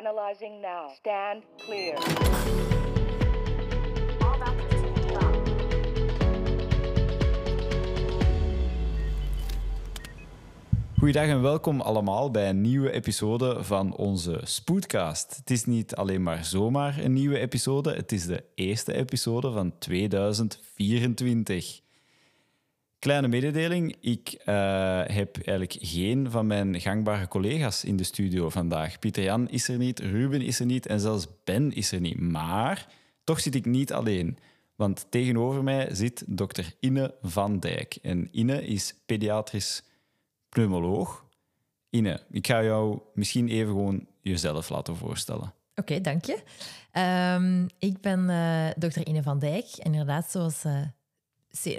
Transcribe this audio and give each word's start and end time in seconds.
Analyzing 0.00 0.60
now. 0.60 0.90
Stand 0.94 1.44
clear. 1.56 1.98
Goeiedag 10.98 11.26
en 11.26 11.42
welkom 11.42 11.80
allemaal 11.80 12.30
bij 12.30 12.48
een 12.48 12.60
nieuwe 12.60 12.90
episode 12.90 13.64
van 13.64 13.96
onze 13.96 14.40
Spoedcast. 14.42 15.36
Het 15.36 15.50
is 15.50 15.64
niet 15.64 15.94
alleen 15.94 16.22
maar 16.22 16.44
zomaar 16.44 16.98
een 16.98 17.12
nieuwe 17.12 17.38
episode, 17.38 17.94
het 17.94 18.12
is 18.12 18.26
de 18.26 18.44
eerste 18.54 18.94
episode 18.94 19.52
van 19.52 19.78
2024. 19.78 21.80
Kleine 23.02 23.28
mededeling, 23.28 23.96
ik 24.00 24.28
eh, 24.28 25.02
heb 25.06 25.36
eigenlijk 25.36 25.76
geen 25.80 26.30
van 26.30 26.46
mijn 26.46 26.80
gangbare 26.80 27.28
collega's 27.28 27.84
in 27.84 27.96
de 27.96 28.04
studio 28.04 28.48
vandaag. 28.48 28.98
Pieter 28.98 29.22
Jan 29.22 29.48
is 29.48 29.68
er 29.68 29.76
niet, 29.76 29.98
Ruben 29.98 30.40
is 30.40 30.60
er 30.60 30.66
niet 30.66 30.86
en 30.86 31.00
zelfs 31.00 31.26
Ben 31.44 31.72
is 31.72 31.92
er 31.92 32.00
niet. 32.00 32.20
Maar 32.20 32.86
toch 33.24 33.40
zit 33.40 33.54
ik 33.54 33.64
niet 33.64 33.92
alleen. 33.92 34.38
Want 34.76 35.06
tegenover 35.08 35.62
mij 35.62 35.94
zit 35.94 36.24
dokter 36.26 36.74
Inne 36.80 37.14
van 37.22 37.58
Dijk. 37.58 37.98
En 38.02 38.28
Inne 38.32 38.66
is 38.66 38.94
pediatrisch 39.06 39.82
pneumoloog. 40.48 41.24
Ine, 41.90 42.20
ik 42.30 42.46
ga 42.46 42.62
jou 42.62 43.00
misschien 43.14 43.48
even 43.48 43.72
gewoon 43.72 44.06
jezelf 44.20 44.68
laten 44.68 44.96
voorstellen. 44.96 45.54
Oké, 45.74 46.00
dank 46.00 46.24
je. 46.24 46.42
Ehm, 46.92 47.66
ik 47.78 48.00
ben 48.00 48.20
uh, 48.30 48.70
dokter 48.76 49.06
Ine 49.06 49.22
van 49.22 49.38
Dijk. 49.38 49.66
Inderdaad, 49.76 50.30
zoals... 50.30 50.64
Uh, 50.64 50.82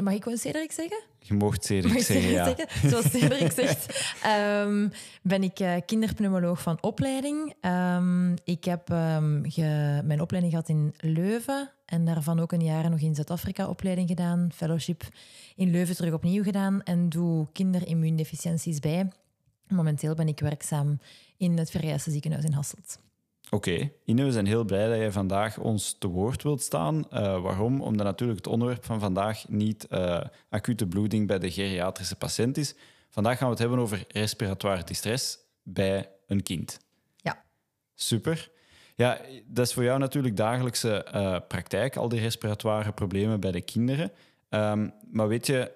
mag 0.02 0.14
ik 0.14 0.24
gewoon 0.24 0.38
Cedric 0.38 0.72
zeggen? 0.72 1.04
Je 1.20 1.34
mocht 1.34 1.66
Cedric 1.66 2.02
zeggen, 2.02 2.32
ja. 2.32 2.44
Zeggen? 2.44 2.90
Zoals 2.90 3.12
Cedric 3.12 3.52
zegt, 3.62 4.16
um, 4.62 4.92
ben 5.22 5.44
ik 5.44 5.60
uh, 5.60 5.76
kinderpneumoloog 5.86 6.62
van 6.62 6.78
opleiding. 6.82 7.54
Um, 7.62 8.34
ik 8.44 8.64
heb 8.64 8.88
ge, 9.44 10.02
mijn 10.04 10.22
opleiding 10.22 10.54
gehad 10.54 10.70
in 10.70 10.94
Leuven 10.98 11.72
en 11.86 12.06
daarvan 12.06 12.40
ook 12.40 12.52
een 12.52 12.64
jaar 12.64 12.90
nog 12.90 13.00
in 13.00 13.16
Zuid-Afrika 13.16 13.68
opleiding 13.68 14.08
gedaan. 14.08 14.50
Fellowship 14.54 15.04
in 15.56 15.72
Leuven 15.72 15.96
terug 15.96 16.14
opnieuw 16.14 16.44
gedaan 16.44 16.84
en 16.84 17.10
doe 17.10 17.48
kinderimmuundeficiënties 17.52 18.80
bij. 18.80 19.12
Momenteel 19.68 20.16
ben 20.16 20.28
ik 20.28 20.40
werkzaam 20.40 21.00
in 21.38 21.58
het 21.58 21.72
Verrijse 21.72 22.12
ziekenhuis 22.12 22.44
in 22.44 22.54
Hasselt. 22.54 23.00
Oké, 23.54 23.70
okay. 23.70 23.94
Ine, 24.06 24.24
we 24.24 24.32
zijn 24.32 24.46
heel 24.46 24.64
blij 24.64 24.88
dat 24.88 24.98
je 24.98 25.12
vandaag 25.12 25.58
ons 25.58 25.96
te 26.00 26.08
woord 26.08 26.44
wilt 26.44 26.62
staan. 26.62 26.96
Uh, 26.96 27.42
waarom? 27.42 27.82
Omdat 27.82 28.06
natuurlijk 28.06 28.40
het 28.40 28.48
onderwerp 28.48 28.86
van 28.86 29.00
vandaag 29.00 29.48
niet 29.48 29.88
uh, 29.90 30.22
acute 30.50 30.88
bloeding 30.88 31.28
bij 31.28 31.40
de 31.40 31.52
geriatrische 31.52 32.16
patiënt 32.16 32.58
is. 32.58 32.76
Vandaag 33.10 33.38
gaan 33.38 33.46
we 33.46 33.52
het 33.54 33.62
hebben 33.62 33.80
over 33.80 34.06
respiratoire 34.08 34.84
distress 34.84 35.38
bij 35.64 36.10
een 36.28 36.44
kind. 36.44 36.80
Ja. 37.18 37.44
Super. 37.96 38.52
Ja, 38.96 39.22
dat 39.46 39.68
is 39.68 39.74
voor 39.74 39.84
jou 39.84 40.00
natuurlijk 40.00 40.38
dagelijkse 40.38 41.08
uh, 41.16 41.38
praktijk, 41.48 41.96
al 41.96 42.10
die 42.10 42.20
respiratoire 42.20 42.92
problemen 42.92 43.40
bij 43.40 43.52
de 43.52 43.62
kinderen. 43.62 44.12
Um, 44.50 44.94
maar 45.12 45.28
weet 45.28 45.48
je 45.48 45.72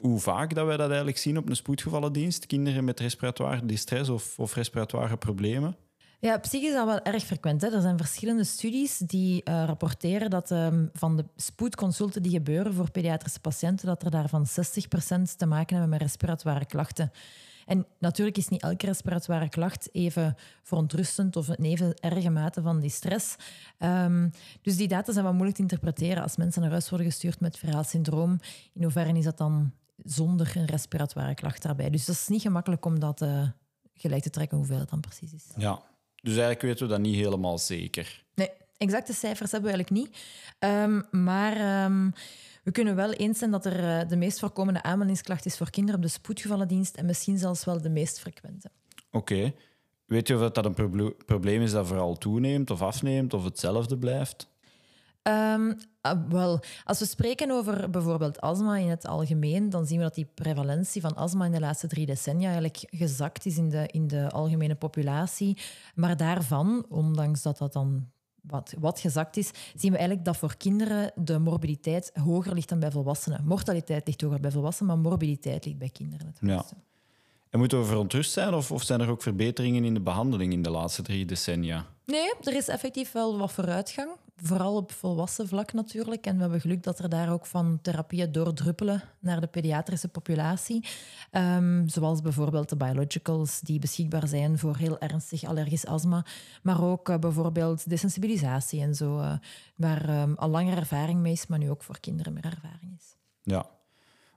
hoe 0.00 0.18
vaak 0.18 0.54
dat 0.54 0.66
wij 0.66 0.76
dat 0.76 0.86
eigenlijk 0.86 1.18
zien 1.18 1.38
op 1.38 1.48
een 1.48 1.56
spoedgevallendienst? 1.56 2.46
Kinderen 2.46 2.84
met 2.84 3.00
respiratoire 3.00 3.66
distress 3.66 4.10
of, 4.10 4.38
of 4.38 4.54
respiratoire 4.54 5.16
problemen? 5.16 5.76
Ja, 6.24 6.38
psychisch 6.38 6.68
is 6.68 6.74
dat 6.74 6.86
wel 6.86 7.02
erg 7.02 7.24
frequent. 7.24 7.60
Hè. 7.60 7.68
Er 7.68 7.80
zijn 7.80 7.96
verschillende 7.96 8.44
studies 8.44 8.98
die 8.98 9.42
uh, 9.44 9.64
rapporteren 9.66 10.30
dat 10.30 10.50
um, 10.50 10.90
van 10.92 11.16
de 11.16 11.24
spoedconsulten 11.36 12.22
die 12.22 12.32
gebeuren 12.32 12.74
voor 12.74 12.90
pediatrische 12.90 13.40
patiënten, 13.40 13.86
dat 13.86 14.02
er 14.02 14.10
daarvan 14.10 14.46
60% 14.46 14.50
te 15.36 15.46
maken 15.46 15.76
hebben 15.76 15.88
met 15.88 16.00
respiratoire 16.00 16.64
klachten. 16.64 17.12
En 17.66 17.86
natuurlijk 17.98 18.36
is 18.36 18.48
niet 18.48 18.62
elke 18.62 18.86
respiratoire 18.86 19.48
klacht 19.48 19.88
even 19.92 20.36
verontrustend 20.62 21.36
of 21.36 21.48
een 21.48 21.64
even 21.64 21.94
erge 21.94 22.30
mate 22.30 22.62
van 22.62 22.80
die 22.80 22.90
stress. 22.90 23.36
Um, 23.78 24.30
dus 24.62 24.76
die 24.76 24.88
data 24.88 25.12
zijn 25.12 25.24
wat 25.24 25.32
moeilijk 25.32 25.56
te 25.56 25.62
interpreteren 25.62 26.22
als 26.22 26.36
mensen 26.36 26.62
naar 26.62 26.70
huis 26.70 26.90
worden 26.90 27.06
gestuurd 27.06 27.40
met 27.40 27.58
viraal 27.58 27.84
syndroom. 27.84 28.40
In 28.72 28.82
hoeverre 28.82 29.18
is 29.18 29.24
dat 29.24 29.38
dan 29.38 29.72
zonder 30.04 30.52
een 30.56 30.66
respiratoire 30.66 31.34
klacht 31.34 31.62
daarbij? 31.62 31.90
Dus 31.90 32.04
dat 32.04 32.14
is 32.14 32.28
niet 32.28 32.42
gemakkelijk 32.42 32.84
om 32.84 32.98
dat 32.98 33.22
uh, 33.22 33.48
gelijk 33.94 34.22
te 34.22 34.30
trekken 34.30 34.56
hoeveel 34.56 34.78
het 34.78 34.90
dan 34.90 35.00
precies 35.00 35.32
is. 35.32 35.44
Ja, 35.56 35.82
dus 36.24 36.32
eigenlijk 36.32 36.62
weten 36.62 36.86
we 36.86 36.92
dat 36.92 37.00
niet 37.00 37.14
helemaal 37.14 37.58
zeker. 37.58 38.24
Nee, 38.34 38.50
exacte 38.76 39.12
cijfers 39.12 39.52
hebben 39.52 39.70
we 39.70 39.76
eigenlijk 39.76 40.06
niet. 40.06 40.18
Um, 40.58 41.04
maar 41.10 41.84
um, 41.84 42.12
we 42.62 42.70
kunnen 42.70 42.96
wel 42.96 43.12
eens 43.12 43.38
zijn 43.38 43.50
dat 43.50 43.66
er 43.66 43.78
uh, 43.78 44.08
de 44.08 44.16
meest 44.16 44.38
voorkomende 44.38 44.82
aanmeldingsklacht 44.82 45.46
is 45.46 45.56
voor 45.56 45.70
kinderen 45.70 46.00
op 46.00 46.06
de 46.06 46.12
spoedgevallendienst 46.12 46.96
en 46.96 47.06
misschien 47.06 47.38
zelfs 47.38 47.64
wel 47.64 47.80
de 47.80 47.90
meest 47.90 48.20
frequente. 48.20 48.70
Oké. 49.10 49.34
Okay. 49.34 49.54
Weet 50.04 50.28
je 50.28 50.34
of 50.34 50.50
dat 50.50 50.64
een 50.64 50.74
proble 50.74 51.16
probleem 51.26 51.62
is 51.62 51.70
dat 51.70 51.86
vooral 51.86 52.18
toeneemt 52.18 52.70
of 52.70 52.82
afneemt 52.82 53.34
of 53.34 53.44
hetzelfde 53.44 53.98
blijft? 53.98 54.48
Um, 55.28 55.76
uh, 56.06 56.12
wel, 56.28 56.60
als 56.84 56.98
we 56.98 57.04
spreken 57.04 57.50
over 57.50 57.90
bijvoorbeeld 57.90 58.40
astma 58.40 58.76
in 58.76 58.88
het 58.88 59.06
algemeen, 59.06 59.70
dan 59.70 59.86
zien 59.86 59.96
we 59.98 60.02
dat 60.02 60.14
die 60.14 60.28
prevalentie 60.34 61.00
van 61.00 61.16
astma 61.16 61.44
in 61.44 61.52
de 61.52 61.60
laatste 61.60 61.86
drie 61.86 62.06
decennia 62.06 62.44
eigenlijk 62.44 62.84
gezakt 62.90 63.46
is 63.46 63.56
in 63.56 63.68
de, 63.68 63.86
in 63.86 64.06
de 64.06 64.30
algemene 64.30 64.74
populatie. 64.74 65.58
Maar 65.94 66.16
daarvan, 66.16 66.86
ondanks 66.88 67.42
dat 67.42 67.58
dat 67.58 67.72
dan 67.72 68.08
wat, 68.40 68.74
wat 68.78 69.00
gezakt 69.00 69.36
is, 69.36 69.50
zien 69.74 69.90
we 69.90 69.96
eigenlijk 69.96 70.26
dat 70.26 70.36
voor 70.36 70.56
kinderen 70.56 71.12
de 71.14 71.38
morbiditeit 71.38 72.10
hoger 72.14 72.54
ligt 72.54 72.68
dan 72.68 72.78
bij 72.78 72.90
volwassenen. 72.90 73.44
Mortaliteit 73.44 74.06
ligt 74.06 74.20
hoger 74.20 74.40
bij 74.40 74.50
volwassenen, 74.50 74.94
maar 74.94 75.10
morbiditeit 75.10 75.64
ligt 75.64 75.78
bij 75.78 75.90
kinderen 75.90 76.26
het 76.26 76.38
hoogste. 76.40 76.74
Ja. 76.74 76.82
En 77.50 77.58
moeten 77.58 77.78
we 77.78 77.84
verontrust 77.84 78.32
zijn 78.32 78.54
of, 78.54 78.72
of 78.72 78.82
zijn 78.82 79.00
er 79.00 79.08
ook 79.08 79.22
verbeteringen 79.22 79.84
in 79.84 79.94
de 79.94 80.00
behandeling 80.00 80.52
in 80.52 80.62
de 80.62 80.70
laatste 80.70 81.02
drie 81.02 81.24
decennia? 81.24 81.86
Nee, 82.06 82.32
er 82.40 82.54
is 82.54 82.68
effectief 82.68 83.12
wel 83.12 83.38
wat 83.38 83.52
vooruitgang. 83.52 84.10
Vooral 84.36 84.76
op 84.76 84.92
volwassen 84.92 85.48
vlak 85.48 85.72
natuurlijk. 85.72 86.26
En 86.26 86.34
we 86.34 86.40
hebben 86.40 86.60
geluk 86.60 86.82
dat 86.82 86.98
er 86.98 87.08
daar 87.08 87.32
ook 87.32 87.46
van 87.46 87.78
therapieën 87.82 88.32
doordruppelen 88.32 89.02
naar 89.18 89.40
de 89.40 89.46
pediatrische 89.46 90.08
populatie. 90.08 90.86
Um, 91.32 91.88
zoals 91.88 92.20
bijvoorbeeld 92.20 92.68
de 92.68 92.76
biologicals 92.76 93.60
die 93.60 93.78
beschikbaar 93.78 94.28
zijn 94.28 94.58
voor 94.58 94.76
heel 94.76 94.98
ernstig 94.98 95.44
allergisch 95.44 95.86
astma. 95.86 96.24
Maar 96.62 96.84
ook 96.84 97.08
uh, 97.08 97.18
bijvoorbeeld 97.18 97.88
desensibilisatie 97.88 98.80
en 98.80 98.94
zo. 98.94 99.18
Uh, 99.18 99.32
waar 99.76 100.22
um, 100.22 100.34
al 100.34 100.48
langer 100.48 100.76
ervaring 100.76 101.20
mee 101.20 101.32
is, 101.32 101.46
maar 101.46 101.58
nu 101.58 101.70
ook 101.70 101.82
voor 101.82 102.00
kinderen 102.00 102.32
meer 102.32 102.44
ervaring 102.44 102.96
is. 102.98 103.16
Ja, 103.42 103.66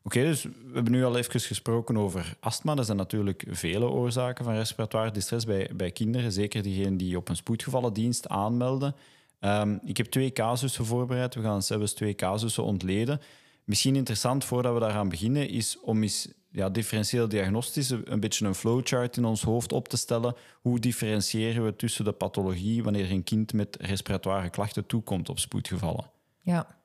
Oké, 0.07 0.23
dus 0.23 0.43
we 0.43 0.73
hebben 0.73 0.91
nu 0.91 1.05
al 1.05 1.17
even 1.17 1.39
gesproken 1.39 1.97
over 1.97 2.35
astma. 2.39 2.75
Er 2.75 2.83
zijn 2.83 2.97
natuurlijk 2.97 3.43
vele 3.49 3.89
oorzaken 3.89 4.45
van 4.45 4.53
respiratoire 4.53 5.11
distress 5.11 5.45
bij, 5.45 5.69
bij 5.75 5.91
kinderen, 5.91 6.31
zeker 6.31 6.63
diegenen 6.63 6.97
die 6.97 7.17
op 7.17 7.29
een 7.29 7.35
spoedgevallendienst 7.35 8.27
aanmelden. 8.27 8.95
Um, 9.39 9.79
ik 9.83 9.97
heb 9.97 10.05
twee 10.05 10.31
casussen 10.31 10.85
voorbereid. 10.85 11.35
We 11.35 11.41
gaan 11.41 11.61
zelfs 11.61 11.93
twee 11.93 12.15
casussen 12.15 12.63
ontleden. 12.63 13.21
Misschien 13.63 13.95
interessant 13.95 14.45
voordat 14.45 14.73
we 14.73 14.79
daaraan 14.79 15.09
beginnen, 15.09 15.49
is 15.49 15.79
om 15.79 16.01
eens 16.01 16.27
ja, 16.51 16.69
differentieel 16.69 17.27
diagnostisch 17.27 17.89
een 17.89 18.19
beetje 18.19 18.45
een 18.45 18.55
flowchart 18.55 19.17
in 19.17 19.25
ons 19.25 19.41
hoofd 19.41 19.71
op 19.71 19.87
te 19.87 19.97
stellen. 19.97 20.35
Hoe 20.61 20.79
differentiëren 20.79 21.65
we 21.65 21.75
tussen 21.75 22.05
de 22.05 22.11
pathologie 22.11 22.83
wanneer 22.83 23.11
een 23.11 23.23
kind 23.23 23.53
met 23.53 23.77
respiratoire 23.81 24.49
klachten 24.49 24.85
toekomt 24.85 25.29
op 25.29 25.39
spoedgevallen? 25.39 26.09
Ja, 26.41 26.76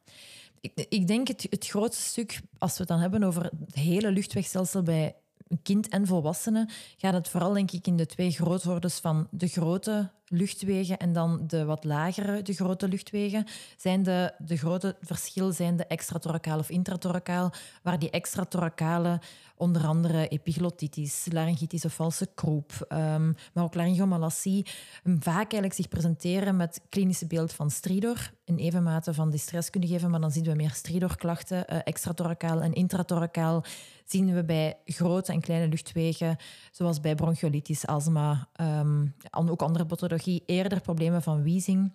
ik, 0.62 0.86
ik 0.88 1.06
denk 1.06 1.28
het, 1.28 1.46
het 1.50 1.66
grootste 1.66 2.02
stuk, 2.02 2.40
als 2.58 2.72
we 2.72 2.78
het 2.78 2.88
dan 2.88 2.98
hebben 2.98 3.22
over 3.22 3.42
het 3.42 3.74
hele 3.74 4.10
luchtwegstelsel 4.10 4.82
bij 4.82 5.16
kind 5.62 5.88
en 5.88 6.06
volwassenen, 6.06 6.70
gaat 6.96 7.14
het 7.14 7.28
vooral 7.28 7.52
denk 7.52 7.70
ik 7.70 7.86
in 7.86 7.96
de 7.96 8.06
twee 8.06 8.30
groothordes 8.30 8.98
van 8.98 9.28
de 9.30 9.48
grote 9.48 10.10
luchtwegen 10.32 10.98
en 10.98 11.12
dan 11.12 11.44
de 11.46 11.64
wat 11.64 11.84
lagere, 11.84 12.42
de 12.42 12.52
grote 12.52 12.88
luchtwegen, 12.88 13.46
zijn 13.76 14.02
de, 14.02 14.32
de 14.38 14.56
grote 14.56 14.96
verschil 15.00 15.52
zijn 15.52 15.76
de 15.76 15.86
extratorakaal 15.86 16.58
of 16.58 16.70
intratoracaal, 16.70 17.52
waar 17.82 17.98
die 17.98 18.10
extratoracale 18.10 19.20
onder 19.56 19.86
andere 19.86 20.28
epiglottitis, 20.28 21.26
laryngitis 21.30 21.84
of 21.84 21.94
valse 21.94 22.28
kroep, 22.34 22.86
um, 22.88 23.36
maar 23.52 23.64
ook 23.64 23.74
laryngomalassie, 23.74 24.66
vaak 25.04 25.36
eigenlijk 25.36 25.74
zich 25.74 25.88
presenteren 25.88 26.56
met 26.56 26.80
klinische 26.88 27.26
beeld 27.26 27.52
van 27.52 27.70
stridor, 27.70 28.32
in 28.44 28.56
even 28.56 28.82
mate 28.82 29.14
van 29.14 29.30
distress 29.30 29.70
kunnen 29.70 29.88
geven, 29.88 30.10
maar 30.10 30.20
dan 30.20 30.30
zien 30.30 30.44
we 30.44 30.54
meer 30.54 30.70
stridorklachten, 30.70 31.64
uh, 31.72 32.62
en 32.62 32.72
intratoracaal 32.72 33.64
zien 34.04 34.34
we 34.34 34.44
bij 34.44 34.76
grote 34.84 35.32
en 35.32 35.40
kleine 35.40 35.68
luchtwegen, 35.68 36.36
zoals 36.70 37.00
bij 37.00 37.14
bronchiolitis, 37.14 37.86
astma, 37.86 38.48
um, 38.60 39.14
ook 39.30 39.62
andere 39.62 39.86
eerder 40.26 40.80
problemen 40.80 41.22
van 41.22 41.42
wheezing. 41.42 41.92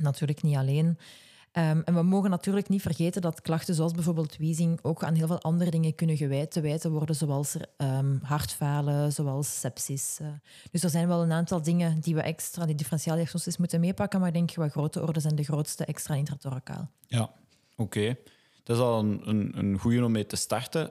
Natuurlijk 0.00 0.42
niet 0.42 0.56
alleen. 0.56 0.86
Um, 0.86 1.82
en 1.84 1.94
we 1.94 2.02
mogen 2.02 2.30
natuurlijk 2.30 2.68
niet 2.68 2.82
vergeten 2.82 3.22
dat 3.22 3.40
klachten 3.40 3.74
zoals 3.74 3.92
bijvoorbeeld 3.92 4.36
wheezing 4.36 4.78
ook 4.82 5.04
aan 5.04 5.14
heel 5.14 5.26
veel 5.26 5.40
andere 5.40 5.70
dingen 5.70 5.94
kunnen 5.94 6.16
gewijd, 6.16 6.50
te 6.50 6.60
wijten 6.60 6.90
worden, 6.90 7.16
zoals 7.16 7.56
um, 7.76 8.20
hartfalen, 8.22 9.12
zoals 9.12 9.60
sepsis. 9.60 10.18
Uh. 10.22 10.28
Dus 10.70 10.82
er 10.82 10.90
zijn 10.90 11.08
wel 11.08 11.22
een 11.22 11.32
aantal 11.32 11.62
dingen 11.62 12.00
die 12.00 12.14
we 12.14 12.22
extra, 12.22 12.66
die 12.66 12.74
differentiaal 12.74 13.16
diagnostisch 13.16 13.56
moeten 13.56 13.80
meepakken, 13.80 14.18
maar 14.18 14.28
ik 14.28 14.34
denk 14.34 14.54
wat 14.54 14.70
grote 14.70 15.02
orde 15.02 15.20
zijn 15.20 15.34
de 15.34 15.44
grootste 15.44 15.84
extra 15.84 16.14
intratoracaal. 16.14 16.90
Ja, 17.06 17.22
oké. 17.22 17.32
Okay. 17.76 18.18
Dat 18.62 18.76
is 18.76 18.82
al 18.82 18.98
een, 18.98 19.20
een, 19.24 19.58
een 19.58 19.78
goede 19.78 20.04
om 20.04 20.12
mee 20.12 20.26
te 20.26 20.36
starten. 20.36 20.88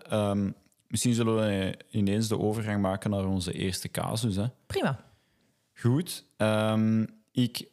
Misschien 0.87 1.13
zullen 1.13 1.35
we 1.35 1.77
ineens 1.89 2.27
de 2.27 2.39
overgang 2.39 2.81
maken 2.81 3.09
naar 3.09 3.25
onze 3.25 3.53
eerste 3.53 3.89
casus. 3.89 4.35
Hè? 4.35 4.45
Prima. 4.65 4.99
Goed. 5.79 6.25
Ehm, 6.37 7.05
ik 7.31 7.67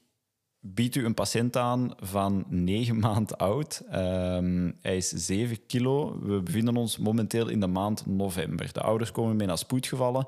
bied 0.61 0.95
u 0.95 1.05
een 1.05 1.15
patiënt 1.15 1.57
aan 1.57 1.95
van 1.97 2.45
9 2.49 2.99
maand 3.09 3.39
oud. 3.39 3.83
Ehm, 3.91 4.71
hij 4.81 4.97
is 4.97 5.09
7 5.09 5.67
kilo. 5.67 6.19
We 6.23 6.43
bevinden 6.43 6.77
ons 6.77 6.99
momenteel 6.99 7.49
in 7.49 7.61
de 7.61 7.67
maand 7.67 8.07
november. 8.07 8.73
De 8.73 8.81
ouders 8.81 9.13
komen 9.13 9.37
mee 9.37 9.47
naar 9.47 9.59
spoedgevallen, 9.59 10.27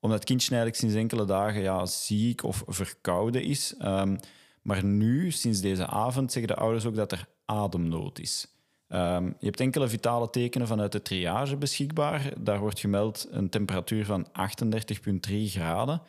omdat 0.00 0.18
het 0.18 0.28
kindje 0.28 0.68
sinds 0.72 0.94
enkele 0.94 1.24
dagen 1.24 1.60
ja, 1.62 1.86
ziek 1.86 2.42
of 2.42 2.62
verkouden 2.66 3.42
is. 3.42 3.74
Ehm, 3.78 4.16
maar 4.62 4.84
nu, 4.84 5.30
sinds 5.30 5.60
deze 5.60 5.86
avond, 5.86 6.32
zeggen 6.32 6.54
de 6.54 6.60
ouders 6.60 6.84
ook 6.84 6.94
dat 6.94 7.12
er 7.12 7.28
ademnood 7.44 8.18
is. 8.18 8.46
Je 8.88 9.34
hebt 9.40 9.60
enkele 9.60 9.88
vitale 9.88 10.30
tekenen 10.30 10.66
vanuit 10.66 10.92
de 10.92 11.02
triage 11.02 11.56
beschikbaar. 11.56 12.32
Daar 12.38 12.58
wordt 12.58 12.80
gemeld 12.80 13.26
een 13.30 13.48
temperatuur 13.48 14.04
van 14.04 14.26
38,3 14.32 15.50
graden, 15.50 16.02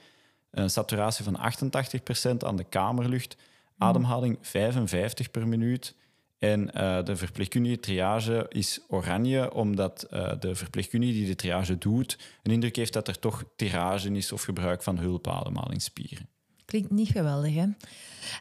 een 0.51 0.69
saturatie 0.69 1.23
van 1.23 1.37
88% 1.37 2.37
aan 2.37 2.55
de 2.55 2.63
kamerlucht, 2.63 3.37
ademhaling 3.77 4.37
55 4.41 5.31
per 5.31 5.47
minuut. 5.47 5.95
En 6.37 6.71
eh, 6.73 7.03
de 7.03 7.15
verpleegkundige 7.15 7.79
triage 7.79 8.45
is 8.49 8.79
oranje, 8.87 9.53
omdat 9.53 10.03
eh, 10.03 10.31
de 10.39 10.55
verpleegkundige 10.55 11.13
die 11.13 11.27
de 11.27 11.35
triage 11.35 11.77
doet 11.77 12.17
een 12.43 12.51
indruk 12.51 12.75
heeft 12.75 12.93
dat 12.93 13.07
er 13.07 13.19
toch 13.19 13.43
tirage 13.55 14.11
is 14.11 14.31
of 14.31 14.43
gebruik 14.43 14.83
van 14.83 14.97
hulpademhalingsspieren. 14.97 16.27
Klinkt 16.65 16.91
niet 16.91 17.09
geweldig, 17.09 17.53
hè? 17.53 17.67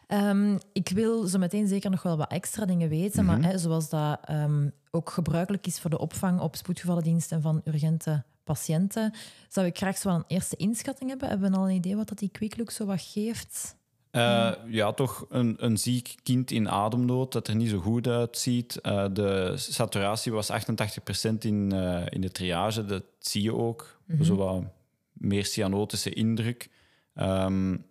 Ehm, 0.07 0.57
ik 0.73 0.89
wil 0.89 1.27
zo 1.27 1.37
meteen 1.37 1.67
zeker 1.67 1.89
nog 1.89 2.03
wel 2.03 2.17
wat 2.17 2.31
extra 2.31 2.65
dingen 2.65 2.89
weten, 2.89 3.25
maar 3.25 3.41
hè, 3.41 3.57
zoals 3.57 3.89
dat 3.89 4.19
ehm, 4.23 4.69
ook 4.91 5.09
gebruikelijk 5.09 5.67
is 5.67 5.79
voor 5.79 5.89
de 5.89 5.99
opvang 5.99 6.39
op 6.39 6.55
spoedgevallendiensten 6.55 7.41
van 7.41 7.61
urgente 7.65 8.23
patiënten, 8.47 9.13
zou 9.47 9.65
ik 9.65 9.77
graag 9.77 9.97
zo 9.97 10.07
wel 10.07 10.17
een 10.17 10.23
eerste 10.27 10.55
inschatting 10.55 11.09
hebben. 11.09 11.29
Hebben 11.29 11.51
we 11.51 11.57
al 11.57 11.69
een 11.69 11.75
idee 11.75 11.95
wat 11.95 12.07
dat 12.07 12.17
die 12.17 12.29
quick 12.31 12.57
look 12.57 12.71
zo 12.71 12.85
wat 12.85 13.01
geeft? 13.01 13.75
Uh, 14.11 14.51
ja, 14.67 14.93
toch 14.93 15.25
een, 15.29 15.55
een 15.59 15.77
ziek 15.77 16.15
kind 16.23 16.51
in 16.51 16.69
ademnood 16.69 17.31
dat 17.31 17.47
er 17.47 17.55
niet 17.55 17.69
zo 17.69 17.79
goed 17.79 18.07
uitziet. 18.07 18.79
Uh, 18.83 19.05
de 19.13 19.53
saturatie 19.55 20.31
was 20.31 20.51
88% 20.51 20.55
in, 21.39 21.71
uh, 21.73 22.05
in 22.09 22.21
de 22.21 22.31
triage, 22.31 22.85
dat 22.85 23.03
zie 23.19 23.41
je 23.41 23.53
ook. 23.55 23.99
Mm 24.05 24.15
-hmm. 24.15 24.25
Zo 24.25 24.35
wat 24.35 24.63
meer 25.13 25.45
cyanotische 25.45 26.13
indruk. 26.13 26.69
Um, 27.15 27.85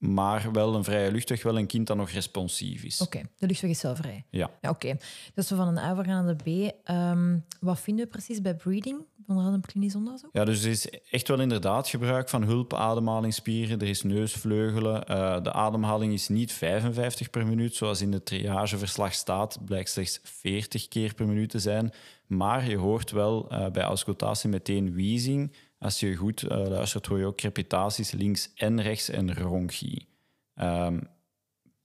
maar 0.00 0.52
wel 0.52 0.74
een 0.74 0.84
vrije 0.84 1.12
luchtweg, 1.12 1.42
wel 1.42 1.58
een 1.58 1.66
kind 1.66 1.86
dat 1.86 1.96
nog 1.96 2.10
responsief 2.10 2.82
is. 2.82 3.00
Oké, 3.00 3.16
okay, 3.16 3.30
de 3.38 3.46
luchtweg 3.46 3.70
is 3.70 3.82
wel 3.82 3.96
vrij. 3.96 4.24
Ja. 4.30 4.50
ja 4.60 4.70
Oké, 4.70 4.86
okay. 4.86 5.00
dus 5.34 5.48
we 5.48 5.56
van 5.56 5.68
een 5.68 5.78
A 5.78 5.94
gaan 5.94 6.24
naar 6.24 6.36
de 6.36 6.70
B. 6.82 6.90
Um, 6.90 7.44
wat 7.60 7.80
vinden 7.80 8.04
we 8.04 8.10
precies 8.10 8.40
bij 8.40 8.54
breathing, 8.54 9.04
onder 9.26 9.44
andere 9.44 9.62
klinisch 9.66 9.94
onderzoek? 9.94 10.30
Ja, 10.32 10.44
dus 10.44 10.62
er 10.62 10.70
is 10.70 10.90
echt 11.10 11.28
wel 11.28 11.40
inderdaad 11.40 11.88
gebruik 11.88 12.28
van 12.28 12.42
hulpademhalingsspieren. 12.42 13.80
Er 13.80 13.88
is 13.88 14.02
neusvleugelen. 14.02 15.04
Uh, 15.10 15.42
de 15.42 15.52
ademhaling 15.52 16.12
is 16.12 16.28
niet 16.28 16.52
55 16.52 17.30
per 17.30 17.46
minuut, 17.46 17.74
zoals 17.74 18.00
in 18.00 18.12
het 18.12 18.26
triageverslag 18.26 19.14
staat. 19.14 19.58
Blijkt 19.64 19.90
slechts 19.90 20.20
40 20.22 20.88
keer 20.88 21.14
per 21.14 21.26
minuut 21.26 21.50
te 21.50 21.58
zijn. 21.58 21.92
Maar 22.26 22.68
je 22.68 22.76
hoort 22.76 23.10
wel 23.10 23.52
uh, 23.52 23.68
bij 23.68 23.82
auscultatie 23.82 24.50
meteen 24.50 24.92
wheezing 24.92 25.52
als 25.80 26.00
je 26.00 26.16
goed 26.16 26.42
uh, 26.42 26.48
luistert, 26.50 27.06
hoor 27.06 27.18
je 27.18 27.24
ook 27.24 27.36
crepitaties 27.36 28.10
links 28.10 28.50
en 28.54 28.82
rechts 28.82 29.08
en 29.08 29.34
ronchie. 29.34 30.08
Um, 30.56 31.08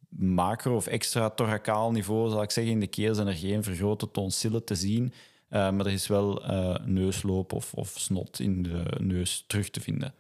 macro- 0.10 0.76
of 0.76 0.88
extra-thoracaal 0.88 1.92
niveau, 1.92 2.30
zal 2.30 2.42
ik 2.42 2.52
zeggen. 2.52 2.74
In 2.74 2.80
de 2.80 2.88
keel 2.88 3.14
zijn 3.14 3.28
er 3.28 3.34
geen 3.34 3.64
vergrote 3.64 4.12
tonsillen 4.12 4.64
te 4.64 4.76
zien. 4.76 5.14
Uh, 5.50 5.72
maar 5.72 5.86
er 5.86 5.92
is 5.92 6.08
wel 6.08 6.52
uh, 6.52 6.76
neusloop 6.86 7.54
of, 7.54 7.74
of 7.74 7.90
snot 7.90 8.40
in 8.40 8.64
de 8.64 8.84
neus 9.00 9.44
terug 9.48 9.70
te 9.70 9.82
vinden. 9.82 10.14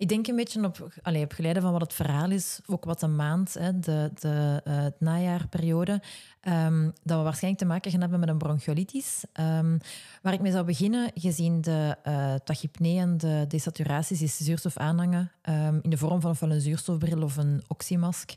Ik 0.00 0.08
denk 0.08 0.26
een 0.26 0.36
beetje 0.36 0.64
op, 0.64 0.88
allez, 1.02 1.22
op 1.22 1.32
geleide 1.32 1.60
van 1.60 1.72
wat 1.72 1.80
het 1.80 1.94
verhaal 1.94 2.30
is, 2.30 2.60
ook 2.66 2.84
wat 2.84 3.00
de 3.00 3.06
maand, 3.06 3.54
hè, 3.54 3.78
de, 3.78 4.10
de 4.20 4.62
uh, 4.66 4.82
het 4.82 5.00
najaarperiode, 5.00 6.02
um, 6.42 6.92
dat 7.02 7.16
we 7.16 7.22
waarschijnlijk 7.22 7.62
te 7.62 7.68
maken 7.68 7.90
gaan 7.90 8.00
hebben 8.00 8.20
met 8.20 8.28
een 8.28 8.38
bronchiolitis. 8.38 9.24
Um, 9.40 9.78
waar 10.22 10.32
ik 10.32 10.40
mee 10.40 10.52
zou 10.52 10.64
beginnen, 10.64 11.10
gezien 11.14 11.60
de 11.60 11.96
uh, 12.06 12.34
tachypnee 12.34 12.98
en 12.98 13.18
de 13.18 13.44
desaturaties, 13.48 14.22
is 14.22 14.36
zuurstof 14.36 14.76
aanhangen 14.76 15.32
um, 15.48 15.78
in 15.82 15.90
de 15.90 15.98
vorm 15.98 16.20
van 16.20 16.30
ofwel 16.30 16.50
een 16.50 16.60
zuurstofbril 16.60 17.22
of 17.22 17.36
een 17.36 17.62
oxymask. 17.66 18.30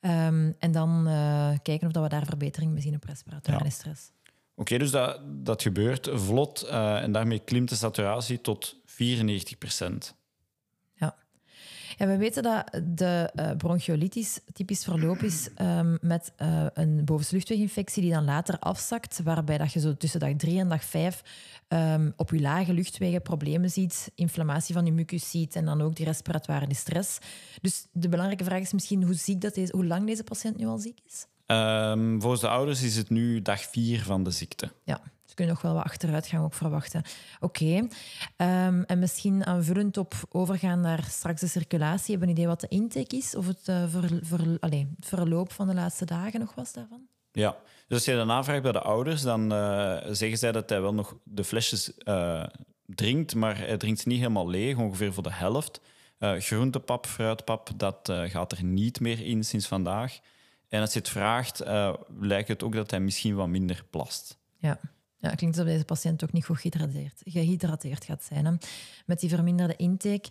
en 0.00 0.72
dan 0.72 1.08
uh, 1.08 1.48
kijken 1.62 1.86
of 1.86 1.92
dat 1.92 2.02
we 2.02 2.08
daar 2.08 2.26
verbetering 2.26 2.72
mee 2.72 2.82
zien 2.82 2.94
op 2.94 3.04
respiratoire 3.04 3.64
ja. 3.64 3.70
stress. 3.70 4.10
Oké, 4.54 4.60
okay, 4.60 4.78
dus 4.78 4.90
dat, 4.90 5.20
dat 5.24 5.62
gebeurt 5.62 6.10
vlot 6.12 6.62
en 6.62 7.12
daarmee 7.12 7.38
klimt 7.38 7.68
de 7.68 7.74
saturatie 7.74 8.40
tot 8.40 8.76
94 8.84 9.58
procent. 9.58 10.15
Ja, 11.98 12.06
we 12.06 12.16
weten 12.16 12.42
dat 12.42 12.80
de 12.84 13.30
uh, 13.34 13.50
bronchiolitis 13.56 14.40
typisch 14.52 14.84
verloop 14.84 15.18
is 15.18 15.48
um, 15.60 15.98
met 16.00 16.32
uh, 16.42 16.66
een 16.74 17.04
bovenluchtweginfectie 17.04 18.02
die 18.02 18.12
dan 18.12 18.24
later 18.24 18.58
afzakt, 18.58 19.20
waarbij 19.22 19.58
dat 19.58 19.72
je 19.72 19.80
zo 19.80 19.96
tussen 19.96 20.20
dag 20.20 20.32
drie 20.36 20.58
en 20.58 20.68
dag 20.68 20.84
vijf 20.84 21.22
um, 21.68 22.12
op 22.16 22.30
je 22.30 22.40
lage 22.40 22.72
luchtwegen 22.72 23.22
problemen 23.22 23.70
ziet, 23.70 24.12
inflammatie 24.14 24.74
van 24.74 24.86
je 24.86 24.92
mucus 24.92 25.30
ziet 25.30 25.56
en 25.56 25.64
dan 25.64 25.82
ook 25.82 25.96
die 25.96 26.06
respiratoire 26.06 26.66
distress. 26.66 27.18
Dus 27.60 27.86
de 27.92 28.08
belangrijke 28.08 28.44
vraag 28.44 28.60
is 28.60 28.72
misschien 28.72 29.02
hoe, 29.02 29.14
ziek 29.14 29.40
dat 29.40 29.56
is, 29.56 29.70
hoe 29.70 29.86
lang 29.86 30.06
deze 30.06 30.24
patiënt 30.24 30.56
nu 30.56 30.66
al 30.66 30.78
ziek 30.78 30.98
is? 31.06 31.26
Um, 31.46 32.20
volgens 32.20 32.40
de 32.40 32.48
ouders 32.48 32.82
is 32.82 32.96
het 32.96 33.10
nu 33.10 33.42
dag 33.42 33.60
vier 33.60 34.02
van 34.02 34.22
de 34.22 34.30
ziekte. 34.30 34.72
Ja, 34.84 35.00
kun 35.36 35.44
je 35.44 35.50
nog 35.50 35.62
wel 35.62 35.74
wat 35.74 35.84
achteruit 35.84 36.26
gaan 36.26 36.44
ook 36.44 36.54
verwachten. 36.54 37.02
Oké. 37.40 37.62
Okay. 37.64 38.66
Um, 38.66 38.82
en 38.82 38.98
misschien 38.98 39.46
aanvullend 39.46 39.96
op 39.96 40.14
overgaan 40.28 40.80
naar 40.80 41.04
straks 41.04 41.40
de 41.40 41.46
circulatie. 41.46 42.10
Hebben 42.10 42.28
een 42.28 42.34
idee 42.34 42.46
wat 42.46 42.60
de 42.60 42.68
intake 42.68 43.16
is? 43.16 43.36
Of 43.36 43.46
het, 43.46 43.68
uh, 43.68 43.84
ver, 43.88 44.18
ver, 44.22 44.56
allez, 44.60 44.84
het 44.96 45.08
verloop 45.08 45.52
van 45.52 45.66
de 45.66 45.74
laatste 45.74 46.04
dagen 46.04 46.40
nog 46.40 46.54
was 46.54 46.72
daarvan? 46.72 47.00
Ja, 47.32 47.56
dus 47.86 47.96
als 47.96 48.04
je 48.04 48.14
dan 48.14 48.26
navraagt 48.26 48.62
bij 48.62 48.72
de 48.72 48.80
ouders, 48.80 49.22
dan 49.22 49.52
uh, 49.52 49.96
zeggen 50.10 50.38
zij 50.38 50.52
dat 50.52 50.68
hij 50.68 50.80
wel 50.80 50.94
nog 50.94 51.16
de 51.24 51.44
flesjes 51.44 51.92
uh, 51.98 52.44
drinkt, 52.86 53.34
maar 53.34 53.58
hij 53.58 53.76
drinkt 53.76 54.00
ze 54.00 54.08
niet 54.08 54.18
helemaal 54.18 54.48
leeg, 54.48 54.76
ongeveer 54.76 55.12
voor 55.12 55.22
de 55.22 55.32
helft. 55.32 55.80
groentepap, 56.18 57.06
fruitpap, 57.06 57.70
dat 57.76 58.12
gaat 58.24 58.52
er 58.52 58.64
niet 58.64 59.00
meer 59.00 59.26
in 59.26 59.44
sinds 59.44 59.66
vandaag. 59.66 60.18
En 60.68 60.80
als 60.80 60.92
je 60.92 60.98
het 60.98 61.08
vraagt, 61.08 61.62
uh, 61.62 61.94
lijkt 62.20 62.48
het 62.48 62.62
ook 62.62 62.74
dat 62.74 62.90
hij 62.90 63.00
misschien 63.00 63.34
wat 63.34 63.48
minder 63.48 63.84
plast. 63.90 64.38
Ja. 64.56 64.78
Ja, 65.26 65.32
het 65.32 65.40
klinkt 65.40 65.58
alsof 65.58 65.72
deze 65.72 65.84
patiënt 65.84 66.24
ook 66.24 66.32
niet 66.32 66.44
goed 66.44 66.56
gehydrateerd, 66.56 67.22
gehydrateerd 67.24 68.04
gaat 68.04 68.24
zijn. 68.24 68.44
Hè. 68.44 68.52
Met 69.06 69.20
die 69.20 69.28
verminderde 69.28 69.76
intake. 69.76 70.28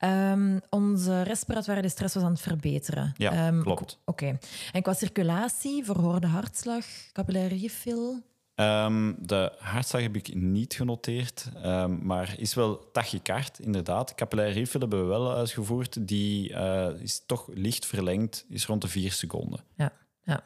Um, 0.00 0.60
onze 0.70 1.22
respiratoire 1.22 1.82
de 1.82 1.88
stress 1.88 2.14
was 2.14 2.22
aan 2.22 2.30
het 2.30 2.40
verbeteren. 2.40 3.14
Ja, 3.16 3.48
um, 3.48 3.62
klopt. 3.62 3.98
Oké. 4.04 4.24
Okay. 4.24 4.38
En 4.72 4.82
qua 4.82 4.94
circulatie, 4.94 5.84
verhoorde 5.84 6.26
hartslag, 6.26 6.84
capillaire 7.12 7.56
refill? 7.56 8.22
Um, 8.54 9.16
de 9.20 9.52
hartslag 9.58 10.02
heb 10.02 10.16
ik 10.16 10.34
niet 10.34 10.74
genoteerd, 10.74 11.50
um, 11.64 11.98
maar 12.02 12.34
is 12.38 12.54
wel 12.54 12.90
tachycard, 12.90 13.58
inderdaad. 13.58 14.14
Capillaire 14.14 14.54
refill 14.54 14.80
hebben 14.80 15.00
we 15.00 15.06
wel 15.06 15.34
uitgevoerd. 15.34 16.08
Die 16.08 16.50
uh, 16.50 16.88
is 16.98 17.22
toch 17.26 17.48
licht 17.54 17.86
verlengd, 17.86 18.44
is 18.48 18.66
rond 18.66 18.82
de 18.82 18.88
vier 18.88 19.12
seconden. 19.12 19.60
Ja, 19.74 19.92
ja. 20.22 20.42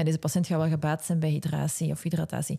Ja, 0.00 0.06
deze 0.06 0.18
patiënt 0.18 0.46
gaat 0.46 0.58
wel 0.58 0.68
gebaat 0.68 1.04
zijn 1.04 1.18
bij 1.18 1.30
hydratie 1.30 1.90
of 1.90 2.02
hydratatie. 2.02 2.58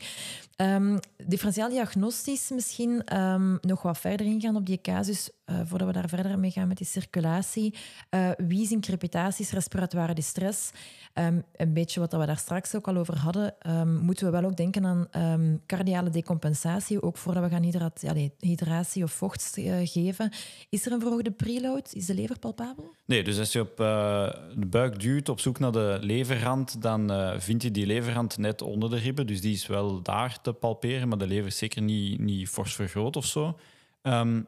Um, 0.57 0.99
differentiaal 1.25 1.69
diagnostisch 1.69 2.49
misschien 2.49 3.17
um, 3.17 3.57
nog 3.61 3.81
wat 3.81 3.97
verder 3.97 4.25
ingaan 4.25 4.55
op 4.55 4.65
die 4.65 4.81
casus, 4.81 5.29
uh, 5.45 5.59
voordat 5.63 5.87
we 5.87 5.93
daar 5.93 6.09
verder 6.09 6.39
mee 6.39 6.51
gaan 6.51 6.67
met 6.67 6.77
die 6.77 6.87
circulatie. 6.87 7.75
Uh, 8.09 8.29
wheezing, 8.37 8.81
crepitaties, 8.81 9.51
respiratoire 9.51 10.13
distress. 10.13 10.71
Um, 11.13 11.43
een 11.55 11.73
beetje 11.73 11.99
wat 11.99 12.11
we 12.11 12.25
daar 12.25 12.37
straks 12.37 12.75
ook 12.75 12.87
al 12.87 12.97
over 12.97 13.17
hadden, 13.17 13.53
moeten 14.01 14.25
we 14.25 14.31
wel 14.31 14.43
ook 14.43 14.57
denken 14.57 14.85
aan 14.85 15.59
cardiale 15.65 16.09
decompensatie, 16.09 17.01
ook 17.01 17.17
voordat 17.17 17.43
we 17.43 17.49
gaan 17.49 17.89
allez, 18.09 18.29
hydratie 18.39 19.03
of 19.03 19.11
vocht 19.11 19.57
uh, 19.57 19.75
geven. 19.83 20.31
Is 20.69 20.85
er 20.85 20.91
een 20.91 20.99
verhoogde 20.99 21.31
preload? 21.31 21.93
Is 21.93 22.05
de 22.05 22.13
lever 22.13 22.39
palpabel? 22.39 22.95
Nee, 23.05 23.23
dus 23.23 23.39
als 23.39 23.51
je 23.51 23.59
op 23.59 23.77
de 23.77 24.65
buik 24.67 24.99
duwt 24.99 25.29
op 25.29 25.39
zoek 25.39 25.59
naar 25.59 25.71
de 25.71 25.97
leverrand, 26.01 26.81
dan 26.81 27.11
vind 27.37 27.63
je 27.63 27.71
die 27.71 27.85
leverrand 27.85 28.37
net 28.37 28.61
onder 28.61 28.89
de 28.89 28.97
ribben, 28.97 29.27
dus 29.27 29.41
die 29.41 29.53
is 29.53 29.67
wel 29.67 30.01
daar 30.01 30.41
te 30.41 30.53
palperen, 30.53 31.07
maar 31.07 31.17
de 31.17 31.27
lever 31.27 31.47
is 31.47 31.57
zeker 31.57 31.81
niet, 31.81 32.19
niet 32.19 32.49
fors 32.49 32.75
vergroot 32.75 33.15
of 33.15 33.25
zo. 33.25 33.59
Um, 34.01 34.47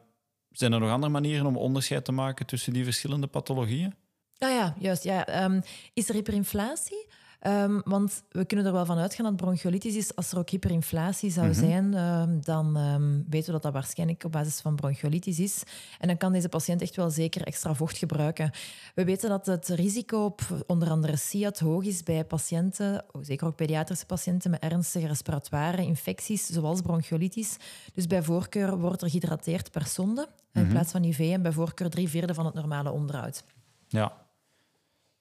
zijn 0.50 0.72
er 0.72 0.80
nog 0.80 0.90
andere 0.90 1.12
manieren 1.12 1.46
om 1.46 1.56
onderscheid 1.56 2.04
te 2.04 2.12
maken 2.12 2.46
tussen 2.46 2.72
die 2.72 2.84
verschillende 2.84 3.26
pathologieën? 3.26 3.94
Ah 4.38 4.50
ja, 4.50 4.74
juist. 4.78 5.04
Ja. 5.04 5.44
Um, 5.44 5.62
is 5.92 6.08
er 6.08 6.14
hyperinflatie? 6.14 7.06
Ehm, 7.44 7.80
want 7.84 8.22
we 8.30 8.44
kunnen 8.44 8.66
er 8.66 8.72
wel 8.72 8.86
van 8.86 8.98
uitgaan 8.98 9.24
dat 9.24 9.36
bronchiolitis 9.36 9.94
is. 9.96 10.16
Als 10.16 10.32
er 10.32 10.38
ook 10.38 10.50
hyperinflatie 10.50 11.30
zou 11.30 11.46
Mhm. 11.48 11.58
zijn, 11.58 11.94
ehm, 11.94 12.40
dan 12.40 12.76
ehm, 12.76 13.20
weten 13.28 13.46
we 13.46 13.52
dat 13.52 13.62
dat 13.62 13.72
waarschijnlijk 13.72 14.24
op 14.24 14.32
basis 14.32 14.60
van 14.60 14.76
bronchiolitis 14.76 15.38
is. 15.38 15.62
En 15.98 16.08
dan 16.08 16.16
kan 16.16 16.32
deze 16.32 16.48
patiënt 16.48 16.82
echt 16.82 16.96
wel 16.96 17.10
zeker 17.10 17.42
extra 17.42 17.74
vocht 17.74 17.96
gebruiken. 17.98 18.50
We 18.94 19.04
weten 19.04 19.28
dat 19.28 19.46
het 19.46 19.68
risico 19.68 20.24
op 20.24 20.40
onder 20.66 20.90
andere 20.90 21.16
SIAD 21.16 21.58
hoog 21.58 21.84
is 21.84 22.02
bij 22.02 22.24
patiënten, 22.24 23.04
zeker 23.20 23.46
ook 23.46 23.56
pediatrische 23.56 24.06
patiënten 24.06 24.50
met 24.50 24.60
ernstige 24.62 25.06
respiratoire 25.06 25.82
infecties, 25.82 26.46
zoals 26.46 26.80
bronchiolitis. 26.80 27.56
Dus 27.94 28.06
bij 28.06 28.22
voorkeur 28.22 28.78
wordt 28.78 29.02
er 29.02 29.08
gehydrateerd 29.10 29.70
per 29.70 29.86
sonde 29.86 30.28
in 30.52 30.68
plaats 30.68 30.90
van 30.92 31.04
IV 31.04 31.18
en 31.32 31.42
bij 31.42 31.52
voorkeur 31.52 31.90
drie 31.90 32.08
vierde 32.08 32.34
van 32.34 32.44
het 32.44 32.54
normale 32.54 32.90
onderhoud. 32.90 33.44
Ja. 33.88 34.12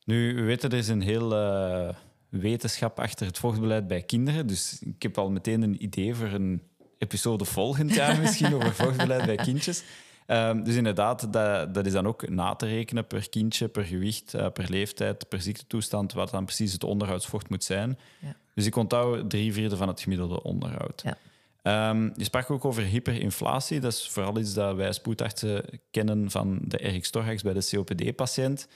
Nu, 0.06 0.36
we 0.36 0.42
weten, 0.42 0.70
er 0.70 0.78
is 0.78 0.88
een 0.88 1.02
heel 1.02 1.36
eh, 1.36 1.96
wetenschap 2.40 3.00
achter 3.00 3.26
het 3.26 3.38
vochtbeleid 3.38 3.88
bij 3.88 4.02
kinderen. 4.02 4.48
Dus 4.48 4.82
ik 4.82 5.02
heb 5.02 5.18
al 5.18 5.30
meteen 5.32 5.62
een 5.62 5.84
idee 5.84 6.16
voor 6.16 6.28
een 6.28 6.62
episode 6.98 7.46
volgend 7.46 7.94
jaar 7.94 8.20
misschien 8.20 8.56
over 8.56 8.74
vochtbeleid 8.74 9.26
bij 9.26 9.36
kindjes. 9.36 9.84
Ehm, 10.26 10.64
dus 10.64 10.76
inderdaad, 10.76 11.34
dat, 11.34 11.74
dat 11.74 11.86
is 11.86 11.92
dan 11.92 12.08
ook 12.08 12.30
na 12.30 12.56
te 12.56 12.66
rekenen 12.66 13.08
per 13.08 13.30
kindje, 13.30 13.68
per 13.68 13.84
gewicht, 13.84 14.34
eh, 14.34 14.48
per 14.50 14.70
leeftijd, 14.70 15.30
per 15.30 15.42
ziektetoestand, 15.42 16.14
wat 16.14 16.30
dan 16.30 16.46
precies 16.46 16.74
het 16.74 16.84
onderhoudsvocht 16.84 17.50
moet 17.50 17.64
zijn. 17.64 18.00
Ja. 18.20 18.36
Dus 18.56 18.66
ik 18.66 18.76
onthoud 18.76 19.30
drie 19.30 19.54
vierde 19.54 19.78
van 19.78 19.88
het 19.88 20.02
gemiddelde 20.02 20.44
onderhoud. 20.44 21.02
Ja. 21.06 21.18
Ehm, 21.62 22.10
je 22.16 22.24
sprak 22.24 22.52
ook 22.52 22.66
over 22.66 22.84
hyperinflatie. 22.84 23.80
Dat 23.80 23.94
is 23.94 24.10
vooral 24.10 24.38
iets 24.38 24.54
dat 24.54 24.76
wij 24.76 24.94
spoedartsen 24.94 25.64
kennen 25.92 26.32
van 26.32 26.60
de 26.62 26.88
RX 26.88 27.10
thorax 27.10 27.42
bij 27.42 27.54
de 27.54 27.68
COPD-patiënt. 27.70 28.68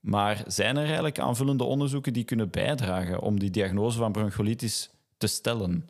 Maar 0.00 0.42
zijn 0.46 0.76
er 0.76 0.84
eigenlijk 0.84 1.18
aanvullende 1.18 1.64
onderzoeken 1.64 2.12
die 2.12 2.24
kunnen 2.24 2.50
bijdragen 2.50 3.20
om 3.20 3.38
die 3.38 3.50
diagnose 3.50 3.98
van 3.98 4.12
bronchiolitis 4.12 4.90
te 5.16 5.26
stellen? 5.26 5.88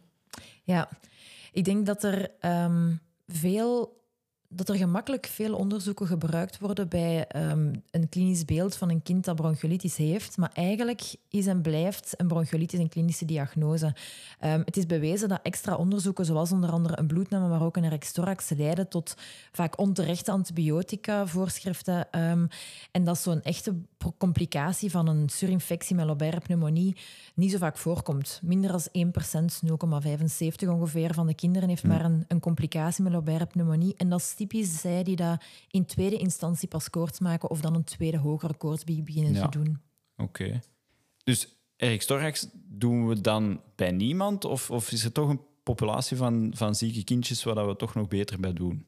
Ja, 0.62 0.88
ik 1.52 1.64
denk 1.64 1.86
dat 1.86 2.02
er 2.02 2.30
ehm, 2.40 2.92
veel 3.26 3.98
dat 4.52 4.68
er 4.68 4.74
gemakkelijk 4.74 5.26
veel 5.26 5.54
onderzoeken 5.54 6.06
gebruikt 6.06 6.58
worden 6.58 6.88
bij 6.88 7.26
ehm, 7.26 7.72
een 7.90 8.08
klinisch 8.08 8.44
beeld 8.44 8.76
van 8.76 8.90
een 8.90 9.02
kind 9.02 9.24
dat 9.24 9.36
bronchiolitis 9.36 9.96
heeft. 9.96 10.36
Maar 10.36 10.50
eigenlijk 10.52 11.14
is 11.28 11.46
en 11.46 11.62
blijft 11.62 12.14
een 12.16 12.26
bronchiolitis 12.28 12.78
een 12.78 12.88
klinische 12.88 13.24
diagnose. 13.24 13.94
Ehm, 14.38 14.62
het 14.64 14.76
is 14.76 14.86
bewezen 14.86 15.28
dat 15.28 15.40
extra 15.42 15.76
onderzoeken, 15.76 16.24
zoals 16.24 16.52
onder 16.52 16.70
andere 16.70 16.98
een 16.98 17.06
bloedname, 17.06 17.48
maar 17.48 17.62
ook 17.62 17.76
een 17.76 17.94
RX-thorax, 17.94 18.48
leiden 18.48 18.88
tot 18.88 19.14
vaak 19.52 19.78
onterechte 19.78 20.30
antibiotica-voorschriften. 20.30 22.10
En 22.90 23.04
dat 23.04 23.18
zo'n 23.18 23.42
echte 23.42 23.74
complicatie 24.18 24.90
van 24.90 25.06
een 25.06 25.28
surinfectie 25.28 25.96
met 25.96 26.06
lobaire 26.06 26.40
pneumonie 26.40 26.96
niet 27.34 27.50
zo 27.50 27.58
vaak 27.58 27.76
voorkomt. 27.78 28.40
Minder 28.42 28.70
dan 28.70 28.88
1%, 28.88 29.68
0,75 30.62 30.68
ongeveer 30.68 31.14
van 31.14 31.26
de 31.26 31.34
kinderen 31.34 31.68
heeft 31.68 31.84
maar 31.84 32.04
een, 32.04 32.24
een 32.28 32.40
complicatie 32.40 33.04
met 33.04 33.12
lobaire 33.12 33.46
pneumonie. 33.46 33.94
En 33.96 34.08
dat 34.08 34.20
is 34.20 34.34
typisch 34.34 34.80
zij 34.80 35.02
die 35.02 35.16
dat 35.16 35.42
in 35.70 35.84
tweede 35.86 36.16
instantie 36.16 36.68
pas 36.68 36.90
koorts 36.90 37.18
maken 37.20 37.50
of 37.50 37.60
dan 37.60 37.74
een 37.74 37.84
tweede 37.84 38.18
hogere 38.18 38.54
koorts 38.54 38.84
be- 38.84 39.02
beginnen 39.02 39.32
Ja. 39.32 39.48
te 39.48 39.58
doen. 39.58 39.78
Oké. 40.16 40.60
Dus 41.24 41.48
RX 41.76 42.06
thorax 42.06 42.48
doen 42.68 43.08
we 43.08 43.20
dan 43.20 43.60
bij 43.76 43.90
niemand? 43.90 44.44
Of, 44.44 44.70
of 44.70 44.92
is 44.92 45.04
er 45.04 45.12
toch 45.12 45.28
een 45.28 45.40
populatie 45.62 46.16
van, 46.16 46.52
van 46.54 46.74
zieke 46.74 47.04
kindjes 47.04 47.44
waar 47.44 47.54
dat 47.54 47.66
we 47.66 47.76
toch 47.76 47.94
nog 47.94 48.08
beter 48.08 48.40
bij 48.40 48.52
doen? 48.52 48.86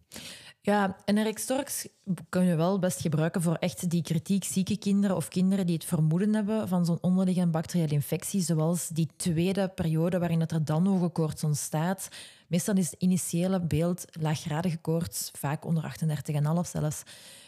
Ja, 0.64 0.97
en 1.04 1.28
RX-thorax 1.28 1.88
kun 2.28 2.45
je 2.45 2.54
wel 2.57 2.78
best 2.78 3.00
gebruiken 3.00 3.42
voor 3.42 3.54
echt 3.54 3.90
die 3.90 4.02
kritiek 4.02 4.45
zieke 4.45 4.76
kinderen 4.78 5.16
of 5.16 5.28
kinderen 5.28 5.66
die 5.66 5.75
het 5.75 5.85
vermoeden 5.85 6.35
hebben 6.35 6.69
van 6.69 6.85
zo'n 6.85 6.99
onderliggende 7.00 7.50
bacteriële 7.50 7.92
infectie, 7.92 8.40
zoals 8.40 8.88
die 8.88 9.09
tweede 9.16 9.69
periode 9.69 10.19
waarin 10.19 10.38
dat 10.38 10.50
er 10.52 10.64
dan 10.64 10.87
hoge 10.87 11.09
koorts 11.09 11.45
ontstaat. 11.45 12.09
Meestal 12.49 12.75
is 12.76 12.90
het 12.90 13.00
initiële 13.02 13.61
beeld 13.61 14.04
laaggradige 14.21 14.76
koorts, 14.76 15.31
vaak 15.38 15.64
onder 15.64 15.83
38,5 15.83 16.71
zelfs. 16.71 17.02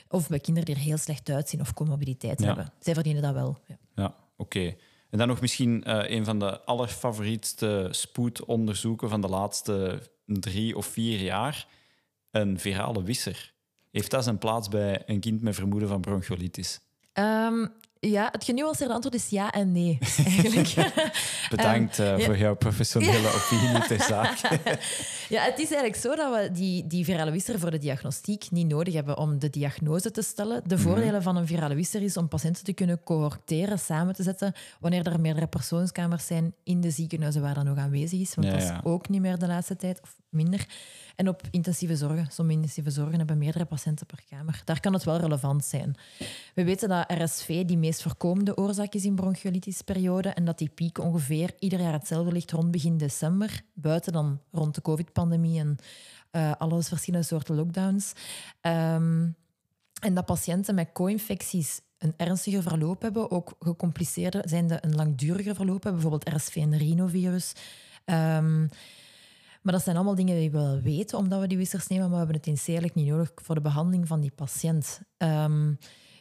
Of 0.08 0.28
bij 0.28 0.40
kinderen 0.40 0.66
die 0.68 0.74
er 0.74 0.88
heel 0.88 0.98
slecht 0.98 1.30
uitzien 1.30 1.60
of 1.60 1.74
comorbiditeit 1.74 2.40
Ja. 2.40 2.46
hebben. 2.46 2.72
Zij 2.80 2.94
verdienen 2.94 3.22
dat 3.22 3.34
wel. 3.34 3.58
Ja. 3.66 3.76
Ja, 3.94 4.14
oké. 4.36 4.74
En 5.10 5.18
dan 5.18 5.28
nog 5.28 5.40
misschien 5.40 5.84
eh, 5.84 6.16
een 6.16 6.24
van 6.24 6.38
de 6.38 6.60
allerfavorietste 6.64 7.88
spoedonderzoeken 7.90 9.08
van 9.08 9.20
de 9.20 9.28
laatste 9.28 10.02
drie 10.26 10.76
of 10.76 10.86
vier 10.86 11.20
jaar. 11.20 11.66
Een 12.34 12.58
virale 12.58 13.02
wisser. 13.02 13.52
Heeft 13.90 14.10
dat 14.10 14.24
zijn 14.24 14.38
plaats 14.38 14.68
bij 14.68 15.02
een 15.06 15.20
kind 15.20 15.42
met 15.42 15.54
vermoeden 15.54 15.88
van 15.88 16.00
bronchiolitis? 16.00 16.80
Ehm, 17.12 17.66
ja, 18.10 18.28
het 18.32 18.44
genuanceerde 18.44 18.94
antwoord 18.94 19.14
is 19.14 19.28
ja 19.28 19.50
en 19.52 19.72
nee, 19.72 19.98
eigenlijk. 20.26 20.92
Bedankt 21.50 21.98
eh, 21.98 22.18
ja. 22.18 22.24
voor 22.24 22.36
jouw 22.36 22.54
professionele 22.54 23.28
opinie 23.38 23.86
ter 23.86 24.00
zaak. 24.02 24.38
Ja, 25.28 25.42
het 25.42 25.58
is 25.58 25.70
eigenlijk 25.70 25.96
zo 25.96 26.14
dat 26.14 26.34
we 26.34 26.50
die, 26.52 26.86
die 26.86 27.04
virale 27.04 27.30
wisser 27.30 27.58
voor 27.58 27.70
de 27.70 27.78
diagnostiek 27.78 28.50
niet 28.50 28.68
nodig 28.68 28.94
hebben 28.94 29.18
om 29.18 29.38
de 29.38 29.50
diagnose 29.50 30.10
te 30.10 30.22
stellen. 30.22 30.62
De 30.66 30.78
voordelen 30.78 31.22
van 31.22 31.36
een 31.36 31.46
virale 31.46 31.74
wisser 31.74 32.02
is 32.02 32.16
om 32.16 32.28
patiënten 32.28 32.64
te 32.64 32.72
kunnen 32.72 33.02
cohorteren, 33.04 33.78
samen 33.78 34.14
te 34.14 34.22
zetten, 34.22 34.52
wanneer 34.80 35.06
er 35.06 35.20
meerdere 35.20 35.46
persoonskamers 35.46 36.26
zijn 36.26 36.54
in 36.64 36.80
de 36.80 36.90
ziekenhuizen 36.90 37.42
waar 37.42 37.54
dat 37.54 37.64
nog 37.64 37.78
aanwezig 37.78 38.20
is. 38.20 38.34
Want 38.34 38.46
Ja, 38.46 38.52
dat 38.52 38.62
is 38.62 38.68
ja. 38.68 38.80
ook 38.84 39.08
niet 39.08 39.20
meer 39.20 39.38
de 39.38 39.46
laatste 39.46 39.76
tijd, 39.76 40.00
of 40.02 40.16
minder. 40.28 40.66
En 41.16 41.28
op 41.28 41.42
intensieve 41.50 41.96
zorgen. 41.96 42.26
Sommige 42.30 42.56
intensieve 42.56 42.90
zorgen 42.90 43.18
hebben 43.18 43.38
meerdere 43.38 43.64
patiënten 43.64 44.06
per 44.06 44.22
kamer. 44.30 44.62
Daar 44.64 44.80
kan 44.80 44.92
het 44.92 45.04
wel 45.04 45.16
relevant 45.16 45.64
zijn. 45.64 45.96
We 46.54 46.64
weten 46.64 46.88
dat 46.88 47.12
RSV 47.12 47.64
die 47.64 47.78
meest 47.78 47.93
voorkomende 48.02 48.56
oorzaak 48.56 48.94
is 48.94 49.04
in 49.04 49.14
bronchiolitisperiode 49.14 50.28
en 50.28 50.44
dat 50.44 50.58
die 50.58 50.68
piek 50.68 50.98
ongeveer 50.98 51.54
ieder 51.58 51.80
jaar 51.80 51.92
hetzelfde 51.92 52.32
ligt 52.32 52.50
rond 52.50 52.70
begin 52.70 52.96
december, 52.96 53.62
buiten 53.74 54.12
dan 54.12 54.40
rond 54.50 54.74
de 54.74 54.82
covid-pandemie 54.82 55.58
en 55.58 55.76
eh 56.30 56.52
alle 56.58 56.82
verschillende 56.82 57.26
soorten 57.26 57.54
lockdowns. 57.54 58.12
Ehm, 58.60 59.28
en 60.00 60.14
dat 60.14 60.24
patiënten 60.24 60.74
met 60.74 60.92
co-infecties 60.92 61.80
een 61.98 62.14
ernstiger 62.16 62.62
verloop 62.62 63.02
hebben, 63.02 63.30
ook 63.30 63.54
gecompliceerde 63.58 64.42
zijn 64.44 64.66
de 64.66 64.78
een 64.80 64.94
langduriger 64.94 65.54
verloop 65.54 65.82
hebben, 65.82 66.02
bijvoorbeeld 66.02 66.34
RSV 66.34 66.56
en 66.56 66.78
rhinovirus. 66.78 67.52
Ehm, 68.04 68.66
maar 69.62 69.72
dat 69.72 69.82
zijn 69.82 69.96
allemaal 69.96 70.14
dingen 70.14 70.36
die 70.36 70.50
we 70.50 70.58
wel 70.58 70.80
weten, 70.80 71.18
omdat 71.18 71.40
we 71.40 71.46
die 71.46 71.56
wissers 71.56 71.86
nemen, 71.86 72.04
maar 72.04 72.12
we 72.12 72.24
hebben 72.24 72.36
het 72.36 72.46
in 72.46 72.58
eigenlijk 72.64 72.94
niet 72.94 73.06
nodig 73.06 73.32
voor 73.34 73.54
de 73.54 73.60
behandeling 73.60 74.08
van 74.08 74.20
die 74.20 74.30
patiënt. 74.30 75.00
Ehm, 75.16 75.72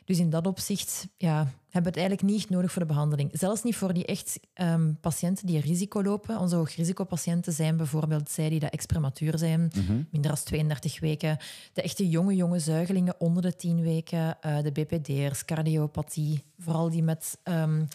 dus 0.06 0.20
in 0.20 0.30
dat 0.30 0.48
opzicht 0.48 1.08
ja, 1.18 1.38
hebben 1.70 1.94
we 1.94 2.00
het 2.00 2.08
eigenlijk 2.10 2.22
niet 2.22 2.50
nodig 2.50 2.72
voor 2.72 2.82
de 2.82 2.88
behandeling. 2.88 3.30
Zelfs 3.34 3.64
niet 3.64 3.76
voor 3.76 3.94
die 3.94 4.06
echt 4.06 4.40
ehm, 4.54 4.94
patiënten 5.02 5.48
die 5.48 5.60
risico 5.60 6.04
lopen. 6.04 6.40
Onze 6.40 6.56
hoogrisicopatiënten 6.56 7.54
zijn 7.54 7.78
bijvoorbeeld 7.78 8.30
zij 8.30 8.50
die 8.50 8.60
dat 8.60 8.72
ex-prematuur 8.72 9.38
zijn, 9.38 9.72
minder 10.12 10.32
dan 10.32 10.44
32 10.44 11.00
weken. 11.00 11.38
De 11.74 11.82
echte 11.82 12.10
jonge, 12.10 12.36
jonge 12.36 12.60
zuigelingen 12.60 13.20
onder 13.20 13.42
de 13.42 13.56
10 13.56 13.82
weken. 13.82 14.42
eh, 14.42 14.62
de 14.64 14.72
BPD'ers, 14.72 15.46
cardiopathie. 15.46 16.44
Vooral 16.60 16.90
die 16.90 17.04
met 17.04 17.38
ehm, 17.44 17.86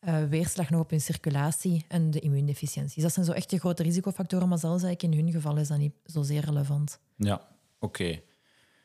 eh, 0.00 0.24
weerslag 0.24 0.70
nog 0.70 0.80
op 0.80 0.90
hun 0.90 1.00
circulatie 1.00 1.84
en 1.88 2.10
de 2.10 2.20
immuundeficiënties. 2.20 3.02
Dat 3.02 3.12
zijn 3.12 3.26
zo 3.26 3.32
echt 3.32 3.50
de 3.50 3.58
grote 3.58 3.82
risicofactoren, 3.82 4.48
maar 4.48 4.58
zelfs 4.58 4.82
eigenlijk 4.82 5.14
in 5.14 5.24
hun 5.24 5.32
geval 5.32 5.56
is 5.56 5.68
dat 5.68 5.78
niet 5.78 5.94
zozeer 6.04 6.44
relevant. 6.44 6.98
Ja, 7.16 7.40
oké. 7.78 8.20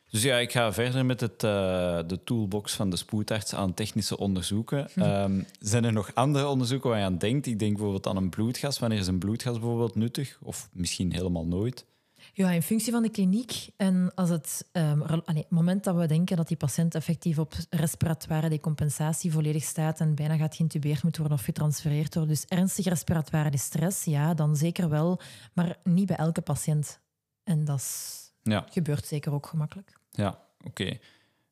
Dus 0.10 0.22
ja, 0.22 0.38
ik 0.38 0.52
ga 0.52 0.74
verder 0.74 1.06
met 1.06 1.22
het, 1.22 1.44
eh, 1.44 2.00
de 2.08 2.20
toolbox 2.24 2.74
van 2.74 2.90
de 2.90 2.96
spoedarts 2.96 3.54
aan 3.54 3.74
technische 3.74 4.18
onderzoeken. 4.18 4.90
Ehm, 4.96 5.42
zijn 5.60 5.84
er 5.84 5.94
nog 5.94 6.12
andere 6.14 6.48
onderzoeken 6.48 6.90
waar 6.90 7.00
je 7.00 7.06
aan 7.06 7.18
denkt? 7.18 7.46
Ik 7.46 7.60
denk 7.60 7.72
bijvoorbeeld 7.72 8.08
aan 8.08 8.18
een 8.18 8.30
bloedgas. 8.30 8.80
Wanneer 8.80 9.00
is 9.00 9.08
een 9.08 9.20
bloedgas 9.20 9.54
bijvoorbeeld 9.60 9.96
nuttig? 9.96 10.38
Of 10.42 10.70
misschien 10.74 11.12
helemaal 11.14 11.46
nooit? 11.46 11.86
Ja, 12.34 12.52
in 12.52 12.62
functie 12.62 12.92
van 12.92 13.02
de 13.02 13.10
kliniek. 13.10 13.70
En 13.78 14.12
als 14.16 14.30
het 14.30 14.68
allee, 14.72 15.22
het 15.26 15.50
moment 15.50 15.84
dat 15.84 15.96
we 15.96 16.06
denken 16.08 16.38
dat 16.38 16.48
die 16.48 16.58
patiënt 16.58 16.96
effectief 16.96 17.38
op 17.40 17.54
respiratoire 17.70 18.50
decompensatie 18.50 19.32
volledig 19.32 19.64
staat 19.64 20.00
en 20.00 20.16
bijna 20.16 20.38
gaat 20.38 20.56
geïntubeerd 20.56 21.04
moeten 21.04 21.22
worden 21.22 21.40
of 21.40 21.46
getransfereerd 21.46 22.14
worden, 22.16 22.34
dus 22.34 22.46
ernstige 22.46 22.90
respiratoire 22.90 23.50
distress, 23.50 24.04
ja, 24.04 24.34
dan 24.34 24.56
zeker 24.56 24.90
wel, 24.90 25.20
maar 25.54 25.78
niet 25.84 26.06
bij 26.08 26.16
elke 26.16 26.42
patiënt. 26.42 27.00
En 27.44 27.66
dat 27.66 27.78
is- 27.78 28.26
Ja, 28.44 28.66
gebeurt 28.70 29.06
zeker 29.06 29.34
ook 29.34 29.46
gemakkelijk. 29.48 29.97
Ja 30.18 30.40
oké. 30.64 30.84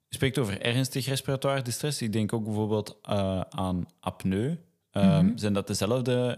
Je 0.08 0.22
spreekt 0.22 0.38
over 0.38 0.62
ernstig 0.62 1.06
respiratoire 1.06 1.62
distress. 1.62 2.02
Ik 2.02 2.14
denk 2.14 2.34
ook 2.34 2.44
bijvoorbeeld 2.44 2.98
eh, 3.02 3.42
aan 3.42 3.86
apneu. 4.00 4.56
Ehm, 4.92 5.38
Zijn 5.38 5.54
dat 5.54 5.68
dezelfde 5.68 6.38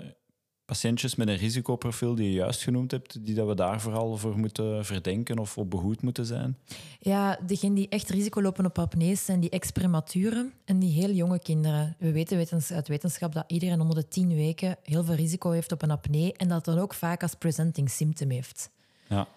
patiëntjes 0.66 1.16
met 1.16 1.28
een 1.28 1.36
risicoprofiel 1.36 2.16
die 2.16 2.26
je 2.28 2.34
juist 2.34 2.64
genoemd 2.64 2.92
hebt, 2.92 3.26
die 3.26 3.36
dat 3.36 3.48
we 3.48 3.56
daar 3.56 3.82
vooral 3.82 4.18
voor 4.18 4.38
moeten 4.38 4.86
verdenken 4.86 5.40
of 5.40 5.58
op 5.58 5.70
behoed 5.70 6.02
moeten 6.02 6.26
zijn? 6.26 6.58
Ja, 7.00 7.40
degenen 7.46 7.76
die 7.76 7.90
echt 7.90 8.10
risico 8.10 8.42
lopen 8.42 8.66
op 8.66 8.80
apnees 8.80 9.26
zijn 9.26 9.40
die 9.40 9.50
ex-prematuren 9.50 10.54
en 10.66 10.80
die 10.80 10.92
heel 10.92 11.12
jonge 11.12 11.40
kinderen. 11.40 11.96
We 12.00 12.12
weten 12.12 12.38
wetens- 12.38 12.72
uit 12.72 12.88
wetenschap 12.88 13.34
dat 13.34 13.44
iedereen 13.48 13.82
onder 13.82 13.96
de 13.96 14.08
tien 14.08 14.36
weken 14.36 14.78
heel 14.84 15.04
veel 15.04 15.16
risico 15.16 15.52
heeft 15.52 15.72
op 15.72 15.82
een 15.82 15.92
apnee 15.92 16.34
en 16.34 16.48
dat 16.48 16.66
dan 16.66 16.78
ook 16.80 16.94
vaak 16.94 17.22
als 17.22 17.34
presenting 17.34 17.90
symptom 17.90 18.30
heeft. 18.30 18.70
Ja. 19.10 19.28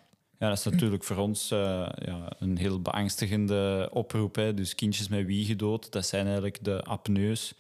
Ja, 0.40 0.48
dat 0.48 0.58
is 0.58 0.64
natuurlijk 0.64 1.04
voor 1.04 1.16
ons 1.16 1.50
eh, 1.50 1.88
ja, 2.04 2.32
een 2.38 2.56
heel 2.58 2.80
beangstigende 2.82 3.88
oproep. 3.92 4.34
Hè. 4.34 4.54
Dus 4.54 4.74
kindjes 4.74 5.08
met 5.08 5.26
wiegedood, 5.26 5.92
dat 5.92 6.06
zijn 6.06 6.24
eigenlijk 6.24 6.64
de 6.64 6.82
apneus. 6.82 7.54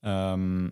Ehm, 0.00 0.68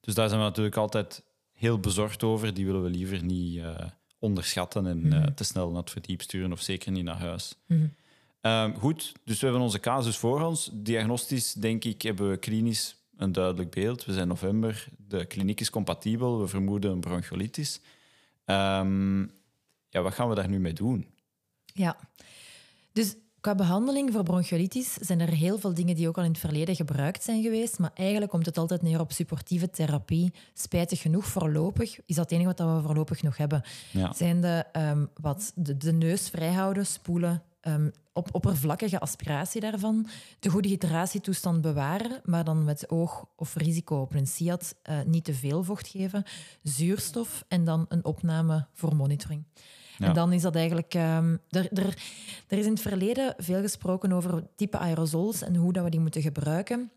Dus 0.00 0.14
daar 0.14 0.28
zijn 0.28 0.40
we 0.40 0.46
natuurlijk 0.46 0.76
altijd 0.76 1.22
heel 1.52 1.78
bezorgd 1.78 2.22
over. 2.22 2.54
Die 2.54 2.66
willen 2.66 2.82
we 2.82 2.88
liever 2.88 3.22
niet 3.24 3.58
eh, 3.58 3.74
onderschatten 4.18 4.86
en 4.86 5.12
eh, 5.12 5.26
te 5.26 5.44
snel 5.44 5.68
naar 5.70 5.80
het 5.80 5.90
verdiep 5.90 6.22
sturen 6.22 6.52
of 6.52 6.60
zeker 6.60 6.92
niet 6.92 7.04
naar 7.04 7.18
huis. 7.18 7.54
Ehm, 8.40 8.74
goed, 8.74 9.12
dus 9.24 9.40
we 9.40 9.46
hebben 9.46 9.64
onze 9.64 9.80
casus 9.80 10.16
voor 10.16 10.42
ons. 10.42 10.70
Diagnostisch, 10.72 11.52
denk 11.52 11.84
ik, 11.84 12.02
hebben 12.02 12.30
we 12.30 12.36
klinisch 12.36 12.96
een 13.16 13.32
duidelijk 13.32 13.70
beeld. 13.70 14.04
We 14.04 14.12
zijn 14.12 14.28
november, 14.28 14.88
de 14.96 15.24
kliniek 15.24 15.60
is 15.60 15.70
compatibel, 15.70 16.40
we 16.40 16.46
vermoeden 16.46 16.90
een 16.90 17.00
bronchiolitis. 17.00 17.80
Ehm, 18.44 19.26
ja, 19.94 20.02
wat 20.02 20.14
gaan 20.14 20.28
we 20.28 20.34
daar 20.34 20.48
nu 20.48 20.60
mee 20.60 20.72
doen? 20.72 21.06
Ja. 21.64 21.96
Dus 22.92 23.16
qua 23.40 23.54
behandeling 23.54 24.12
voor 24.12 24.22
bronchiolitis 24.22 24.94
zijn 24.94 25.20
er 25.20 25.28
heel 25.28 25.58
veel 25.58 25.74
dingen 25.74 25.94
die 25.94 26.08
ook 26.08 26.16
al 26.18 26.24
in 26.24 26.30
het 26.30 26.38
verleden 26.38 26.74
gebruikt 26.74 27.22
zijn 27.22 27.42
geweest. 27.42 27.78
Maar 27.78 27.90
eigenlijk 27.94 28.30
komt 28.30 28.46
het 28.46 28.58
altijd 28.58 28.82
neer 28.82 29.00
op 29.00 29.12
supportieve 29.12 29.70
therapie. 29.70 30.32
Spijtig 30.54 31.00
genoeg, 31.00 31.26
voorlopig 31.26 31.98
is 32.06 32.16
dat 32.16 32.30
het 32.30 32.32
enige 32.32 32.54
wat 32.56 32.58
we 32.58 32.86
voorlopig 32.86 33.22
nog 33.22 33.36
hebben. 33.36 33.62
Ja. 33.90 34.12
Zijn 34.12 34.40
de, 34.40 34.64
ehm, 34.72 35.06
wat 35.20 35.52
de, 35.54 35.76
de 35.76 35.92
neus 35.92 36.28
vrijhouden, 36.28 36.86
spoelen, 36.86 37.42
ehm, 37.60 37.90
op 38.12 38.34
oppervlakkige 38.34 39.00
aspiratie 39.00 39.60
daarvan, 39.60 40.06
de 40.38 40.48
goede 40.48 40.68
hydratietoestand 40.68 41.60
bewaren, 41.60 42.20
maar 42.24 42.44
dan 42.44 42.64
met 42.64 42.90
oog 42.90 43.26
of 43.36 43.54
risico 43.54 44.00
op 44.00 44.14
een 44.14 44.26
SIAD 44.26 44.74
eh, 44.82 45.00
niet 45.06 45.24
te 45.24 45.34
veel 45.34 45.62
vocht 45.62 45.88
geven, 45.88 46.24
zuurstof 46.62 47.44
en 47.48 47.64
dan 47.64 47.86
een 47.88 48.04
opname 48.04 48.66
voor 48.72 48.96
monitoring. 48.96 49.44
En 49.98 50.12
dan 50.12 50.32
is 50.32 50.42
dat 50.42 50.56
eigenlijk... 50.56 50.94
ehm, 50.94 51.36
er, 51.50 51.68
er, 51.72 51.96
er 52.48 52.58
is 52.58 52.64
in 52.64 52.72
het 52.72 52.80
verleden 52.80 53.34
veel 53.38 53.60
gesproken 53.60 54.12
over 54.12 54.44
type 54.56 54.78
aerosols 54.78 55.42
en 55.42 55.56
hoe 55.56 55.72
dat 55.72 55.84
we 55.84 55.90
die 55.90 56.00
moeten 56.00 56.22
gebruiken. 56.22 56.90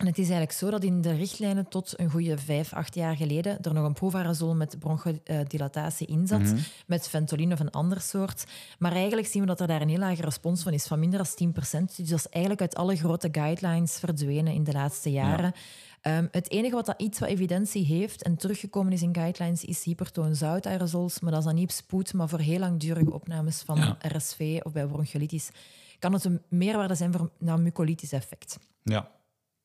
En 0.00 0.06
het 0.06 0.18
is 0.18 0.28
eigenlijk 0.28 0.52
zo 0.52 0.70
dat 0.70 0.84
in 0.84 1.00
de 1.00 1.12
richtlijnen 1.12 1.68
tot 1.68 1.92
een 1.96 2.10
goede 2.10 2.38
vijf, 2.38 2.72
acht 2.72 2.94
jaar 2.94 3.16
geleden 3.16 3.60
er 3.62 3.74
nog 3.74 3.84
een 3.84 3.92
proefaerosol 3.92 4.54
met 4.54 4.78
bronchodilatatie 4.78 6.06
in 6.06 6.26
zat, 6.26 6.54
met 6.86 7.08
Ventolin 7.08 7.52
of 7.52 7.60
een 7.60 7.70
ander 7.70 8.00
soort. 8.00 8.44
Maar 8.78 8.92
eigenlijk 8.92 9.26
zien 9.26 9.40
we 9.42 9.48
dat 9.48 9.60
er 9.60 9.66
daar 9.66 9.80
een 9.80 9.88
heel 9.88 9.98
lage 9.98 10.22
respons 10.22 10.62
van 10.62 10.72
is, 10.72 10.86
van 10.86 10.98
minder 10.98 11.22
dan 11.36 11.52
10%. 11.52 11.96
Dus 11.96 12.08
dat 12.08 12.18
is 12.18 12.28
eigenlijk 12.28 12.62
uit 12.62 12.74
alle 12.74 12.96
grote 12.96 13.28
guidelines 13.32 13.98
verdwenen 13.98 14.52
in 14.52 14.64
de 14.64 14.72
laatste 14.72 15.10
jaren. 15.10 15.52
Ehm, 16.00 16.26
het 16.30 16.50
enige 16.50 16.74
wat 16.74 16.86
dat 16.86 17.00
iets 17.00 17.18
wat 17.18 17.28
evidentie 17.28 17.84
heeft 17.84 18.22
en 18.22 18.36
teruggekomen 18.36 18.92
is 18.92 19.02
in 19.02 19.14
guidelines, 19.14 19.64
is 19.64 19.84
hypertoonzoutaerosols. 19.84 21.20
Maar 21.20 21.30
dat 21.30 21.40
is 21.40 21.46
dan 21.46 21.54
niet 21.54 21.64
op 21.64 21.70
spoed, 21.70 22.12
maar 22.12 22.28
voor 22.28 22.38
heel 22.38 22.58
langdurige 22.58 23.12
opnames 23.12 23.62
van 23.62 23.76
Ja. 23.76 23.96
RSV 24.16 24.60
of 24.62 24.72
bij 24.72 24.86
bronchiolitis 24.86 25.50
kan 25.98 26.12
het 26.12 26.24
een 26.24 26.42
meerwaarde 26.48 26.94
zijn 26.94 27.12
voor 27.12 27.30
een 27.40 27.62
mucolitis 27.62 28.12
effect. 28.12 28.58
Ja, 28.82 29.10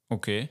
oké. 0.08 0.50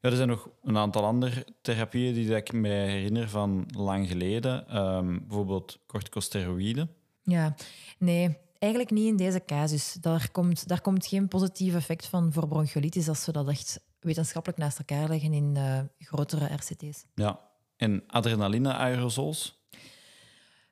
Ja, 0.00 0.10
er 0.10 0.16
zijn 0.16 0.28
nog 0.28 0.48
een 0.62 0.76
aantal 0.76 1.04
andere 1.04 1.46
therapieën 1.62 2.14
die 2.14 2.28
dat 2.28 2.36
ik 2.36 2.52
me 2.52 2.68
herinner 2.68 3.28
van 3.28 3.66
lang 3.76 4.08
geleden. 4.08 4.68
Ehm, 4.68 5.18
bijvoorbeeld 5.18 5.78
corticosteroïden. 5.86 6.90
Ja, 7.22 7.54
nee, 7.98 8.36
eigenlijk 8.58 8.92
niet 8.92 9.06
in 9.06 9.16
deze 9.16 9.42
casus. 9.46 9.92
Daar 9.92 10.30
komt, 10.30 10.68
daar 10.68 10.80
komt 10.80 11.06
geen 11.06 11.28
positief 11.28 11.74
effect 11.74 12.06
van 12.06 12.32
voor 12.32 12.48
bronchiolitis 12.48 13.08
als 13.08 13.26
we 13.26 13.32
dat 13.32 13.48
echt 13.48 13.80
wetenschappelijk 14.00 14.58
naast 14.58 14.78
elkaar 14.78 15.08
leggen 15.08 15.32
in 15.32 15.56
eh, 15.56 15.80
grotere 15.98 16.54
RCT's. 16.54 17.04
Ja. 17.14 17.40
En 17.76 18.04
adrenaline-aerosols. 18.06 19.57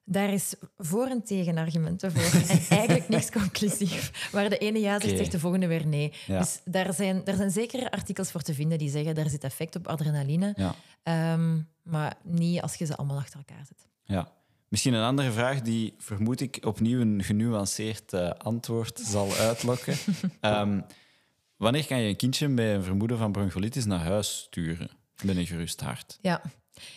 Daar 0.09 0.33
is 0.33 0.55
voor- 0.77 1.07
en 1.07 1.23
tegenargumenten 1.25 2.13
voor. 2.13 2.41
En 2.41 2.61
eigenlijk 2.79 3.09
niks 3.09 3.31
conclusief. 3.31 4.29
Waar 4.33 4.49
de 4.49 4.59
ene 4.59 4.79
ja 4.81 4.93
zegt, 4.93 5.05
Oké. 5.07 5.17
zegt 5.17 5.33
de 5.33 5.39
volgende 5.39 5.67
weer 5.67 5.87
nee. 5.87 6.13
Ja. 6.27 6.39
Dus 6.39 6.61
daar 6.65 6.95
zijn, 6.95 7.25
daar 7.25 7.37
zijn 7.37 7.51
zeker 7.51 7.91
artikels 7.91 8.31
voor 8.31 8.43
te 8.43 8.55
vinden 8.55 8.79
die 8.79 8.91
zeggen 8.91 9.15
daar 9.15 9.29
zit 9.29 9.45
effect 9.45 9.77
op 9.77 9.87
adrenaline. 9.89 10.53
Ja. 10.57 10.75
Ehm, 11.03 11.59
maar 11.83 12.15
niet 12.23 12.61
als 12.61 12.75
je 12.75 12.85
ze 12.87 12.97
allemaal 12.97 13.17
achter 13.19 13.39
elkaar 13.39 13.65
zet. 13.67 13.87
ja. 14.05 14.35
Misschien 14.69 14.95
een 14.95 15.05
andere 15.05 15.33
vraag 15.33 15.63
die, 15.63 15.95
vermoed 15.99 16.41
ik, 16.41 16.59
opnieuw 16.65 17.01
een 17.01 17.23
genuanceerd 17.25 18.13
eh, 18.13 18.31
antwoord 18.31 19.01
zal 19.01 19.35
uitlokken. 19.35 19.97
Ehm, 20.41 20.81
wanneer 21.57 21.87
kan 21.87 22.01
je 22.01 22.09
een 22.09 22.17
kindje 22.17 22.49
bij 22.49 22.75
een 22.75 22.83
vermoeden 22.83 23.19
van 23.19 23.33
bronchiolitis 23.33 23.85
naar 23.85 23.99
huis 23.99 24.39
sturen? 24.39 24.91
Met 25.23 25.37
een 25.37 25.47
gerust 25.47 25.81
hart. 25.81 26.19
Ja, 26.21 26.43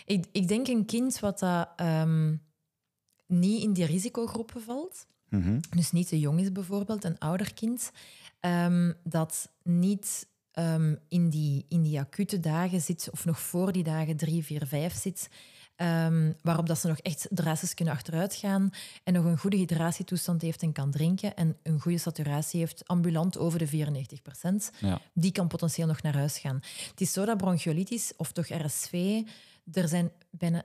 ik, 0.05 0.25
ik 0.31 0.47
denk 0.47 0.67
een 0.67 0.85
kind 0.85 1.19
wat 1.19 1.39
dat, 1.39 1.69
ehm, 1.75 2.35
niet 3.29 3.63
in 3.63 3.73
die 3.73 3.85
risicogroepen 3.85 4.61
valt, 4.61 5.05
Mhm. 5.29 5.59
dus 5.75 5.91
niet 5.91 6.07
te 6.07 6.19
jong 6.19 6.39
is 6.39 6.51
bijvoorbeeld, 6.51 7.03
een 7.03 7.19
ouder 7.19 7.53
kind, 7.53 7.91
ehm, 8.39 8.93
dat 9.03 9.49
niet 9.63 10.27
ehm, 10.51 10.95
in, 11.07 11.29
die, 11.29 11.65
in 11.67 11.81
die 11.81 11.99
acute 11.99 12.39
dagen 12.39 12.81
zit, 12.81 13.07
of 13.11 13.25
nog 13.25 13.39
voor 13.39 13.71
die 13.71 13.83
dagen 13.83 14.17
drie, 14.17 14.43
vier, 14.43 14.67
vijf 14.67 14.93
zit, 14.95 15.29
ehm, 15.75 16.33
waarop 16.41 16.67
dat 16.67 16.79
ze 16.79 16.87
nog 16.87 16.97
echt 16.97 17.27
drastisch 17.29 17.73
kunnen 17.73 17.93
achteruit 17.93 18.33
gaan 18.35 18.69
en 19.03 19.13
nog 19.13 19.25
een 19.25 19.37
goede 19.37 19.57
hydratietoestand 19.57 20.41
heeft 20.41 20.61
en 20.61 20.71
kan 20.71 20.91
drinken 20.91 21.35
en 21.35 21.57
een 21.63 21.79
goede 21.79 21.97
saturatie 21.97 22.59
heeft, 22.59 22.87
ambulant 22.87 23.37
over 23.37 23.59
de 23.59 23.67
94 23.67 24.71
Ja. 24.79 25.01
die 25.13 25.31
kan 25.31 25.47
potentieel 25.47 25.87
nog 25.87 26.01
naar 26.01 26.15
huis 26.15 26.37
gaan. 26.39 26.59
Het 26.89 27.01
is 27.01 27.11
zo 27.13 27.25
dat 27.25 27.37
bronchiolitis, 27.37 28.13
of 28.17 28.31
toch 28.31 28.47
RSV, 28.47 29.21
er 29.71 29.87
zijn 29.87 30.11
bijna 30.29 30.63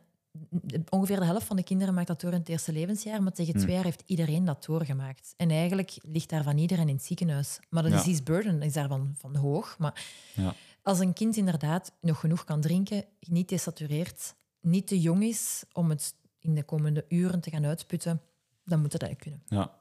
ongeveer 0.88 1.18
de 1.18 1.24
helft 1.24 1.46
van 1.46 1.56
de 1.56 1.62
kinderen 1.62 1.94
maakt 1.94 2.06
dat 2.06 2.20
door 2.20 2.32
in 2.32 2.38
het 2.38 2.48
eerste 2.48 2.72
levensjaar, 2.72 3.22
maar 3.22 3.32
tegen 3.32 3.54
twee 3.54 3.74
jaar 3.74 3.84
heeft 3.84 4.02
iedereen 4.06 4.44
dat 4.44 4.64
doorgemaakt. 4.64 5.34
En 5.36 5.50
eigenlijk 5.50 5.96
ligt 6.02 6.28
daarvan 6.30 6.58
iedereen 6.58 6.88
in 6.88 6.94
het 6.94 7.04
ziekenhuis. 7.04 7.60
Maar 7.70 7.82
de 7.82 7.88
Ja. 7.88 7.96
disease 7.96 8.22
burden 8.22 8.62
is 8.62 8.72
daarvan 8.72 9.14
van 9.18 9.36
hoog. 9.36 9.78
Maar 9.78 10.04
Ja. 10.34 10.54
als 10.82 10.98
een 10.98 11.12
kind 11.12 11.36
inderdaad 11.36 11.92
nog 12.00 12.20
genoeg 12.20 12.44
kan 12.44 12.60
drinken, 12.60 13.04
niet 13.20 13.48
desatureert, 13.48 14.34
niet 14.60 14.86
te 14.86 15.00
jong 15.00 15.22
is 15.22 15.64
om 15.72 15.90
het 15.90 16.14
in 16.38 16.54
de 16.54 16.62
komende 16.62 17.04
uren 17.08 17.40
te 17.40 17.50
gaan 17.50 17.66
uitputten, 17.66 18.20
dan 18.64 18.80
moet 18.80 18.92
dat 18.92 19.02
eigenlijk 19.02 19.30
kunnen. 19.46 19.62
Ja. 19.62 19.78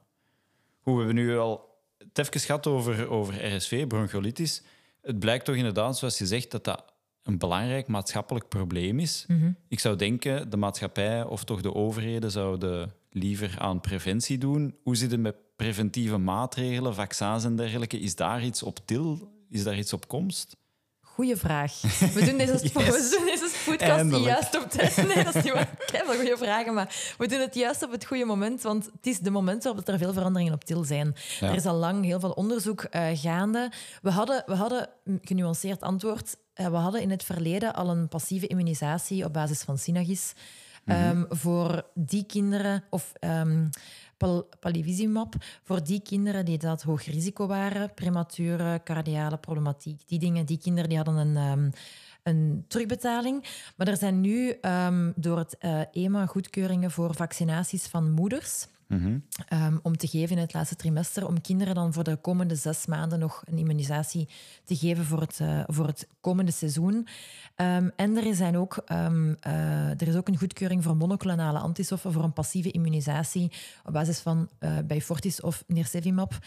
Goed, 0.82 0.92
we 0.92 0.98
hebben 0.98 1.14
nu 1.14 1.38
al 1.38 1.78
het 1.98 2.18
even 2.18 2.40
gehad 2.40 2.66
over, 2.66 3.08
over 3.08 3.54
RSV, 3.56 3.86
bronchiolitis. 3.86 4.62
Het 5.02 5.18
blijkt 5.18 5.44
toch 5.44 5.54
inderdaad, 5.56 5.98
zoals 5.98 6.18
je 6.18 6.26
zegt, 6.26 6.50
dat 6.50 6.64
dat 6.64 6.84
een 7.24 7.38
belangrijk 7.38 7.86
maatschappelijk 7.88 8.48
probleem 8.48 8.98
is. 8.98 9.26
Ik 9.68 9.80
zou 9.80 9.96
denken, 9.96 10.50
de 10.50 10.56
maatschappij 10.56 11.24
of 11.24 11.44
toch 11.44 11.60
de 11.60 11.74
overheden 11.74 12.30
zouden 12.30 12.92
liever 13.10 13.54
aan 13.58 13.80
preventie 13.80 14.38
doen. 14.38 14.74
Hoe 14.82 14.96
zit 14.96 15.10
het 15.10 15.20
met 15.20 15.36
preventieve 15.56 16.18
maatregelen, 16.18 16.94
vaccins 16.94 17.44
en 17.44 17.56
dergelijke? 17.56 17.98
Is 18.00 18.16
daar 18.16 18.44
iets 18.44 18.62
op 18.62 18.78
til? 18.84 19.32
Is 19.50 19.62
daar 19.64 19.78
iets 19.78 19.92
op 19.92 20.08
komst? 20.08 20.56
Goeie 21.00 21.36
vraag. 21.36 21.80
We 22.14 22.24
doen 22.24 22.36
deze, 22.36 22.52
Yes. 22.62 22.72
we 22.72 23.16
doen 23.16 23.26
deze 23.26 23.43
podcast 23.64 23.90
Eindelijk. 23.90 24.24
juist 24.24 24.56
op 24.62 24.70
tijd. 24.70 24.96
Nee, 25.14 25.24
dat 25.24 25.34
is 25.34 25.42
niet 25.42 25.52
waar. 25.52 25.70
Ik 25.86 25.92
heb 25.92 26.06
wel 26.06 26.14
goede 26.16 26.36
vragen, 26.36 26.74
maar 26.74 27.14
we 27.18 27.26
doen 27.28 27.40
het 27.40 27.54
juist 27.54 27.82
op 27.82 27.90
het 27.90 28.04
goede 28.04 28.24
moment, 28.24 28.62
want 28.62 28.84
het 28.84 29.06
is 29.06 29.18
de 29.18 29.30
moment 29.30 29.64
waarop 29.64 29.88
er 29.88 29.98
veel 29.98 30.12
veranderingen 30.12 30.52
op 30.52 30.64
til 30.64 30.84
zijn. 30.84 31.14
Ja. 31.40 31.48
Er 31.48 31.54
is 31.54 31.66
al 31.66 31.76
lang 31.76 32.04
heel 32.04 32.20
veel 32.20 32.30
onderzoek 32.30 32.82
eh, 32.82 33.06
gaande. 33.14 33.70
We 34.02 34.10
hadden, 34.10 34.42
we 34.46 34.54
hadden 34.54 34.88
een 35.04 35.18
genuanceerd 35.22 35.80
antwoord. 35.80 36.36
Eh, 36.54 36.66
we 36.66 36.76
hadden 36.76 37.00
in 37.00 37.10
het 37.10 37.24
verleden 37.24 37.74
al 37.74 37.88
een 37.90 38.08
passieve 38.08 38.46
immunisatie 38.46 39.24
op 39.24 39.32
basis 39.32 39.60
van 39.62 39.78
Synagis. 39.78 40.32
ehm, 40.84 41.24
voor 41.28 41.86
die 41.94 42.24
kinderen, 42.24 42.84
of 42.90 43.12
ehm 43.18 43.66
pal- 44.16 44.48
palivizumab, 44.60 45.34
voor 45.62 45.84
die 45.84 46.00
kinderen 46.00 46.44
die 46.44 46.58
dat 46.58 46.82
hoog 46.82 47.04
risico 47.06 47.46
waren, 47.46 47.94
premature 47.94 48.80
cardiale 48.84 49.36
problematiek, 49.36 50.00
die 50.06 50.18
dingen, 50.18 50.46
die 50.46 50.58
kinderen 50.58 50.88
die 50.88 50.98
hadden 50.98 51.16
een, 51.16 51.36
ehm, 51.36 51.70
een 52.24 52.64
terugbetaling. 52.68 53.44
Maar 53.76 53.88
er 53.88 53.96
zijn 53.96 54.20
nu 54.20 54.50
ehm, 54.50 55.12
door 55.16 55.38
het 55.38 55.58
eh, 55.58 55.80
EMA 55.92 56.26
goedkeuringen 56.26 56.90
voor 56.90 57.14
vaccinaties 57.14 57.86
van 57.86 58.10
moeders. 58.10 58.66
Ehm, 59.48 59.76
om 59.82 59.96
te 59.96 60.06
geven 60.06 60.36
in 60.36 60.42
het 60.42 60.54
laatste 60.54 60.76
trimester, 60.76 61.26
om 61.26 61.40
kinderen 61.40 61.74
dan 61.74 61.92
voor 61.92 62.04
de 62.04 62.16
komende 62.16 62.54
zes 62.54 62.86
maanden 62.86 63.18
nog 63.18 63.42
een 63.44 63.58
immunisatie 63.58 64.28
te 64.64 64.76
geven 64.76 65.04
voor 65.04 65.20
het, 65.20 65.40
eh, 65.40 65.60
voor 65.66 65.86
het 65.86 66.08
komende 66.20 66.52
seizoen. 66.52 67.06
Ehm, 67.54 67.88
en 67.96 68.16
er, 68.16 68.34
zijn 68.34 68.56
ook, 68.56 68.82
ehm, 68.86 69.34
eh, 69.40 70.00
er 70.00 70.08
is 70.08 70.14
ook 70.16 70.28
een 70.28 70.38
goedkeuring 70.38 70.82
voor 70.82 70.96
monoclonale 70.96 71.58
antistoffen 71.58 72.12
voor 72.12 72.22
een 72.22 72.32
passieve 72.32 72.70
immunisatie 72.70 73.52
op 73.84 73.92
basis 73.92 74.18
van 74.20 74.48
uh, 74.60 74.78
Beyfortis 74.86 75.40
of 75.40 75.64
Nirsevimab. 75.66 76.38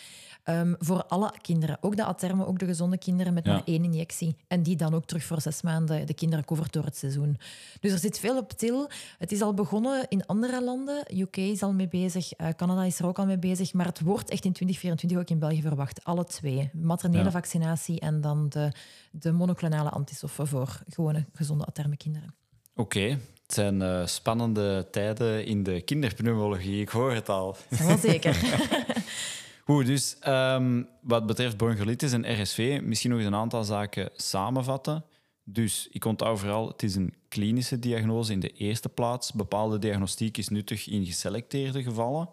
voor 0.79 1.03
alle 1.03 1.33
kinderen, 1.41 1.77
ook 1.81 1.95
de 1.95 2.05
atermen, 2.05 2.47
ook 2.47 2.59
de 2.59 2.65
gezonde 2.65 2.97
kinderen 2.97 3.33
met 3.33 3.45
Ja. 3.45 3.53
maar 3.53 3.61
één 3.65 3.83
injectie. 3.83 4.35
En 4.47 4.63
die 4.63 4.75
dan 4.75 4.93
ook 4.93 5.05
terug 5.05 5.23
voor 5.23 5.41
zes 5.41 5.61
maanden 5.61 6.07
de 6.07 6.13
kinderen 6.13 6.45
covert 6.45 6.73
door 6.73 6.83
het 6.83 6.97
seizoen. 6.97 7.37
Dus 7.79 7.91
er 7.91 7.99
zit 7.99 8.19
veel 8.19 8.37
op 8.37 8.51
til. 8.51 8.89
Het 9.17 9.31
is 9.31 9.41
al 9.41 9.53
begonnen 9.53 10.05
in 10.09 10.25
andere 10.25 10.63
landen. 10.63 11.17
UK 11.17 11.37
is 11.37 11.63
al 11.63 11.73
mee 11.73 11.87
bezig, 11.87 12.26
eh, 12.35 12.47
Canada 12.55 12.83
is 12.83 12.99
er 12.99 13.05
ook 13.05 13.19
al 13.19 13.25
mee 13.25 13.37
bezig. 13.39 13.73
Maar 13.73 13.85
het 13.85 14.01
wordt 14.01 14.29
echt 14.29 14.45
in 14.45 14.53
2024 14.53 15.17
ook 15.19 15.29
in 15.29 15.39
België 15.39 15.61
verwacht. 15.61 16.03
Alle 16.03 16.23
twee. 16.25 16.69
Maternele 16.73 17.23
Ja. 17.23 17.31
vaccinatie 17.31 17.99
en 17.99 18.21
dan 18.21 18.49
de, 18.49 18.71
de 19.11 19.31
monoclonale 19.31 19.89
antistoffen 19.89 20.47
voor 20.47 20.79
gewone 20.89 21.25
gezonde 21.33 21.65
aterme 21.65 21.97
kinderen. 21.97 22.35
Oké, 22.75 22.99
het 23.01 23.53
zijn 23.53 23.81
eh, 23.81 24.05
spannende 24.05 24.87
tijden 24.91 25.45
in 25.45 25.63
de 25.63 25.81
kinderpneumologie. 25.81 26.81
Ik 26.81 26.89
hoor 26.89 27.11
het 27.11 27.29
al. 27.29 27.55
Wel 27.69 27.97
zeker. 27.97 28.35
Goed, 29.65 29.85
dus 29.85 30.15
ehm, 30.19 30.83
wat 31.01 31.25
betreft 31.25 31.57
bronchiolitis 31.57 32.11
en 32.11 32.41
RSV, 32.41 32.79
misschien 32.83 33.09
nog 33.09 33.19
eens 33.19 33.27
een 33.27 33.35
aantal 33.35 33.63
zaken 33.63 34.09
samenvatten. 34.15 35.03
Dus 35.49 35.87
ik 35.91 36.05
onthoud 36.05 36.39
vooral, 36.39 36.67
het 36.67 36.83
is 36.83 36.95
een 36.95 37.13
klinische 37.27 37.79
diagnose 37.79 38.31
in 38.31 38.39
de 38.39 38.51
eerste 38.51 38.89
plaats. 38.89 39.33
Bepaalde 39.33 39.79
diagnostiek 39.79 40.37
is 40.37 40.49
nuttig 40.49 40.87
in 40.87 41.05
geselecteerde 41.05 41.83
gevallen. 41.83 42.29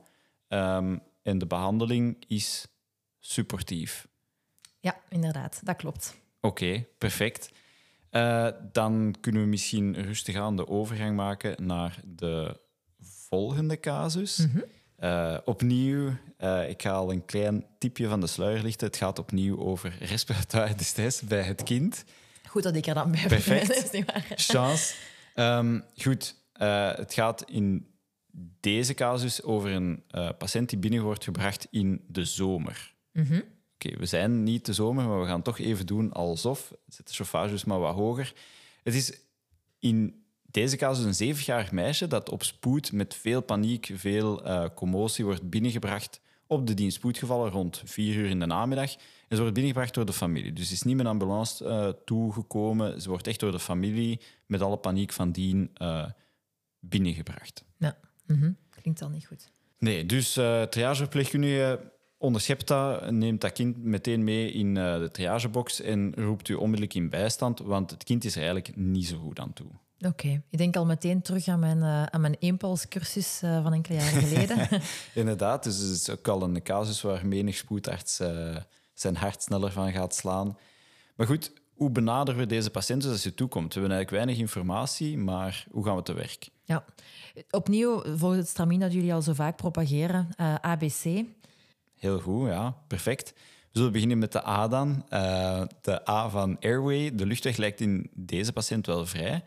Ehm, 0.48 0.98
en 1.22 1.38
de 1.38 1.46
behandeling 1.46 2.24
is 2.29 2.66
supportief. 3.20 4.09
Ja, 4.81 5.00
inderdaad, 5.09 5.61
dat 5.64 5.77
klopt. 5.77 6.16
Oké, 6.40 6.87
perfect. 6.98 7.50
Eh, 8.11 8.48
dan 8.72 9.14
kunnen 9.20 9.42
we 9.42 9.48
misschien 9.48 10.03
rustig 10.03 10.37
aan 10.37 10.57
de 10.57 10.68
overgang 10.68 11.16
maken 11.16 11.66
naar 11.66 12.00
de 12.05 12.61
volgende 13.00 13.81
casus. 13.81 14.46
Eh, 14.96 15.38
opnieuw, 15.44 16.11
eh, 16.37 16.68
ik 16.68 16.83
ga 16.83 16.92
al 16.92 17.12
een 17.12 17.24
klein 17.24 17.66
tipje 17.79 18.09
van 18.09 18.20
de 18.20 18.27
sluier 18.27 18.62
lichten. 18.62 18.87
Het 18.87 18.96
gaat 18.96 19.18
opnieuw 19.18 19.59
over 19.59 19.96
respiratoire 20.00 20.74
distress 20.74 21.22
bij 21.22 21.42
het 21.42 21.62
kind. 21.62 22.05
Goed 22.54 22.62
dat 22.62 22.76
ik 22.76 22.86
er 22.86 22.94
dan 22.94 23.10
bij 23.10 23.20
ben. 23.20 23.42
Perfect. 23.42 23.92
Waar. 24.12 24.26
Chance. 24.34 24.94
Ehm, 25.34 25.80
goed, 25.96 26.34
eh, 26.52 26.94
het 26.94 27.14
gaat 27.14 27.42
in 27.50 27.86
deze 28.60 28.94
casus 28.94 29.42
over 29.42 29.70
een 29.70 30.02
eh, 30.08 30.28
patiënt 30.38 30.68
die 30.68 30.78
binnen 30.78 31.02
wordt 31.02 31.24
gebracht 31.24 31.66
in 31.70 32.04
de 32.08 32.24
zomer. 32.24 32.94
Mhm. 33.12 33.40
Oké, 33.74 33.96
we 33.96 34.06
zijn 34.06 34.42
niet 34.42 34.66
de 34.66 34.72
zomer, 34.72 35.08
maar 35.08 35.20
we 35.20 35.26
gaan 35.26 35.42
toch 35.42 35.58
even 35.58 35.86
doen 35.86 36.12
alsof. 36.12 36.72
Zet 36.88 37.06
de 37.06 37.14
chauffage 37.14 37.50
dus 37.50 37.64
maar 37.64 37.78
wat 37.78 37.94
hoger. 37.94 38.32
Het 38.82 38.94
is 38.94 39.18
in 39.78 40.24
deze 40.42 40.76
casus 40.76 41.04
een 41.04 41.14
zevenjarig 41.14 41.72
meisje 41.72 42.06
dat 42.06 42.28
op 42.30 42.42
spoed 42.42 42.92
met 42.92 43.14
veel 43.14 43.40
paniek, 43.40 43.90
veel 43.94 44.44
eh, 44.44 44.64
commotie 44.74 45.24
wordt 45.24 45.50
binnengebracht 45.50 46.20
op 46.46 46.66
de 46.66 46.74
dienst 46.74 46.96
spoedgevallen 46.96 47.50
rond 47.50 47.82
vier 47.84 48.14
uur 48.14 48.28
in 48.28 48.40
de 48.40 48.46
namiddag. 48.46 48.94
En 49.34 49.40
ze 49.40 49.46
wordt 49.46 49.60
binnengebracht 49.60 49.94
door 49.94 50.06
de 50.06 50.12
familie. 50.12 50.52
Dus 50.52 50.66
ze 50.66 50.72
is 50.72 50.82
niet 50.82 50.96
met 50.96 51.06
ambulance 51.06 51.64
eh, 51.64 51.88
toegekomen. 52.04 53.02
Ze 53.02 53.08
wordt 53.08 53.26
echt 53.26 53.40
door 53.40 53.50
de 53.50 53.58
familie 53.58 54.20
met 54.46 54.60
alle 54.60 54.76
paniek 54.76 55.12
van 55.12 55.32
dien 55.32 55.70
eh, 55.74 56.04
binnengebracht. 56.78 57.64
Ja. 57.78 57.96
Mhm. 58.26 58.52
Klinkt 58.70 59.02
al 59.02 59.08
niet 59.08 59.26
goed. 59.26 59.50
Nee, 59.78 60.06
dus 60.06 60.36
eh 60.36 60.62
triageverpleegkundige 60.62 61.92
onderschept 62.18 62.66
dat, 62.68 63.10
neemt 63.10 63.40
dat 63.40 63.52
kind 63.52 63.76
meteen 63.76 64.24
mee 64.24 64.52
in 64.52 64.74
de 64.74 65.08
triagebox 65.12 65.80
en 65.80 66.14
roept 66.14 66.48
u 66.48 66.54
onmiddellijk 66.54 66.94
in 66.94 67.10
bijstand, 67.10 67.58
want 67.58 67.90
het 67.90 68.04
kind 68.04 68.24
is 68.24 68.32
er 68.32 68.42
eigenlijk 68.42 68.76
niet 68.76 69.06
zo 69.06 69.18
goed 69.18 69.38
aan 69.38 69.52
toe. 69.52 69.70
Oké, 70.06 70.42
ik 70.50 70.58
denk 70.58 70.76
al 70.76 70.86
meteen 70.86 71.22
terug 71.22 71.48
aan 71.48 71.58
mijn, 71.58 71.82
eh 71.82 72.02
aan 72.02 72.20
mijn 72.20 72.36
eenpolscursus 72.38 73.40
eh, 73.42 73.62
van 73.62 73.72
enkele 73.72 73.98
jaren 73.98 74.22
geleden. 74.22 74.68
Inderdaad, 75.14 75.64
dus 75.64 75.78
het 75.78 75.90
is 75.90 76.10
ook 76.10 76.28
al 76.28 76.42
een 76.42 76.62
casus 76.62 77.02
waar 77.02 77.26
menig 77.26 77.56
spoedarts 77.56 78.20
zijn 78.94 79.16
hart 79.16 79.42
sneller 79.42 79.72
van 79.72 79.92
gaat 79.92 80.14
slaan. 80.14 80.59
Maar 81.16 81.26
goed, 81.26 81.52
hoe 81.74 81.90
benaderen 81.90 82.40
we 82.40 82.46
deze 82.46 82.70
patiënt 82.70 83.02
dus 83.02 83.11
als 83.11 83.22
je 83.22 83.35
toekomt? 83.35 83.74
We 83.74 83.80
hebben 83.80 83.96
eigenlijk 83.96 84.24
weinig 84.24 84.44
informatie, 84.44 85.18
maar 85.18 85.66
hoe 85.70 85.85
gaan 85.85 85.96
we 85.96 86.02
te 86.02 86.12
werk? 86.12 86.48
ja. 86.64 86.85
Opnieuw, 87.50 88.02
volgens 88.16 88.40
het 88.40 88.48
stramien 88.48 88.80
dat 88.80 88.92
jullie 88.92 89.14
al 89.14 89.22
zo 89.22 89.33
vaak 89.33 89.57
propageren, 89.57 90.28
eh, 90.37 90.54
ABC. 90.54 91.24
Heel 91.94 92.20
goed, 92.20 92.48
ja, 92.48 92.76
perfect. 92.87 93.33
We 93.35 93.80
zullen 93.80 93.92
beginnen 93.92 94.18
met 94.18 94.33
de 94.33 94.46
A 94.46 94.68
dan. 94.68 95.04
Eh, 95.09 95.62
de 95.80 96.11
A 96.11 96.28
van 96.28 96.57
airway. 96.61 97.14
De 97.14 97.26
luchtweg 97.26 97.57
lijkt 97.57 97.80
in 97.80 98.11
deze 98.14 98.52
patiënt 98.52 98.87
wel 98.87 99.07
vrij, 99.07 99.42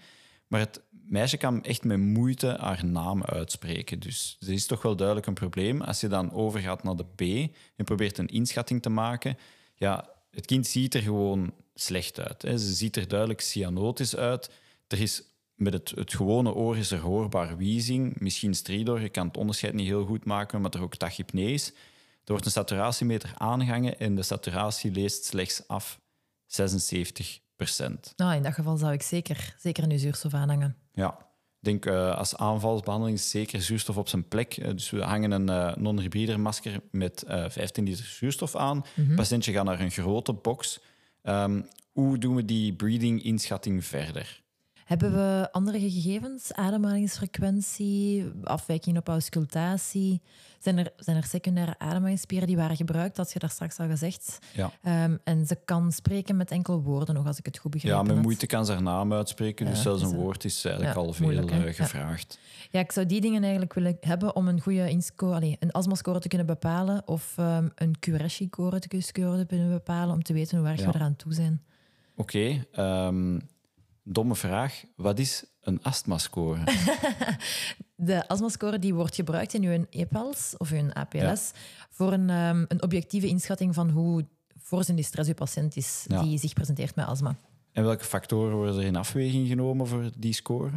maar 0.48 0.60
het 0.60 0.82
meisje 1.10 1.38
kan 1.38 1.64
echt 1.64 1.84
met 1.84 1.98
moeite 1.98 2.58
haar 2.60 2.86
naam 2.86 3.24
uitspreken. 3.24 4.00
Dus 4.00 4.38
er 4.40 4.52
is 4.52 4.66
toch 4.66 4.82
wel 4.82 4.96
duidelijk 4.96 5.28
een 5.28 5.34
probleem. 5.34 5.82
Als 5.82 6.00
je 6.00 6.08
dan 6.08 6.32
overgaat 6.32 6.84
naar 6.84 6.96
de 6.96 7.06
B 7.16 7.22
en 7.76 7.86
probeert 7.86 8.18
een 8.18 8.28
inschatting 8.28 8.82
te 8.82 8.90
maken, 8.90 9.38
ja, 9.76 10.10
het 10.32 10.46
kind 10.46 10.68
ziet 10.68 10.94
er 10.94 11.02
gewoon 11.02 11.54
slecht 11.74 12.20
uit. 12.20 12.42
Hè. 12.42 12.58
Ze 12.58 12.74
ziet 12.74 12.96
er 12.96 13.08
duidelijk 13.08 13.42
cyanotisch 13.42 14.16
uit. 14.16 14.52
Er 14.88 15.02
is 15.02 15.24
met 15.56 15.74
het, 15.74 15.90
het 15.90 16.14
gewone 16.14 16.54
oor 16.54 16.78
is 16.78 16.92
er 16.92 17.00
hoorbaar 17.00 17.58
wheezing, 17.58 18.20
misschien 18.20 18.54
stridor. 18.54 19.02
Je 19.02 19.10
kan 19.10 19.28
het 19.28 19.38
onderscheid 19.38 19.74
niet 19.74 19.88
heel 19.88 20.06
goed 20.06 20.26
maken, 20.26 20.62
maar 20.62 20.72
er 20.72 20.82
ook 20.82 20.96
tachypnee 20.96 21.54
is. 21.54 21.68
Er 22.24 22.34
wordt 22.34 22.46
een 22.46 22.52
saturatiemeter 22.52 23.32
aangehangen 23.38 24.00
en 24.00 24.16
de 24.16 24.24
saturatie 24.24 24.92
leest 24.92 25.26
slechts 25.26 25.68
af 25.68 26.00
76% 26.46 26.56
Nou, 28.16 28.36
in 28.36 28.44
dat 28.44 28.54
geval 28.54 28.78
zou 28.78 28.94
ik 28.94 29.02
zeker, 29.02 29.56
zeker 29.60 29.88
nu 29.88 29.98
zuurstof 29.98 30.34
aanhangen. 30.34 30.87
Ja, 30.98 31.18
ik 31.60 31.64
denk 31.64 31.86
eh, 31.86 32.18
als 32.18 32.36
aanvalsbehandeling 32.36 33.18
is 33.18 33.30
zeker 33.30 33.62
zuurstof 33.62 33.98
op 33.98 34.08
zijn 34.08 34.28
plek. 34.28 34.58
Eh, 34.58 34.72
dus 34.72 34.90
we 34.90 35.02
hangen 35.02 35.32
een 35.32 35.50
eh, 35.50 35.76
non-hybrider 35.76 36.40
masker 36.40 36.80
met 36.92 37.24
eh 37.24 37.50
15 37.50 37.84
liter 37.84 38.06
zuurstof 38.06 38.56
aan. 38.56 38.86
Het 38.94 39.16
patiëntje 39.16 39.52
gaat 39.52 39.66
naar 39.66 39.80
een 39.80 39.92
grote 39.92 40.34
box. 40.34 40.80
Ehm, 41.22 41.62
hoe 41.92 42.18
doen 42.18 42.36
we 42.36 42.46
die 42.46 42.74
breathing-inschatting 42.74 43.86
verder? 43.86 44.42
Hebben 44.88 45.12
we 45.14 45.48
andere 45.52 45.80
gegevens? 45.80 46.54
Ademhalingsfrequentie, 46.54 48.26
afwijking 48.44 48.98
op 48.98 49.08
auscultatie? 49.08 50.22
Zijn 50.60 50.78
er, 50.78 50.92
zijn 50.98 51.18
er 51.18 51.24
secundaire 51.24 51.76
ademhalingsspieren 51.80 52.48
die 52.48 52.56
waren 52.58 52.76
gebruikt? 52.76 53.16
Dat 53.16 53.26
had 53.26 53.34
je 53.34 53.40
daar 53.40 53.50
straks 53.50 53.80
al 53.80 53.88
gezegd. 53.88 54.40
Ja. 54.54 54.72
Ehm, 54.84 55.18
en 55.24 55.46
ze 55.48 55.58
kan 55.66 55.92
spreken 55.92 56.36
met 56.38 56.52
enkele 56.52 56.78
woorden 56.80 57.16
nog, 57.16 57.26
als 57.28 57.38
ik 57.38 57.46
het 57.46 57.58
goed 57.58 57.72
begrijp. 57.72 57.96
Ja, 57.96 58.02
met 58.14 58.22
moeite 58.22 58.46
kan 58.46 58.66
ze 58.66 58.72
haar 58.72 58.82
naam 58.82 59.14
uitspreken, 59.14 59.66
dus 59.66 59.82
zelfs 59.82 60.02
een 60.02 60.10
dat- 60.12 60.18
woord 60.20 60.46
is 60.46 60.66
eigenlijk 60.66 60.96
Ja, 60.96 61.02
al 61.02 61.14
veel 61.14 61.26
moeilijk, 61.26 61.52
eh, 61.52 61.74
gevraagd. 61.74 62.40
Ja, 62.72 62.80
ik 62.80 62.92
zou 62.92 63.06
die 63.06 63.22
dingen 63.22 63.42
eigenlijk 63.42 63.74
willen 63.74 63.98
hebben 64.00 64.36
om 64.36 64.48
een 64.48 64.62
goede 64.62 64.90
insco, 64.90 65.32
allee, 65.32 65.56
een 65.60 65.72
astmascore 65.72 66.20
te 66.20 66.28
kunnen 66.28 66.48
bepalen 66.48 67.02
of 67.08 67.34
ehm, 67.38 67.68
een 67.76 67.96
QRSI-score 68.00 68.80
te 68.80 68.88
kunnen- 68.88 69.38
te 69.40 69.46
kunnen 69.48 69.70
bepalen 69.70 70.14
om 70.16 70.24
te 70.24 70.34
weten 70.34 70.64
Ja. 70.64 70.76
we 70.76 70.96
eraan 70.96 71.16
toe 71.16 71.34
zijn. 71.34 71.62
Oké, 72.16 72.66
ehm, 72.72 73.40
domme 74.08 74.36
vraag. 74.36 74.84
Wat 74.96 75.20
is 75.20 75.44
een 75.62 75.84
astmascore? 75.84 76.60
De 77.96 78.28
astmascore 78.28 78.80
die 78.80 78.94
wordt 78.94 79.16
gebruikt 79.16 79.54
in 79.54 79.64
uw 79.64 79.86
EPALS 79.90 80.56
of 80.58 80.72
uw 80.72 80.94
APLS 80.94 81.52
voor 81.90 82.14
een, 82.14 82.30
ehm, 82.30 82.66
een 82.68 82.84
objectieve 82.84 83.28
inschatting 83.28 83.74
van 83.74 83.90
hoe 83.90 84.26
voor 84.62 84.84
zijn 84.84 84.98
distress 84.98 85.28
uw 85.30 85.36
patiënt 85.36 85.76
is 85.76 86.06
Ja. 86.08 86.22
die 86.22 86.38
zich 86.38 86.54
presenteert 86.54 86.96
met 86.96 87.06
astma. 87.06 87.36
en 87.72 87.84
welke 87.84 88.04
factoren 88.04 88.56
worden 88.56 88.76
er 88.80 88.86
in 88.86 88.96
afweging 88.96 89.48
genomen 89.48 89.88
voor 89.88 90.12
die 90.18 90.34
score? 90.34 90.72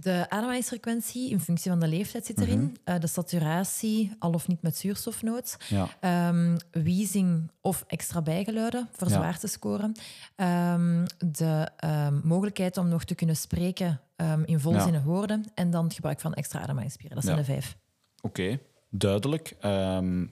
De 0.00 0.26
ademhalingsfrequentie 0.28 1.30
in 1.30 1.40
functie 1.40 1.70
van 1.70 1.80
de 1.80 1.88
leeftijd 1.88 2.26
zit 2.26 2.40
erin. 2.40 2.60
Mhm. 2.60 2.70
Eh, 2.84 3.00
de 3.00 3.06
saturatie, 3.06 4.12
al 4.18 4.32
of 4.32 4.48
niet 4.48 4.62
met 4.62 4.76
zuurstofnood. 4.76 5.56
Ja, 5.68 5.88
Ehm 6.00 6.56
wheezing 6.72 7.50
of 7.60 7.84
extra 7.86 8.22
bijgeluiden 8.22 8.88
voor 8.92 9.08
Ja. 9.08 9.32
te 9.32 9.46
scoren. 9.46 9.92
Ehm, 10.36 11.06
de 11.18 11.68
ehm, 11.76 12.20
mogelijkheid 12.24 12.76
om 12.76 12.88
nog 12.88 13.04
te 13.04 13.14
kunnen 13.14 13.36
spreken 13.36 14.00
in 14.44 14.60
volzinnen 14.60 15.02
woorden. 15.02 15.44
En 15.54 15.70
dan 15.70 15.84
het 15.84 15.94
gebruik 15.94 16.20
van 16.20 16.34
extra 16.34 16.60
ademhalingsspieren. 16.60 17.14
Dat 17.16 17.24
zijn 17.24 17.36
Ja. 17.36 17.42
de 17.42 17.48
vijf. 17.52 17.76
oké. 18.20 18.58
Duidelijk. 18.90 19.56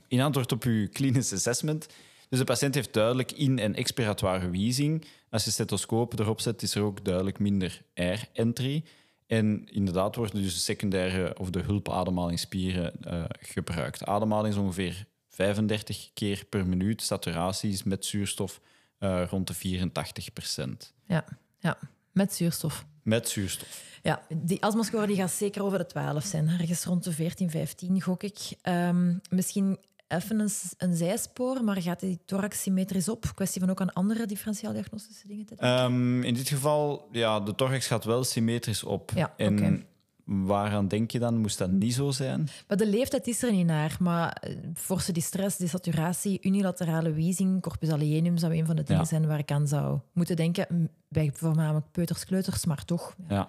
In 0.08 0.20
antwoord 0.20 0.52
op 0.52 0.62
uw 0.64 0.88
klinisch 0.88 1.32
assessment. 1.32 1.86
Dus 2.28 2.38
de 2.38 2.44
patiënt 2.44 2.74
heeft 2.74 2.92
duidelijk 2.92 3.32
in- 3.32 3.58
en 3.58 3.74
expiratoire 3.74 4.50
wheezing. 4.50 5.04
Als 5.30 5.44
je 5.44 5.50
stethoscoop 5.50 6.18
erop 6.18 6.40
zet, 6.40 6.62
is 6.62 6.74
er 6.74 6.82
ook 6.82 7.04
duidelijk 7.04 7.38
minder 7.38 7.82
air 7.94 8.28
entry. 8.32 8.84
En 9.28 9.68
inderdaad 9.70 10.16
worden 10.16 10.42
dus 10.42 10.54
de 10.54 10.60
secundaire 10.60 11.38
of 11.38 11.50
de 11.50 11.60
hulpademhalingsspieren 11.60 12.92
eh, 13.02 13.24
gebruikt. 13.40 14.04
Ademhaling 14.04 14.54
is 14.54 14.60
ongeveer 14.60 15.06
35 15.28 16.10
keer 16.14 16.44
per 16.48 16.66
minuut. 16.66 17.02
Saturatie 17.02 17.70
is 17.72 17.82
met 17.82 18.04
zuurstof 18.04 18.60
eh, 18.98 19.22
rond 19.30 19.46
de 19.46 19.54
84 19.54 20.32
procent. 20.32 20.94
Ja, 21.06 21.24
ja. 21.58 21.78
met 22.12 22.34
zuurstof. 22.34 22.86
Met 23.02 23.28
zuurstof. 23.28 23.86
Ja, 24.02 24.22
die 24.36 24.62
astmascore 24.62 25.06
die 25.06 25.16
gaat 25.16 25.30
zeker 25.30 25.62
over 25.62 25.78
de 25.78 25.86
12 25.86 26.24
zijn. 26.24 26.48
Ergens 26.48 26.84
rond 26.84 27.04
de 27.04 27.12
14, 27.12 27.50
15 27.50 28.02
gok 28.02 28.22
ik. 28.22 28.38
Ehm, 28.62 29.14
misschien 29.30 29.78
even 30.08 30.48
een, 30.78 30.94
zijspoor, 30.96 31.64
maar 31.64 31.82
gaat 31.82 32.00
die 32.00 32.18
thorax 32.24 32.62
symmetrisch 32.62 33.08
op? 33.08 33.32
Kwestie 33.34 33.60
van 33.60 33.70
ook 33.70 33.80
aan 33.80 33.92
andere 33.92 34.26
differentiaaldiagnostische 34.26 35.26
dingen 35.26 35.46
te 35.46 35.54
denken? 35.54 35.78
Ehm, 35.78 36.22
in 36.22 36.34
dit 36.34 36.48
geval, 36.48 37.08
ja, 37.12 37.40
de 37.40 37.54
thorax 37.54 37.86
gaat 37.86 38.04
wel 38.04 38.24
symmetrisch 38.24 38.84
op. 38.84 39.10
Ja, 39.14 39.34
en 39.36 39.84
waaraan 40.24 40.88
denk 40.88 41.10
je 41.10 41.18
dan? 41.18 41.36
Moest 41.36 41.58
dat 41.58 41.70
niet 41.70 41.94
zo 41.94 42.10
zijn? 42.10 42.48
Maar 42.68 42.76
de 42.76 42.86
leeftijd 42.86 43.26
is 43.26 43.42
er 43.42 43.52
niet 43.52 43.66
naar. 43.66 43.96
Maar 44.00 44.32
eh, 44.32 44.56
forse 44.74 45.12
distress, 45.12 45.56
desaturatie, 45.56 46.38
unilaterale 46.42 47.12
wheezing, 47.12 47.62
corpus 47.62 47.90
alienum 47.90 48.36
zou 48.38 48.54
een 48.56 48.66
van 48.66 48.76
de 48.76 48.82
dingen 48.82 49.02
Ja. 49.02 49.08
zijn 49.08 49.26
waar 49.26 49.38
ik 49.38 49.50
aan 49.50 49.68
zou 49.68 49.98
moeten 50.12 50.36
denken. 50.36 50.90
Bij 51.08 51.30
voornamelijk 51.34 51.86
peuters, 51.90 52.24
kleuters, 52.24 52.64
maar 52.64 52.84
toch. 52.84 53.14
Ja. 53.28 53.34
Ja. 53.34 53.48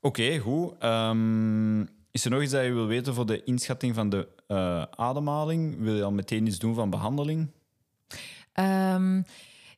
Oké, 0.00 0.38
goed. 0.38 0.72
Ehm, 0.78 1.84
is 2.16 2.24
er 2.24 2.30
nog 2.30 2.42
iets 2.42 2.52
dat 2.52 2.64
je 2.64 2.72
wil 2.72 2.86
weten 2.86 3.14
voor 3.14 3.26
de 3.26 3.44
inschatting 3.44 3.94
van 3.94 4.08
de 4.08 4.28
eh, 4.46 4.82
ademhaling? 4.90 5.76
Wil 5.78 5.94
je 5.94 6.02
al 6.02 6.12
meteen 6.12 6.46
iets 6.46 6.58
doen 6.58 6.74
van 6.74 6.90
behandeling? 6.90 7.50
Ehm, 8.52 9.22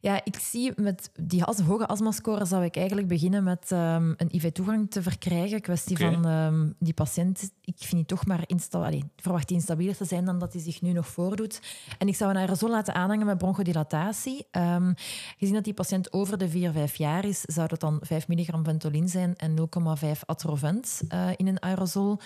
Ja, 0.00 0.20
ik 0.24 0.38
zie 0.38 0.72
met 0.76 1.11
die 1.20 1.42
hoge 1.66 1.87
astmascore 1.87 2.44
zou 2.44 2.64
ik 2.64 2.76
eigenlijk 2.76 3.08
beginnen 3.08 3.44
met 3.44 3.72
ehm, 3.72 4.14
een 4.16 4.34
IV-toegang 4.34 4.90
te 4.90 5.02
verkrijgen. 5.02 5.61
Kwestie 5.61 5.98
van 5.98 6.26
ehm, 6.26 6.70
die 6.78 6.94
patiënt, 6.94 7.52
ik 7.61 7.76
vind 7.78 7.92
die 7.92 8.04
toch 8.04 8.26
maar 8.26 8.42
insta 8.46 8.78
allee, 8.78 8.98
ik 8.98 9.22
verwacht 9.22 9.48
die 9.48 9.56
instabieler 9.56 9.96
te 9.96 10.04
zijn 10.04 10.24
dan 10.24 10.38
dat 10.38 10.52
hij 10.52 10.62
zich 10.62 10.82
nu 10.82 10.92
nog 10.92 11.06
voordoet. 11.06 11.61
En 11.98 12.08
ik 12.08 12.16
zou 12.16 12.30
een 12.30 12.37
aerosol 12.37 12.70
laten 12.70 12.94
aanhangen 12.94 13.26
met 13.26 13.38
bronchodilatatie. 13.38 14.46
Ehm, 14.50 14.92
gezien 15.38 15.54
dat 15.54 15.64
die 15.64 15.74
patiënt 15.74 16.12
over 16.12 16.38
de 16.38 16.48
4, 16.48 16.72
5 16.72 16.96
jaar 16.96 17.24
is, 17.24 17.40
zou 17.40 17.68
dat 17.68 17.80
dan 17.80 17.98
5 18.02 18.28
milligram 18.28 18.64
Ventolin 18.64 19.08
zijn 19.08 19.37
en 19.37 19.54
0,5 19.54 20.26
Atrovent 20.26 21.00
eh, 21.08 21.28
in 21.37 21.46
een 21.46 21.62
aerosol. 21.62 22.18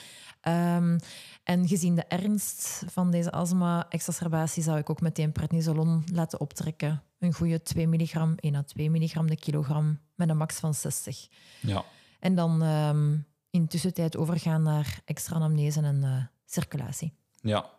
En 1.43 1.69
gezien 1.69 1.95
de 1.95 2.05
ernst 2.05 2.85
van 2.87 3.11
deze 3.11 3.33
astma-exacerbatie 3.33 4.63
zou 4.63 4.79
ik 4.79 4.91
ook 4.91 5.01
meteen 5.01 5.33
prednisolon 5.33 6.05
laten 6.13 6.41
optrekken. 6.41 7.03
Een 7.23 7.33
goede 7.33 7.63
2 7.63 7.89
milligram, 7.89 8.35
1 8.41 8.55
à 8.55 8.63
2 8.63 8.91
milligram 8.91 9.27
de 9.27 9.37
kilogram 9.37 9.99
met 10.15 10.29
een 10.29 10.37
max 10.37 10.59
van 10.59 10.75
60. 10.75 11.29
Ja. 11.61 11.85
En 12.21 12.35
dan 12.35 12.63
ehm, 12.63 13.17
in 13.51 13.67
tussentijd 13.67 14.17
overgaan 14.17 14.63
naar 14.63 15.01
extra 15.05 15.37
anamnese 15.37 15.81
en 15.81 16.05
eh, 16.05 16.25
circulatie. 16.45 17.13
Ja. 17.41 17.71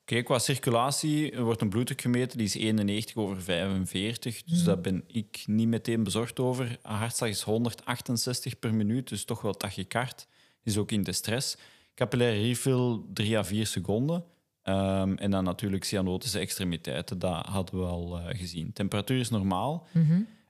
Oké, 0.00 0.22
qua 0.22 0.38
circulatie 0.38 1.32
er 1.32 1.42
wordt 1.42 1.60
een 1.60 1.68
bloeddruk 1.68 2.00
gemeten, 2.00 2.38
die 2.38 2.46
is 2.46 2.54
91 2.54 3.16
over 3.16 3.42
45. 3.42 4.42
Dus 4.42 4.64
daar 4.64 4.80
ben 4.80 5.04
ik 5.06 5.42
niet 5.46 5.68
meteen 5.68 6.02
bezorgd 6.02 6.40
over. 6.40 6.78
Hartslag 6.82 7.30
is 7.30 7.42
168 7.42 8.58
per 8.58 8.74
minuut, 8.74 9.08
dus 9.08 9.24
toch 9.24 9.40
wel 9.40 9.52
tachycard. 9.52 10.26
Is 10.62 10.78
ook 10.78 10.90
in 10.90 11.02
de 11.02 11.12
stress. 11.12 11.56
Capillaire 11.94 12.40
refill 12.40 13.00
3 13.12 13.38
à 13.38 13.44
4 13.44 13.66
seconden. 13.66 14.24
Ehm, 14.66 15.14
en 15.14 15.30
dan 15.30 15.44
natuurlijk 15.44 15.84
cyanotische 15.84 16.38
extremiteiten, 16.38 17.18
dat 17.18 17.46
hadden 17.46 17.80
we 17.80 17.86
al 17.86 18.18
eh, 18.18 18.38
gezien. 18.38 18.72
Temperatuur 18.72 19.20
is 19.20 19.30
normaal. 19.30 19.86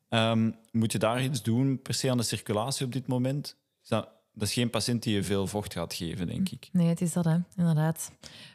Ehm, 0.08 0.50
moet 0.72 0.92
je 0.92 0.98
daar 0.98 1.22
iets 1.22 1.42
doen 1.42 1.82
per 1.82 1.94
se 1.94 2.10
aan 2.10 2.16
de 2.16 2.22
circulatie 2.22 2.86
op 2.86 2.92
dit 2.92 3.06
moment? 3.06 3.56
Is 3.82 3.88
dat, 3.88 4.08
dat 4.32 4.48
is 4.48 4.54
geen 4.54 4.70
patiënt 4.70 5.02
die 5.02 5.14
je 5.14 5.22
veel 5.22 5.46
vocht 5.46 5.72
gaat 5.72 5.94
geven, 5.94 6.26
denk 6.26 6.48
ik. 6.48 6.68
Nee, 6.72 6.88
het 6.88 7.00
is 7.00 7.12
dat, 7.12 7.24
hè. 7.24 7.36
inderdaad. 7.56 8.12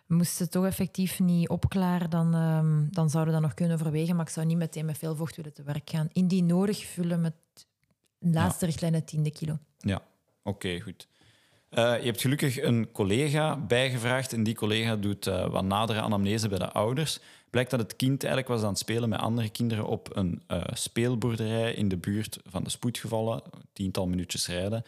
Moest 0.07 0.39
het 0.39 0.51
toch 0.51 0.65
effectief 0.65 1.19
niet 1.19 1.49
opklaren, 1.49 2.09
dan, 2.09 2.33
ehm, 2.33 2.85
dan 2.89 3.09
zouden 3.09 3.33
we 3.33 3.39
dat 3.39 3.49
nog 3.49 3.57
kunnen 3.57 3.77
overwegen. 3.79 4.15
Maar 4.15 4.25
ik 4.25 4.31
zou 4.31 4.45
niet 4.45 4.57
meteen 4.57 4.85
met 4.85 4.97
veel 4.97 5.15
vocht 5.15 5.35
willen 5.35 5.53
te 5.53 5.63
werk 5.63 5.89
gaan. 5.89 6.09
Indien 6.11 6.45
nodig, 6.45 6.85
vullen 6.85 7.21
met 7.21 7.33
de 8.17 8.29
laatste 8.29 8.65
richtlijn 8.65 8.93
het 8.93 9.07
tiende 9.07 9.31
kilo. 9.31 9.57
Ja, 9.77 10.01
oké, 10.43 10.79
goed. 10.79 11.07
Eh, 11.71 11.99
je 11.99 12.05
hebt 12.05 12.21
gelukkig 12.21 12.61
een 12.61 12.91
collega 12.91 13.57
bijgevraagd 13.57 14.33
en 14.33 14.43
die 14.43 14.55
collega 14.55 14.95
doet 14.95 15.27
eh, 15.27 15.47
wat 15.47 15.63
nadere 15.63 16.01
anamnese 16.01 16.49
bij 16.49 16.57
de 16.57 16.71
ouders. 16.71 17.19
Blijkt 17.49 17.71
dat 17.71 17.79
het 17.79 17.95
kind 17.95 18.23
eigenlijk 18.23 18.53
was 18.53 18.61
aan 18.61 18.69
het 18.69 18.77
spelen 18.77 19.09
met 19.09 19.19
andere 19.19 19.49
kinderen 19.49 19.85
op 19.85 20.17
een 20.17 20.41
eh, 20.47 20.61
speelboerderij 20.73 21.73
in 21.73 21.87
de 21.87 21.97
buurt 21.97 22.39
van 22.45 22.63
de 22.63 22.69
spoedgevallen, 22.69 23.41
tiental 23.73 24.07
minuutjes 24.07 24.47
rijden. 24.47 24.83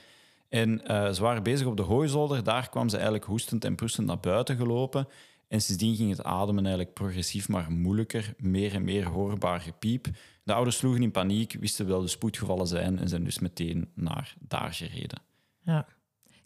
En 0.50 0.82
ze 1.15 1.22
waren 1.22 1.43
bezig 1.43 1.67
op 1.67 1.78
de 1.78 1.84
hooizolder. 1.84 2.43
Daar 2.43 2.69
kwam 2.69 2.89
ze 2.89 2.96
eigenlijk 2.96 3.26
hoestend 3.26 3.65
en 3.65 3.76
proestend 3.76 4.08
naar 4.08 4.19
buiten 4.19 4.58
gelopen. 4.58 5.08
En 5.48 5.62
sindsdien 5.62 5.96
ging 5.96 6.10
het 6.10 6.24
ademen 6.24 6.63
eigenlijk 6.65 6.93
progressief 6.93 7.50
maar 7.50 7.72
moeilijker, 7.72 8.34
meer 8.38 8.74
en 8.74 8.84
meer 8.84 9.06
hoorbaar 9.06 9.62
gepiep. 9.62 10.08
De 10.43 10.54
ouders 10.54 10.78
sloegen 10.78 11.04
in 11.04 11.12
paniek, 11.12 11.58
wisten 11.60 11.88
wel 11.88 12.02
de 12.02 12.08
spoedgevallen 12.08 12.67
zijn 12.67 13.00
en 13.00 13.10
zijn 13.10 13.24
dus 13.24 13.39
meteen 13.39 13.89
naar 13.93 14.36
daar 14.39 14.74
gereden. 14.74 15.22
Ja. 15.62 15.86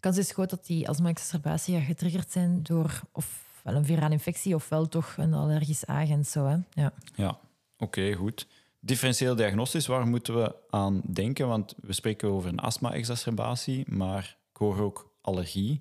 Kans 0.07 0.19
is 0.19 0.31
groot 0.31 0.49
dat 0.49 0.65
die 0.65 0.89
astma-exacerbatie 0.89 1.81
getriggerd 1.81 2.31
zijn 2.31 2.63
door 2.63 3.01
ofwel 3.11 3.75
een 3.75 3.85
virale 3.85 4.11
infectie 4.11 4.55
ofwel 4.55 4.87
toch 4.87 5.15
een 5.17 5.33
allergisch 5.33 5.85
agent. 5.85 6.27
Zo, 6.27 6.45
hè? 6.45 6.57
Ja. 6.81 6.93
Ja, 7.15 7.39
oké, 7.77 8.13
goed. 8.13 8.47
Differentieel 8.79 9.35
diagnostisch, 9.35 9.87
waar 9.87 10.07
moeten 10.07 10.35
we 10.35 10.55
aan 10.69 11.01
denken? 11.05 11.47
Want 11.47 11.75
we 11.81 11.93
spreken 11.93 12.29
over 12.29 12.49
een 12.49 12.59
astma-exacerbatie, 12.59 13.91
maar 13.91 14.37
ik 14.51 14.57
hoor 14.57 14.79
ook 14.79 15.13
allergie. 15.21 15.79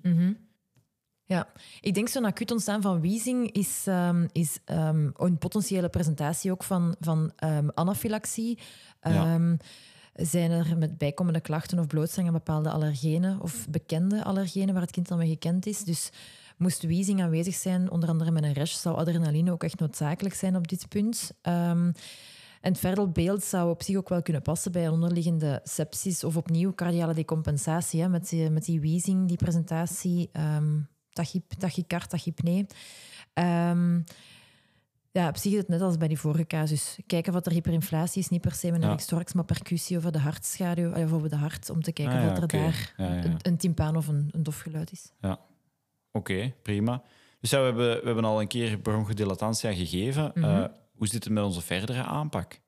Ja, 1.25 1.47
ik 1.81 1.93
denk 1.93 2.07
zo'n 2.07 2.25
acuut 2.25 2.51
ontstaan 2.51 2.81
van 2.81 2.99
wheezing 2.99 3.51
is, 3.51 3.83
ehm, 3.85 4.27
is 4.31 4.59
ehm, 4.65 5.09
een 5.15 5.37
potentiële 5.37 5.89
presentatie 5.89 6.51
ook 6.51 6.63
van, 6.63 6.95
van 6.99 7.31
ehm, 7.35 7.67
anafylaxie. 7.73 8.59
Ja. 9.01 9.35
Ehm, 10.17 10.25
Zijn 10.25 10.51
er 10.51 10.77
met 10.77 10.97
bijkomende 10.97 11.39
klachten 11.39 11.79
of 11.79 11.87
blootstelling 11.87 12.33
aan 12.33 12.37
bepaalde 12.37 12.69
allergenen 12.69 13.41
of 13.41 13.67
bekende 13.69 14.23
allergenen 14.23 14.73
waar 14.73 14.81
het 14.81 14.91
kind 14.91 15.07
dan 15.07 15.17
mee 15.17 15.29
gekend 15.29 15.65
is? 15.65 15.83
Dus 15.83 16.09
moest 16.57 16.83
wheezing 16.83 17.21
aanwezig 17.21 17.55
zijn, 17.55 17.91
onder 17.91 18.09
andere 18.09 18.31
met 18.31 18.43
een 18.43 18.53
rash, 18.53 18.73
zou 18.73 18.95
adrenaline 18.95 19.51
ook 19.51 19.63
echt 19.63 19.79
noodzakelijk 19.79 20.35
zijn 20.35 20.55
op 20.55 20.67
dit 20.67 20.87
punt. 20.87 21.31
Ehm, 21.41 21.91
en 22.61 22.71
het 22.71 22.79
verdere 22.79 23.07
beeld 23.07 23.43
zou 23.43 23.69
op 23.69 23.83
zich 23.83 23.95
ook 23.95 24.09
wel 24.09 24.21
kunnen 24.21 24.41
passen 24.41 24.71
bij 24.71 24.87
onderliggende 24.87 25.61
sepsis 25.63 26.23
of 26.23 26.37
opnieuw 26.37 26.73
cardiale 26.73 27.13
decompensatie. 27.13 28.01
Hè, 28.01 28.09
met, 28.09 28.29
die, 28.29 28.49
met 28.49 28.65
die 28.65 28.79
wheezing, 28.79 29.27
die 29.27 29.37
presentatie, 29.37 30.29
ehm 30.31 30.79
tachyp, 31.17 31.53
tachycard, 31.57 32.09
tachypnee. 32.09 32.65
Ehm, 33.33 34.01
ja, 35.17 35.27
op 35.29 35.37
zich 35.37 35.51
is 35.51 35.57
het 35.57 35.67
net 35.67 35.81
als 35.81 35.97
bij 35.97 36.07
die 36.07 36.19
vorige 36.19 36.45
casus. 36.47 36.97
Kijken 37.07 37.33
wat 37.33 37.45
er 37.45 37.51
hyperinflatie 37.51 38.21
is, 38.21 38.29
niet 38.29 38.41
per 38.41 38.51
se 38.53 38.71
met 38.71 38.83
een 38.83 38.97
Ja. 39.09 39.23
maar 39.33 39.45
percussie 39.45 39.97
over 39.97 40.11
de 40.11 40.19
hartschaduw, 40.19 40.91
of 40.91 41.11
over 41.11 41.29
de 41.29 41.35
hart, 41.35 41.69
om 41.69 41.81
te 41.81 41.91
kijken 41.91 42.15
Ah, 42.17 42.23
ja, 42.23 42.31
of 42.31 42.37
er 42.37 42.47
daar. 42.47 42.93
Een, 42.97 43.37
een 43.41 43.57
timpaan 43.57 43.95
of 43.95 44.07
een, 44.07 44.29
een 44.31 44.43
dofgeluid 44.43 44.91
is. 44.91 45.11
Ja, 45.21 45.39
oké, 46.11 46.53
prima. 46.61 47.03
Dus 47.39 47.49
ja, 47.49 47.57
we, 47.59 47.65
hebben, 47.65 47.99
we 47.99 48.05
hebben 48.05 48.25
al 48.25 48.41
een 48.41 48.47
keer 48.47 48.77
bronchodilatantia 48.77 49.73
gegeven. 49.73 50.33
Eh, 50.33 50.65
hoe 50.95 51.07
zit 51.07 51.23
het 51.23 51.33
met 51.33 51.43
onze 51.43 51.61
verdere 51.61 52.03
aanpak? 52.03 52.59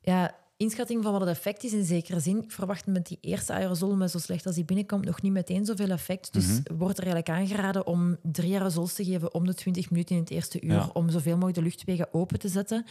Ja, 0.00 0.36
inschatting 0.58 1.02
van 1.02 1.12
wat 1.12 1.20
het 1.20 1.30
effect 1.30 1.64
is 1.64 1.72
in 1.72 1.84
zekere 1.84 2.20
zin. 2.20 2.42
Ik 2.42 2.52
verwacht 2.52 2.86
met 2.86 3.06
die 3.06 3.18
eerste 3.20 3.52
aerosol, 3.52 3.96
met 3.96 4.10
zo 4.10 4.18
slecht 4.18 4.46
als 4.46 4.54
die 4.54 4.64
binnenkomt, 4.64 5.04
nog 5.04 5.22
niet 5.22 5.32
meteen 5.32 5.64
zoveel 5.64 5.90
effect. 5.90 6.32
Dus 6.32 6.60
wordt 6.76 6.98
er 6.98 7.04
eigenlijk 7.06 7.28
aangeraden 7.40 7.86
om 7.86 8.16
drie 8.22 8.54
aerosols 8.54 8.94
te 8.94 9.04
geven 9.04 9.34
om 9.34 9.46
de 9.46 9.54
20 9.54 9.90
minuten 9.90 10.14
in 10.14 10.20
het 10.20 10.30
eerste 10.30 10.60
uur, 10.60 10.72
Ja. 10.72 10.90
om 10.92 11.10
zoveel 11.10 11.32
mogelijk 11.34 11.56
de 11.58 11.62
luchtwegen 11.62 12.08
open 12.14 12.38
te 12.38 12.48
zetten. 12.48 12.84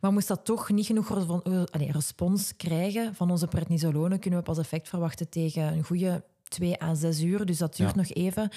Maar 0.00 0.12
moest 0.12 0.28
dat 0.28 0.44
toch 0.44 0.70
niet 0.70 0.86
genoeg 0.86 1.42
eh, 1.44 1.62
respons 1.90 2.56
krijgen 2.56 3.14
van 3.14 3.30
onze 3.30 3.46
prednisolonen, 3.46 4.18
kunnen 4.18 4.38
we 4.38 4.44
pas 4.44 4.58
effect 4.58 4.88
verwachten 4.88 5.28
tegen 5.28 5.62
een 5.62 5.84
goede 5.84 6.22
2 6.54 6.82
à 6.82 6.94
6 6.94 7.20
uur. 7.22 7.46
Dus 7.46 7.58
dat 7.58 7.76
duurt 7.76 7.90
Ja. 7.90 7.96
nog 7.96 8.10
even. 8.12 8.48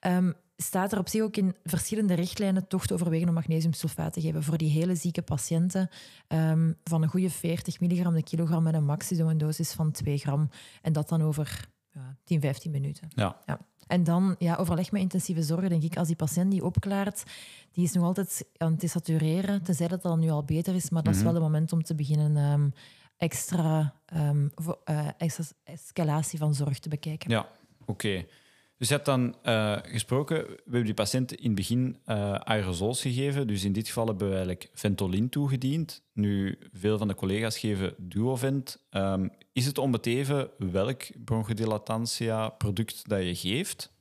Ehm, 0.00 0.32
staat 0.56 0.92
er 0.92 0.98
op 0.98 1.08
zich 1.08 1.22
ook 1.22 1.36
in 1.36 1.54
verschillende 1.64 2.14
richtlijnen 2.14 2.68
toch 2.68 2.86
te 2.86 2.94
overwegen 2.94 3.28
om 3.28 3.34
magnesiumsulfaat 3.34 4.12
te 4.12 4.20
geven 4.20 4.42
voor 4.42 4.56
die 4.58 4.70
hele 4.70 4.94
zieke 4.94 5.22
patiënten 5.22 5.88
ehm, 6.28 6.72
van 6.84 7.02
een 7.02 7.08
goede 7.08 7.30
40 7.30 7.80
milligram 7.80 8.14
de 8.14 8.22
kilogram 8.22 8.62
met 8.62 8.74
een 8.74 8.84
maximum 8.84 9.38
dosis 9.38 9.72
van 9.72 9.90
2 9.92 10.18
gram. 10.18 10.48
En 10.82 10.92
dat 10.92 11.08
dan 11.08 11.22
over 11.22 11.68
ja, 11.92 12.16
10, 12.24 12.40
15 12.40 12.70
minuten. 12.70 13.08
Ja, 13.14 13.36
Ja. 13.46 13.58
En 13.86 14.04
dan 14.04 14.34
ja, 14.38 14.54
overleg 14.56 14.90
met 14.92 15.00
intensieve 15.00 15.42
zorg, 15.42 15.68
denk 15.68 15.82
ik, 15.82 15.96
als 15.96 16.06
die 16.06 16.16
patiënt 16.16 16.50
die 16.50 16.64
opklaart, 16.64 17.22
die 17.72 17.84
is 17.84 17.92
nog 17.92 18.04
altijd 18.04 18.44
aan 18.56 18.70
het 18.70 18.80
desatureren, 18.80 19.62
tenzij 19.62 19.88
dat 19.88 20.02
dan 20.02 20.20
nu 20.20 20.30
al 20.30 20.44
beter 20.44 20.74
is, 20.74 20.90
maar 20.90 21.02
dat 21.02 21.14
is 21.14 21.22
wel 21.22 21.32
het 21.34 21.42
moment 21.42 21.72
om 21.72 21.82
te 21.82 21.94
beginnen 21.94 22.36
ehm, 22.36 22.68
extra 23.16 23.94
ehm, 24.06 24.48
eh, 24.84 25.08
escalatie 25.64 26.38
van 26.38 26.54
zorg 26.54 26.78
te 26.78 26.88
bekijken. 26.88 27.30
ja 27.30 27.48
oké. 27.86 28.24
Dus 28.78 28.88
je 28.88 28.94
hebt 28.94 29.06
dan 29.06 29.36
eh, 29.42 29.76
gesproken, 29.82 30.36
we 30.46 30.62
hebben 30.62 30.84
die 30.84 30.94
patiënt 30.94 31.32
in 31.32 31.46
het 31.46 31.54
begin 31.54 31.98
eh, 32.04 32.32
aerosols 32.32 33.00
gegeven. 33.00 33.46
Dus 33.46 33.64
in 33.64 33.72
dit 33.72 33.86
geval 33.86 34.06
hebben 34.06 34.26
we 34.28 34.34
eigenlijk 34.34 34.70
Ventolin 34.72 35.28
toegediend. 35.28 36.02
Nu, 36.12 36.58
veel 36.72 36.98
van 36.98 37.08
de 37.08 37.14
collega's 37.14 37.58
geven 37.58 37.94
Duovent. 37.98 38.86
Ehm, 38.90 39.28
is 39.52 39.66
het 39.66 39.78
om 39.78 39.92
het 39.92 40.06
even 40.06 40.50
welk 40.58 41.02
bronchodilatantia-product 41.24 43.08
dat 43.08 43.22
je 43.22 43.34
geeft? 43.34 43.94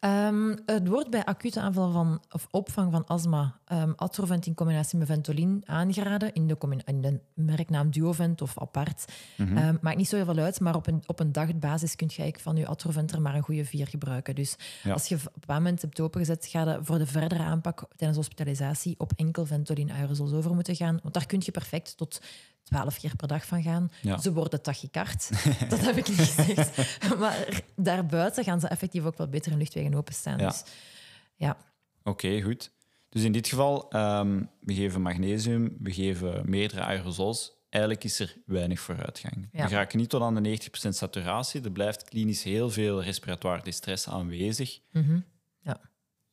Ehm, 0.00 0.56
het 0.66 0.88
wordt 0.88 1.10
bij 1.10 1.24
acute 1.24 1.60
aanval 1.60 1.92
van, 1.92 2.22
of 2.30 2.46
opvang 2.50 2.92
van 2.92 3.06
astma 3.06 3.58
ehm 3.64 3.92
Atrovent 3.96 4.46
in 4.46 4.54
combinatie 4.54 4.98
met 4.98 5.06
Ventolin 5.06 5.62
aangeraden 5.66 6.32
in 6.32 6.46
de, 6.46 6.56
in 6.84 7.00
de 7.00 7.20
merknaam 7.34 7.90
Duovent 7.90 8.42
of 8.42 8.58
apart. 8.58 9.04
Ehm, 9.36 9.76
maakt 9.80 9.96
niet 9.96 10.08
zo 10.08 10.16
heel 10.16 10.24
veel 10.24 10.38
uit, 10.38 10.60
maar 10.60 10.74
op 10.74 10.86
een, 10.86 11.02
op 11.06 11.20
een 11.20 11.32
dagbasis 11.32 11.96
kun 11.96 12.06
je 12.10 12.16
eigenlijk 12.22 12.48
van 12.48 12.56
je 12.56 12.66
Atrovent 12.66 13.12
er 13.12 13.20
maar 13.22 13.34
een 13.34 13.42
goede 13.42 13.64
vier 13.64 13.86
gebruiken. 13.86 14.34
Dus 14.34 14.56
Ja. 14.82 14.92
als 14.92 15.08
je 15.08 15.14
op 15.14 15.20
een 15.24 15.30
bepaald 15.40 15.58
moment 15.62 15.82
hebt 15.82 16.00
opengezet, 16.00 16.46
ga 16.46 16.62
je 16.70 16.78
voor 16.82 16.98
de 16.98 17.06
verdere 17.06 17.42
aanpak 17.42 17.88
tijdens 17.96 18.18
hospitalisatie 18.18 18.94
op 18.98 19.12
enkel 19.16 19.46
Ventolin 19.46 19.90
aerosols 19.92 20.32
over 20.32 20.54
moeten 20.54 20.76
gaan. 20.76 20.98
Want 21.02 21.14
daar 21.14 21.26
kun 21.26 21.40
je 21.44 21.50
perfect 21.50 21.96
tot 21.96 22.20
12 22.68 22.98
keer 22.98 23.16
per 23.16 23.28
dag 23.28 23.46
van 23.46 23.62
gaan. 23.62 23.90
Ja. 24.02 24.18
Ze 24.18 24.32
worden 24.32 24.62
tachycard. 24.62 25.30
dat 25.70 25.80
heb 25.80 25.96
ik 25.96 26.08
niet 26.08 26.18
gezegd. 26.18 26.98
maar 27.18 27.62
daarbuiten 27.76 28.44
gaan 28.44 28.60
ze 28.60 28.68
effectief 28.68 29.04
ook 29.04 29.18
wel 29.18 29.28
beter 29.28 29.52
in 29.52 29.58
luchtwegen 29.58 29.94
openstaan. 29.94 30.38
Ja. 30.38 30.48
Dus 30.48 30.62
ja, 31.36 31.56
Oké, 32.08 32.42
goed. 32.42 32.70
Dus 33.08 33.22
in 33.22 33.32
dit 33.32 33.48
geval, 33.48 33.90
ehm, 33.90 34.42
we 34.60 34.74
geven 34.74 35.02
magnesium, 35.02 35.76
we 35.80 35.92
geven 35.92 36.50
meerdere 36.50 36.82
aerosols. 36.82 37.56
Eigenlijk 37.68 38.04
is 38.04 38.18
er 38.18 38.36
weinig 38.46 38.80
vooruitgang. 38.80 39.48
Ja. 39.52 39.68
We 39.68 39.74
raken 39.74 39.98
niet 39.98 40.08
tot 40.08 40.22
aan 40.22 40.34
de 40.34 40.40
90% 40.40 40.88
saturatie. 40.88 41.62
Er 41.62 41.70
blijft 41.70 42.04
klinisch 42.04 42.42
heel 42.42 42.70
veel 42.70 43.02
respiratoire 43.02 43.62
distress 43.62 44.08
aanwezig. 44.08 44.80
Mhm. 44.92 45.20
ja. 45.60 45.80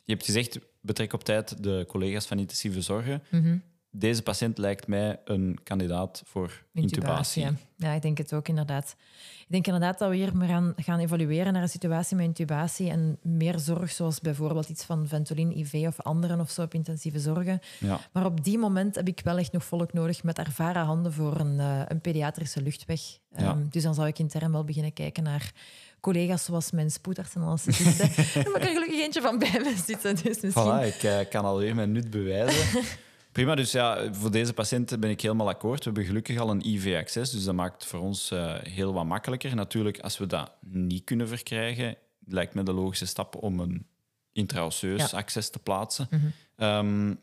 Je 0.04 0.13
hebt 0.13 0.26
gezegd, 0.26 0.60
betrek 0.82 1.13
op 1.13 1.24
tijd 1.24 1.63
de 1.63 1.86
collega's 1.88 2.26
van 2.26 2.39
intensieve 2.39 2.82
zorgen. 2.82 3.24
Mhm. 3.32 3.58
Deze 3.99 4.21
patiënt 4.21 4.58
lijkt 4.58 4.88
mij 4.88 5.19
een 5.25 5.60
kandidaat 5.63 6.21
voor 6.25 6.63
intubatie. 6.73 7.43
ja. 7.43 7.53
ja, 7.75 7.91
ik 7.91 8.01
denk 8.01 8.17
het 8.17 8.34
ook 8.34 8.47
inderdaad. 8.47 8.95
Ik 9.39 9.51
denk 9.51 9.65
inderdaad 9.65 9.99
dat 9.99 10.10
we 10.10 10.15
hier 10.15 10.38
maar 10.38 10.47
gaan, 10.47 10.73
gaan 10.75 10.99
evalueren 10.99 11.53
naar 11.53 11.62
een 11.62 11.69
situatie 11.69 12.15
met 12.15 12.25
intubatie 12.25 12.89
en 12.89 13.17
meer 13.21 13.60
zorg, 13.60 13.91
zoals 13.91 14.21
bijvoorbeeld 14.21 14.69
iets 14.69 14.84
van 14.84 15.08
Ventolin 15.08 15.51
IV 15.58 15.88
of 15.88 16.01
anderen 16.01 16.39
of 16.39 16.49
zo 16.49 16.62
op 16.62 16.73
intensieve 16.73 17.19
zorgen. 17.19 17.60
Ja. 17.79 17.99
Maar 18.12 18.25
op 18.25 18.43
die 18.43 18.58
moment 18.58 18.95
heb 18.95 19.08
ik 19.08 19.21
wel 19.23 19.38
echt 19.38 19.51
nog 19.51 19.65
volk 19.65 19.93
nodig 19.93 20.23
met 20.23 20.38
ervaren 20.38 20.86
handen 20.86 21.13
voor 21.13 21.39
een, 21.39 21.60
eh, 21.60 21.81
een 21.88 22.01
pediatrische 22.01 22.62
luchtweg. 22.62 23.01
Ja. 23.36 23.43
Ehm, 23.43 23.63
dus 23.69 23.84
dan 23.84 23.93
zou 23.93 24.08
ik 24.08 24.19
intern 24.19 24.51
wel 24.51 24.63
beginnen 24.63 24.93
kijken 24.93 25.23
naar 25.23 25.51
collega's 25.99 26.45
zoals 26.45 26.71
mijn 26.71 26.91
spoedarts 26.91 27.36
en 27.36 27.41
anesthesisten. 27.41 28.10
Daar 28.34 28.43
heb 28.43 28.55
ik 28.55 28.63
er 28.63 28.73
gelukkig 28.73 28.99
eentje 28.99 29.21
van 29.21 29.39
bij 29.39 29.60
me 29.63 29.75
zitten. 29.86 30.15
Dus 30.15 30.41
misschien... 30.41 30.81
Voilà, 30.81 30.86
ik 30.86 31.03
eh, 31.03 31.29
kan 31.29 31.45
alweer 31.45 31.75
mijn 31.75 31.91
nut 31.91 32.10
bewijzen. 32.10 32.81
Prima, 33.36 33.56
dus 33.56 33.71
ja, 33.71 34.13
voor 34.13 34.32
deze 34.32 34.54
patiënten 34.54 35.00
ben 35.00 35.10
ik 35.10 35.21
helemaal 35.21 35.48
akkoord. 35.50 35.78
We 35.78 35.84
hebben 35.84 36.06
gelukkig 36.06 36.38
al 36.39 36.50
een 36.50 36.67
IV-access, 36.67 37.32
dus 37.32 37.43
dat 37.43 37.56
maakt 37.56 37.86
voor 37.86 38.00
ons 38.00 38.32
eh, 38.32 38.56
heel 38.63 38.93
wat 38.93 39.06
makkelijker. 39.06 39.56
Natuurlijk, 39.56 40.00
als 40.00 40.17
we 40.17 40.26
dat 40.26 40.52
niet 40.69 41.04
kunnen 41.04 41.28
verkrijgen, 41.28 41.95
lijkt 42.26 42.54
me 42.54 42.63
de 42.63 42.74
logische 42.74 43.06
stap 43.06 43.36
om 43.43 43.60
een 43.60 43.86
intraosseus 44.32 45.12
Ja. 45.12 45.17
access 45.17 45.50
te 45.50 45.60
plaatsen. 45.60 46.08
Ehm, 46.56 47.13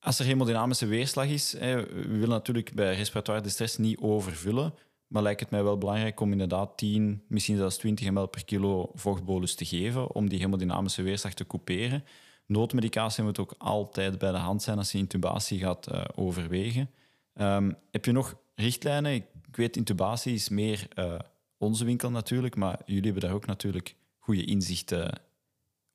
als 0.00 0.18
er 0.18 0.24
hemodynamische 0.24 0.86
weerslag 0.86 1.26
is, 1.26 1.52
hè, 1.58 1.76
we 1.86 2.08
willen 2.08 2.28
natuurlijk 2.28 2.74
bij 2.74 2.94
respiratoire 2.94 3.42
distress 3.42 3.76
niet 3.76 3.98
overvullen, 4.00 4.74
maar 5.06 5.22
lijkt 5.22 5.40
het 5.40 5.50
mij 5.50 5.62
wel 5.62 5.78
belangrijk 5.78 6.20
om 6.20 6.32
inderdaad 6.32 6.76
10, 6.76 7.22
misschien 7.28 7.56
zelfs 7.56 7.76
20 7.76 8.10
ml 8.10 8.26
per 8.26 8.44
kilo 8.44 8.90
vochtbolus 8.94 9.54
te 9.54 9.64
geven 9.64 10.14
om 10.14 10.28
die 10.28 10.38
hemodynamische 10.38 11.02
weerslag 11.02 11.34
te 11.34 11.46
couperen. 11.46 12.04
Noodmedicatie 12.46 13.24
moet 13.24 13.38
ook 13.38 13.54
altijd 13.58 14.18
bij 14.18 14.30
de 14.30 14.38
hand 14.38 14.62
zijn 14.62 14.78
als 14.78 14.92
je 14.92 14.98
intubatie 14.98 15.58
gaat 15.58 15.86
eh, 15.86 16.04
overwegen. 16.14 16.90
Ehm, 17.34 17.72
heb 17.90 18.04
je 18.04 18.12
nog 18.12 18.36
richtlijnen? 18.54 19.14
Ik, 19.14 19.26
weet, 19.52 19.76
intubatie 19.76 20.34
is 20.34 20.48
meer 20.48 20.86
eh, 20.94 21.14
onze 21.58 21.84
winkel 21.84 22.10
natuurlijk, 22.10 22.56
maar 22.56 22.80
jullie 22.84 23.04
hebben 23.04 23.22
daar 23.22 23.32
ook 23.32 23.46
natuurlijk 23.46 23.96
goede 24.18 24.44
inzichten 24.44 25.20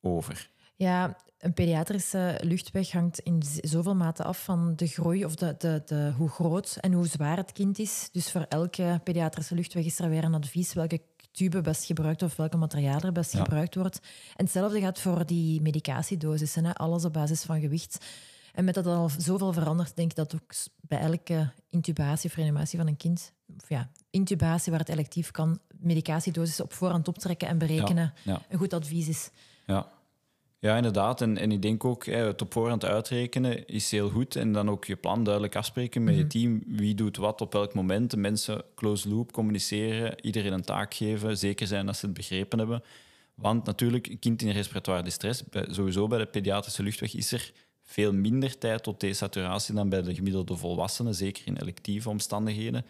over. 0.02 0.50
Ja, 0.76 1.18
een 1.38 1.54
pediatrische 1.54 2.40
luchtweg 2.42 2.92
hangt 2.92 3.20
in 3.20 3.44
zoveel 3.62 3.96
mate 3.96 4.24
af 4.24 4.44
van 4.44 4.74
de 4.76 4.88
groei 4.88 5.26
of 5.26 5.36
de, 5.36 5.84
de, 5.86 6.14
hoe 6.18 6.30
groot 6.30 6.78
en 6.82 6.94
hoe 6.94 7.08
zwaar 7.08 7.38
het 7.38 7.52
kind 7.52 7.80
is. 7.80 8.10
Dus 8.12 8.32
voor 8.32 8.42
elke 8.42 9.02
pediatrische 9.04 9.56
luchtweg 9.56 9.86
is 9.86 10.00
er 10.00 10.10
weer 10.10 10.24
een 10.24 10.34
advies 10.34 10.74
welke 10.74 11.02
tube 11.38 11.62
best 11.62 11.86
gebruikt 11.86 12.22
of 12.22 12.36
welke 12.36 12.58
materiaal 12.58 13.00
er 13.00 13.12
best 13.12 13.34
Ja. 13.34 13.40
gebruikt 13.40 13.76
wordt. 13.76 14.00
En 14.36 14.44
hetzelfde 14.44 14.80
gaat 14.80 15.00
voor 15.00 15.26
die 15.26 15.62
medicatiedosissen, 15.62 16.66
hè, 16.66 16.74
alles 16.76 17.06
op 17.06 17.14
basis 17.14 17.44
van 17.44 17.60
gewicht. 17.60 18.06
En 18.54 18.66
met 18.66 18.74
dat 18.74 18.86
al 18.86 19.10
zoveel 19.18 19.54
verandert, 19.54 19.96
denk 19.96 20.10
ik 20.10 20.16
dat 20.18 20.34
ook 20.36 20.54
bij 20.82 21.00
elke 21.00 21.50
intubatie 21.70 22.30
of 22.30 22.36
reanimatie 22.36 22.78
van 22.80 22.88
een 22.88 22.98
kind, 22.98 23.34
of 23.62 23.70
ja, 23.70 23.90
intubatie 24.10 24.72
waar 24.72 24.80
het 24.80 24.90
electief 24.90 25.32
kan, 25.32 25.60
medicatiedosissen 25.80 26.64
op 26.64 26.74
voorhand 26.74 27.08
optrekken 27.08 27.48
en 27.48 27.58
berekenen 27.58 28.14
Ja. 28.24 28.42
een 28.50 28.58
goed 28.58 28.74
advies 28.74 29.08
is. 29.08 29.30
Ja, 29.66 29.88
ja 30.60 30.76
inderdaad. 30.76 31.22
En, 31.22 31.38
en 31.38 31.52
ik 31.52 31.62
denk 31.62 31.86
ook, 31.86 32.06
hè, 32.06 32.26
het 32.26 32.42
op 32.42 32.54
voorhand 32.54 32.86
uitrekenen 32.86 33.68
is 33.68 33.92
heel 33.92 34.10
goed. 34.10 34.36
En 34.36 34.52
dan 34.52 34.70
ook 34.70 34.86
je 34.86 34.96
plan 34.96 35.24
duidelijk 35.24 35.56
afspreken 35.56 36.04
met 36.04 36.16
je 36.16 36.28
team. 36.28 36.64
Wie 36.68 36.96
doet 36.96 37.18
wat 37.18 37.42
op 37.42 37.54
welk 37.54 37.74
moment. 37.74 38.12
De 38.12 38.18
mensen 38.18 38.64
close 38.76 39.10
loop 39.10 39.32
communiceren, 39.32 40.26
iedereen 40.26 40.54
een 40.54 40.62
taak 40.62 40.94
geven. 40.94 41.38
Zeker 41.38 41.68
zijn 41.68 41.86
dat 41.86 41.98
ze 41.98 42.06
het 42.06 42.16
begrepen 42.16 42.60
hebben. 42.60 42.84
Want 43.36 43.66
natuurlijk, 43.66 44.08
een 44.08 44.20
kind 44.20 44.42
in 44.42 44.52
respiratoire 44.52 45.04
distress, 45.04 45.44
sowieso 45.70 46.08
bij 46.08 46.18
de 46.18 46.26
pediatrische 46.26 46.84
luchtweg, 46.84 47.16
is 47.16 47.32
er 47.32 47.52
veel 47.84 48.14
minder 48.14 48.58
tijd 48.58 48.84
tot 48.84 49.00
desaturatie 49.00 49.76
dan 49.76 49.90
bij 49.90 50.02
de 50.02 50.16
gemiddelde 50.16 50.58
volwassenen, 50.58 51.16
zeker 51.16 51.44
in 51.46 51.58
electieve 51.58 52.10
omstandigheden. 52.10 52.86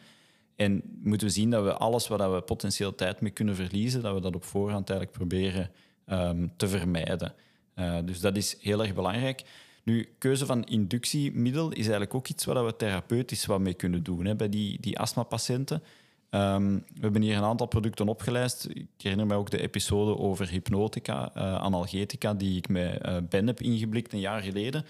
En 0.55 0.81
moeten 1.03 1.27
we 1.27 1.33
zien 1.33 1.49
dat 1.49 1.63
we 1.63 1.73
alles 1.73 2.07
waar 2.07 2.33
we 2.33 2.41
potentieel 2.41 2.95
tijd 2.95 3.21
mee 3.21 3.31
kunnen 3.31 3.55
verliezen, 3.55 4.01
dat 4.01 4.13
we 4.13 4.21
dat 4.21 4.35
op 4.35 4.43
voorhand 4.43 4.89
eigenlijk 4.89 5.19
proberen 5.19 5.71
ehm, 6.05 6.47
te 6.57 6.67
vermijden. 6.67 7.33
Eh, 7.77 7.97
dus 8.05 8.19
dat 8.19 8.37
is 8.37 8.57
heel 8.59 8.81
erg 8.81 8.93
belangrijk. 8.93 9.43
Nu, 9.83 10.07
keuze 10.17 10.45
van 10.45 10.63
inductiemiddel 10.63 11.69
is 11.69 11.77
eigenlijk 11.77 12.13
ook 12.13 12.27
iets 12.27 12.45
waar 12.45 12.65
we 12.65 12.75
therapeutisch 12.75 13.45
wat 13.45 13.59
mee 13.59 13.73
kunnen 13.73 14.03
doen 14.03 14.25
hè, 14.25 14.35
bij 14.35 14.49
die, 14.49 14.79
die 14.79 14.99
astmapatiënten. 14.99 15.83
Ehm, 16.29 16.73
we 16.73 16.99
hebben 17.01 17.21
hier 17.21 17.37
een 17.37 17.43
aantal 17.43 17.67
producten 17.67 18.07
opgelijst. 18.07 18.67
Ik 18.69 18.87
herinner 18.97 19.27
me 19.27 19.35
ook 19.35 19.49
de 19.49 19.61
episode 19.61 20.17
over 20.17 20.49
hypnotica, 20.49 21.31
eh, 21.33 21.55
analgetica, 21.55 22.33
die 22.33 22.57
ik 22.57 22.69
met 22.69 23.01
eh, 23.01 23.17
Ben 23.29 23.47
heb 23.47 23.61
ingeblikt 23.61 24.13
een 24.13 24.19
jaar 24.19 24.41
geleden. 24.41 24.85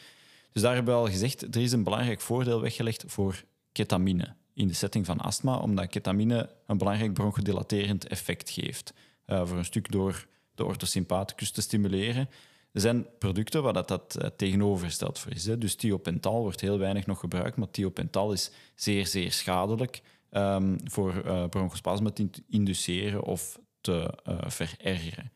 Dus 0.51 0.61
daar 0.61 0.75
hebben 0.75 0.93
we 0.93 0.99
al 0.99 1.07
gezegd, 1.07 1.55
er 1.55 1.61
is 1.61 1.71
een 1.71 1.83
belangrijk 1.83 2.21
voordeel 2.21 2.61
weggelegd 2.61 3.03
voor 3.07 3.43
ketamine 3.71 4.35
in 4.53 4.67
de 4.67 4.73
setting 4.73 5.05
van 5.05 5.19
astma, 5.19 5.57
omdat 5.57 5.87
ketamine 5.87 6.49
een 6.67 6.77
belangrijk 6.77 7.13
bronchodilaterend 7.13 8.07
effect 8.07 8.49
geeft. 8.49 8.93
Voor 9.25 9.57
een 9.57 9.65
stuk 9.65 9.91
door 9.91 10.27
de 10.55 10.65
orthosympathicus 10.65 11.51
te 11.51 11.61
stimuleren. 11.61 12.29
Er 12.77 12.83
zijn 12.83 13.05
producten 13.17 13.63
waar 13.63 13.73
dat, 13.73 13.87
dat 13.87 14.15
eh, 14.15 14.29
tegenovergesteld 14.35 15.19
voor 15.19 15.31
is. 15.31 15.45
Hè. 15.45 15.57
Dus 15.57 15.75
thiopental 15.75 16.41
wordt 16.41 16.61
heel 16.61 16.77
weinig 16.77 17.05
nog 17.05 17.19
gebruikt, 17.19 17.57
maar 17.57 17.71
thiopental 17.71 18.31
is 18.31 18.51
zeer, 18.75 19.07
zeer 19.07 19.31
schadelijk 19.31 20.01
ehm, 20.29 20.77
voor 20.83 21.21
eh 21.25 21.45
bronchospasme 21.49 22.13
te 22.13 22.21
in- 22.21 22.45
induceren 22.49 23.23
of 23.23 23.59
te 23.81 24.13
eh, 24.23 24.37
verergeren. 24.47 25.31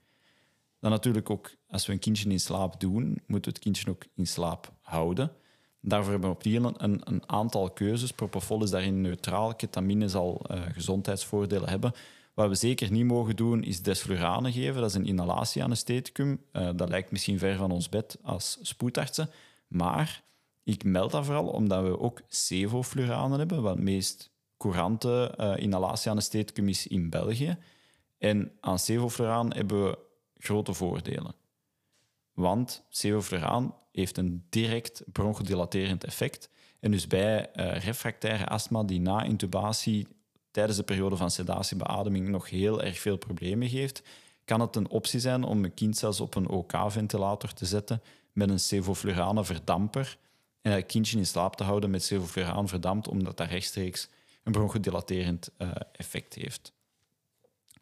Dan 0.80 0.91
natuurlijk 0.91 1.30
ook, 1.30 1.51
als 1.67 1.86
we 1.86 1.93
een 1.93 1.99
kindje 1.99 2.30
in 2.30 2.39
slaap 2.39 2.80
doen, 2.80 3.04
moeten 3.04 3.51
we 3.51 3.58
het 3.58 3.60
kindje 3.60 3.89
ook 3.89 4.06
in 4.15 4.27
slaap 4.27 4.71
houden. 4.82 5.32
Daarvoor 5.80 6.12
hebben 6.12 6.30
we 6.30 6.36
op 6.36 6.43
die 6.43 6.60
een, 6.60 7.01
een, 7.04 7.30
aantal 7.30 7.69
keuzes. 7.69 8.12
Propofol 8.12 8.63
is 8.63 8.69
daarin 8.69 9.01
neutraal. 9.01 9.56
Ketamine 9.56 10.10
zal 10.10 10.45
gezondheidsvoordelen 10.73 11.69
hebben. 11.69 11.93
Wat 12.33 12.49
we 12.49 12.55
zeker 12.55 12.91
niet 12.91 13.05
mogen 13.05 13.35
doen, 13.35 13.63
is 13.63 13.81
desflurane 13.81 14.51
geven. 14.51 14.81
Dat 14.81 14.89
is 14.89 14.95
een 14.95 15.05
inhalatieanestheticum. 15.05 16.41
Eh 16.51 16.69
dat 16.75 16.89
lijkt 16.89 17.11
misschien 17.11 17.39
ver 17.39 17.55
van 17.55 17.71
ons 17.71 17.89
bed 17.89 18.17
als 18.21 18.57
spoedartsen. 18.61 19.29
Maar 19.67 20.23
ik 20.63 20.83
meld 20.83 21.11
dat 21.11 21.25
vooral 21.25 21.47
omdat 21.47 21.83
we 21.83 21.99
ook 21.99 22.21
sevofluranen 22.27 23.39
hebben, 23.39 23.61
wat 23.61 23.75
het 23.75 23.83
meest 23.83 24.31
courante 24.57 25.33
uh, 25.39 25.57
inhalatieanestheticum 25.57 26.67
is 26.67 26.87
in 26.87 27.09
België. 27.09 27.57
En 28.17 28.51
aan 28.59 28.79
sevofluraan 28.79 29.53
hebben 29.53 29.83
we 29.83 29.97
grote 30.37 30.73
voordelen. 30.73 31.33
Want 32.33 32.83
sevofluraan 32.89 33.75
heeft 33.91 34.17
een 34.17 34.45
direct 34.49 35.03
bronchodilaterend 35.11 36.03
effect. 36.03 36.49
En 36.79 36.91
dus 36.91 37.07
bij 37.07 37.49
uh, 37.55 37.75
refractaire 37.75 38.47
astma 38.47 38.83
die 38.83 38.99
na 38.99 39.23
intubatie 39.23 40.07
tijdens 40.51 40.77
de 40.77 40.83
periode 40.83 41.17
van 41.17 41.31
sedatiebeademing 41.31 42.27
nog 42.27 42.49
heel 42.49 42.83
erg 42.83 42.99
veel 42.99 43.17
problemen 43.17 43.69
geeft, 43.69 44.01
kan 44.45 44.59
het 44.59 44.75
een 44.75 44.89
optie 44.89 45.19
zijn 45.19 45.43
om 45.43 45.63
een 45.63 45.73
kind 45.73 45.97
zelfs 45.97 46.19
op 46.19 46.35
een 46.35 46.49
OK-ventilator 46.49 47.53
te 47.53 47.65
zetten 47.65 48.01
met 48.31 48.49
een 48.49 48.59
sevoflurane 48.59 49.43
verdamper 49.43 50.17
en 50.61 50.71
het 50.71 50.85
kindje 50.85 51.17
in 51.17 51.25
slaap 51.25 51.55
te 51.55 51.63
houden 51.63 51.89
met 51.89 52.03
sevofluraan 52.03 52.67
verdampt, 52.67 53.07
omdat 53.07 53.37
dat 53.37 53.47
rechtstreeks 53.47 54.09
een 54.43 54.51
bronchodilaterend 54.51 55.49
uh, 55.57 55.71
effect 55.91 56.33
heeft. 56.33 56.73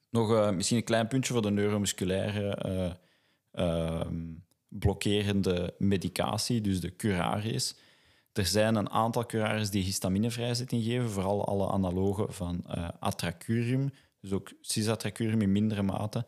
Nog 0.09 0.31
uh, 0.31 0.49
misschien 0.49 0.77
een 0.77 0.83
klein 0.83 1.07
puntje 1.07 1.33
voor 1.33 1.41
de 1.41 1.51
neuromusculaire 1.51 2.97
uh, 3.53 4.01
blokkerende 4.67 5.73
medicatie, 5.77 6.61
dus 6.61 6.79
de 6.79 6.95
curaries. 6.95 7.75
Er 8.39 8.45
zijn 8.45 8.75
een 8.75 8.89
aantal 8.89 9.25
curaries 9.25 9.69
die 9.69 9.83
histaminevrij 9.83 10.55
geven, 10.55 11.09
vooral 11.09 11.45
alle 11.45 11.67
analogen 11.67 12.33
van 12.33 12.63
uh, 12.75 12.87
atracurium, 12.99 13.91
dus 14.21 14.31
ook 14.31 14.51
cisatracurium 14.61 15.41
in 15.41 15.51
mindere 15.51 15.81
mate. 15.81 16.25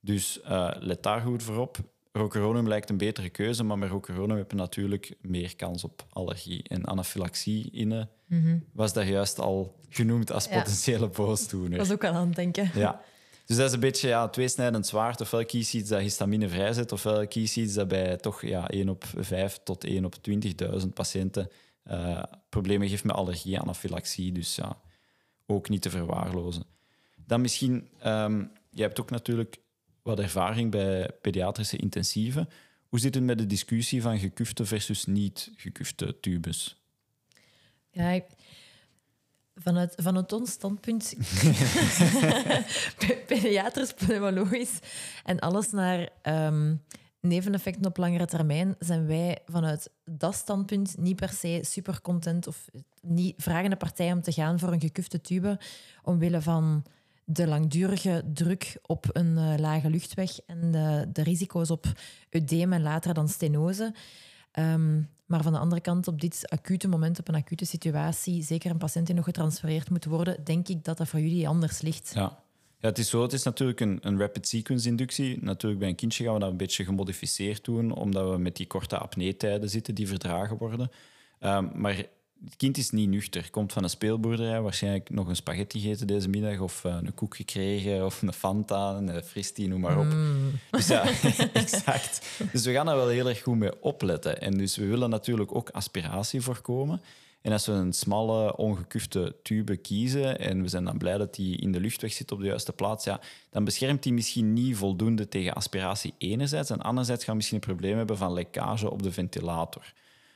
Dus 0.00 0.40
uh, 0.44 0.70
let 0.78 1.02
daar 1.02 1.20
goed 1.20 1.42
voor 1.42 1.56
op. 1.56 1.78
Rocuronum 2.12 2.68
lijkt 2.68 2.90
een 2.90 2.96
betere 2.96 3.28
keuze, 3.28 3.64
maar 3.64 3.78
met 3.78 3.90
rocuronum 3.90 4.36
heb 4.36 4.50
je 4.50 4.56
natuurlijk 4.56 5.14
meer 5.20 5.56
kans 5.56 5.84
op 5.84 6.06
allergie. 6.12 6.62
En 6.62 6.86
anafylaxie 6.86 7.70
in 7.70 7.88
mm 7.88 8.08
-hmm. 8.26 8.64
was 8.72 8.92
daar 8.92 9.06
juist 9.06 9.38
al 9.38 9.80
genoemd 9.88 10.32
als 10.32 10.44
ja. 10.44 10.58
potentiële 10.58 11.08
boosdoener. 11.08 11.78
Dat 11.78 11.86
was 11.86 11.96
ook 11.96 12.04
al 12.04 12.12
aan 12.12 12.26
het 12.26 12.36
denken. 12.36 12.70
Ja. 12.74 13.00
Dus 13.44 13.56
dat 13.56 13.66
is 13.66 13.72
een 13.72 13.80
beetje 13.80 14.08
ja, 14.08 14.28
tweesnijdend 14.28 14.86
zwaard. 14.86 15.20
Ofwel 15.20 15.44
kies 15.44 15.74
iets 15.74 15.88
dat 15.88 16.00
histamine 16.00 16.48
vrijzet, 16.48 16.92
ofwel 16.92 17.26
kies 17.26 17.56
iets 17.56 17.74
dat 17.74 17.88
bij 17.88 18.16
toch 18.16 18.42
ja, 18.42 18.68
1 18.68 18.88
op 18.88 19.04
5 19.16 19.60
tot 19.64 19.84
1 19.84 20.04
op 20.04 20.14
20.000 20.82 20.88
patiënten 20.94 21.50
uh, 21.90 22.22
problemen 22.48 22.88
geeft 22.88 23.04
met 23.04 23.16
allergie 23.16 23.58
anafylaxie. 23.58 24.32
Dus 24.32 24.54
ja, 24.54 24.80
ook 25.46 25.68
niet 25.68 25.82
te 25.82 25.90
verwaarlozen. 25.90 26.64
Dan 27.26 27.40
misschien, 27.40 27.88
um, 28.06 28.52
je 28.70 28.82
hebt 28.82 29.00
ook 29.00 29.10
natuurlijk 29.10 29.56
wat 30.02 30.20
ervaring 30.20 30.70
bij 30.70 31.10
pediatrische 31.20 31.76
intensieve. 31.76 32.48
Hoe 32.88 33.00
zit 33.00 33.14
het 33.14 33.24
met 33.24 33.38
de 33.38 33.46
discussie 33.46 34.02
van 34.02 34.18
gekufte 34.18 34.66
versus 34.66 35.04
niet 35.04 35.52
gekufte 35.56 36.20
tubes? 36.20 36.82
Ja, 37.90 38.20
vanuit, 39.54 39.94
vanuit 39.96 40.32
ons 40.32 40.50
standpunt, 40.50 41.14
pediatrisch, 43.26 43.92
pneumologisch 43.92 44.78
en 45.24 45.38
alles 45.38 45.70
naar 45.70 46.08
um, 46.22 46.82
neveneffecten 47.20 47.86
op 47.86 47.96
langere 47.96 48.26
termijn 48.26 48.76
zijn 48.78 49.06
wij 49.06 49.38
vanuit 49.46 49.90
dat 50.04 50.34
standpunt 50.34 50.98
niet 50.98 51.16
per 51.16 51.28
se 51.28 51.60
super 51.62 52.00
content 52.00 52.46
of 52.46 52.68
niet 53.00 53.34
vragen 53.42 53.70
de 53.70 53.76
partij 53.76 54.12
om 54.12 54.22
te 54.22 54.32
gaan 54.32 54.58
voor 54.58 54.72
een 54.72 54.80
gekufte 54.80 55.20
tube 55.20 55.60
omwille 56.02 56.42
van 56.42 56.84
de 57.24 57.46
langdurige 57.46 58.22
druk 58.32 58.76
op 58.86 59.06
een 59.12 59.38
eh, 59.38 59.54
lage 59.58 59.90
luchtweg 59.90 60.38
en 60.46 60.70
de, 60.70 61.08
de 61.12 61.22
risico's 61.22 61.70
op 61.70 61.92
eudeem 62.30 62.72
en 62.72 62.82
later 62.82 63.14
dan 63.14 63.28
stenose. 63.28 63.94
Ehm, 64.50 65.02
maar 65.24 65.42
van 65.42 65.52
de 65.52 65.58
andere 65.58 65.80
kant, 65.80 66.08
op 66.08 66.20
dit 66.20 66.44
acute 66.48 66.88
moment, 66.88 67.18
op 67.18 67.28
een 67.28 67.34
acute 67.34 67.64
situatie, 67.64 68.42
zeker 68.42 68.70
een 68.70 68.78
patiënt 68.78 69.06
die 69.06 69.14
nog 69.14 69.24
getransfereerd 69.24 69.90
moet 69.90 70.04
worden, 70.04 70.44
denk 70.44 70.68
ik 70.68 70.84
dat 70.84 70.98
dat 70.98 71.08
voor 71.08 71.20
jullie 71.20 71.48
anders 71.48 71.80
ligt. 71.80 72.10
Ja. 72.14 72.42
Ja, 72.84 72.90
het 72.90 72.98
is 72.98 73.08
zo. 73.08 73.22
Het 73.22 73.32
is 73.32 73.42
natuurlijk 73.42 73.80
een, 73.80 73.98
een 74.02 74.18
rapid 74.18 74.48
sequence 74.48 74.88
inductie. 74.88 75.38
Natuurlijk 75.40 75.80
bij 75.80 75.88
een 75.88 75.94
kindje 75.94 76.24
gaan 76.24 76.34
we 76.34 76.40
dat 76.40 76.50
een 76.50 76.56
beetje 76.56 76.84
gemodificeerd 76.84 77.64
doen, 77.64 77.92
omdat 77.92 78.30
we 78.30 78.38
met 78.38 78.56
die 78.56 78.66
korte 78.66 78.98
apneetijden 78.98 79.70
zitten 79.70 79.94
die 79.94 80.08
verdragen 80.08 80.56
worden. 80.56 80.90
Ehm, 81.38 81.68
maar 81.74 82.04
het 82.44 82.56
kind 82.56 82.76
is 82.76 82.90
niet 82.90 83.08
nuchter. 83.08 83.50
Komt 83.50 83.72
van 83.72 83.82
een 83.82 83.90
speelboerderij, 83.90 84.60
waarschijnlijk 84.60 85.10
nog 85.10 85.28
een 85.28 85.36
spaghetti 85.36 85.80
gegeten 85.80 86.06
deze 86.06 86.28
middag, 86.28 86.60
of 86.60 86.84
eh, 86.84 86.96
een 87.02 87.14
koek 87.14 87.36
gekregen, 87.36 88.04
of 88.04 88.22
een 88.22 88.32
Fanta, 88.32 88.90
een 88.90 89.22
Fristi, 89.24 89.68
noem 89.68 89.80
maar 89.80 89.98
op. 89.98 90.06
Dus 90.70 90.86
ja, 90.86 91.04
exact. 91.52 92.40
Dus 92.52 92.64
we 92.64 92.72
gaan 92.72 92.86
daar 92.86 92.96
wel 92.96 93.08
heel 93.08 93.28
erg 93.28 93.42
goed 93.42 93.56
mee 93.56 93.82
opletten. 93.82 94.40
En 94.40 94.58
dus 94.58 94.76
we 94.76 94.86
willen 94.86 95.10
natuurlijk 95.10 95.54
ook 95.54 95.70
aspiratie 95.70 96.40
voorkomen. 96.40 97.00
En 97.44 97.52
als 97.52 97.66
we 97.66 97.72
een 97.72 97.92
smalle, 97.92 98.56
ongekufte 98.56 99.36
tube 99.42 99.76
kiezen 99.76 100.38
en 100.38 100.62
we 100.62 100.68
zijn 100.68 100.84
dan 100.84 100.98
blij 100.98 101.18
dat 101.18 101.34
die 101.34 101.56
in 101.56 101.72
de 101.72 101.80
luchtweg 101.80 102.12
zit 102.12 102.32
op 102.32 102.40
de 102.40 102.46
juiste 102.46 102.72
plaats, 102.72 103.04
ja, 103.04 103.20
dan 103.50 103.64
beschermt 103.64 104.02
die 104.02 104.12
misschien 104.12 104.52
niet 104.52 104.76
voldoende 104.76 105.28
tegen 105.28 105.54
aspiratie 105.54 106.14
enerzijds. 106.18 106.70
En 106.70 106.80
anderzijds 106.80 107.24
gaan 107.24 107.32
we 107.32 107.36
misschien 107.36 107.58
een 107.60 107.66
probleem 107.66 107.96
hebben 107.96 108.16
van 108.16 108.32
lekkage 108.32 108.90
op 108.90 109.02
de 109.02 109.12
ventilator. 109.12 109.92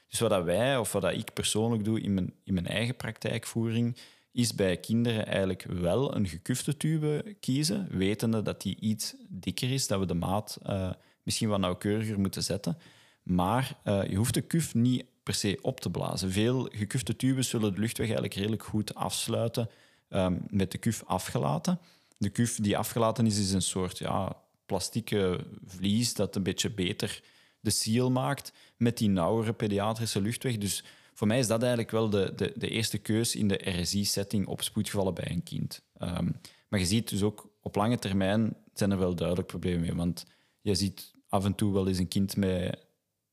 Dus 0.09 0.19
wat 0.19 0.45
wij, 0.45 0.77
of 0.79 0.93
wat 0.93 1.13
ik 1.13 1.33
persoonlijk 1.33 1.85
doe 1.85 2.01
in 2.01 2.15
mijn, 2.15 2.33
in 2.45 2.55
mijn 2.55 2.67
eigen 2.67 2.97
praktijkvoering, 2.97 3.97
is 4.33 4.55
bij 4.55 4.77
kinderen 4.77 5.27
eigenlijk 5.27 5.63
wel 5.63 6.15
een 6.15 6.29
gekufte 6.29 6.77
tube 6.77 7.37
kiezen, 7.41 7.89
wetende 7.91 8.43
dat 8.43 8.63
die 8.63 8.77
iets 8.81 9.15
dikker 9.29 9.73
is, 9.73 9.87
dat 9.87 9.99
we 9.99 10.07
de 10.07 10.15
maat 10.15 10.59
uh, 10.67 10.91
misschien 11.23 11.49
wat 11.49 11.61
nauwkeuriger 11.61 12.21
moeten 12.21 12.43
zetten. 12.43 12.79
Maar 13.23 13.79
uh, 13.85 14.05
je 14.05 14.17
hoeft 14.17 14.35
de 14.35 14.41
kuf 14.41 14.75
niet 14.75 15.05
per 15.23 15.35
se 15.35 15.59
op 15.63 15.81
te 15.81 15.91
blazen. 15.91 16.33
Veel 16.33 16.69
gekufte 16.73 17.17
tubes 17.17 17.49
zullen 17.49 17.75
de 17.75 17.81
luchtweg 17.81 18.07
eigenlijk 18.07 18.35
redelijk 18.35 18.63
goed 18.63 18.95
afsluiten 18.95 19.71
um, 20.09 20.45
met 20.51 20.71
de 20.71 20.79
kuf 20.79 21.03
afgelaten. 21.07 21.79
De 22.17 22.29
kuf 22.29 22.57
die 22.57 22.79
afgelaten 22.79 23.27
is, 23.27 23.39
is 23.39 23.53
een 23.53 23.63
soort 23.63 23.99
ja, 23.99 24.37
plastieke 24.67 25.47
vlies 25.65 26.15
dat 26.15 26.37
een 26.37 26.43
beetje 26.43 26.71
beter 26.71 27.23
de 27.61 27.71
seal 27.71 28.11
maakt 28.11 28.53
met 28.79 28.99
die 28.99 29.09
nauwere 29.09 29.53
pediatrische 29.53 30.21
luchtweg. 30.21 30.59
Dus 30.59 30.85
voor 31.15 31.27
mij 31.27 31.39
is 31.39 31.47
dat 31.47 31.61
eigenlijk 31.61 31.91
wel 31.91 32.11
de, 32.11 32.33
de, 32.37 32.53
de 32.57 32.69
eerste 32.69 32.99
keus 32.99 33.37
in 33.37 33.49
de 33.49 33.81
RSI-setting 33.81 34.47
op 34.47 34.63
spoedgevallen 34.63 35.15
bij 35.15 35.31
een 35.31 35.43
kind. 35.43 35.83
Um, 35.99 36.41
maar 36.69 36.81
je 36.81 36.87
ziet 36.87 37.09
dus 37.09 37.23
ook 37.23 37.49
op 37.61 37.75
lange 37.75 37.99
termijn 37.99 38.57
zijn 38.75 38.91
er 38.91 38.99
wel 38.99 39.15
duidelijk 39.15 39.49
problemen 39.49 39.81
mee. 39.81 39.95
Want 39.95 40.27
je 40.61 40.75
ziet 40.75 41.13
af 41.29 41.45
en 41.45 41.55
toe 41.55 41.73
wel 41.73 41.89
eens 41.89 41.99
een 41.99 42.09
kind 42.09 42.37
met 42.37 42.87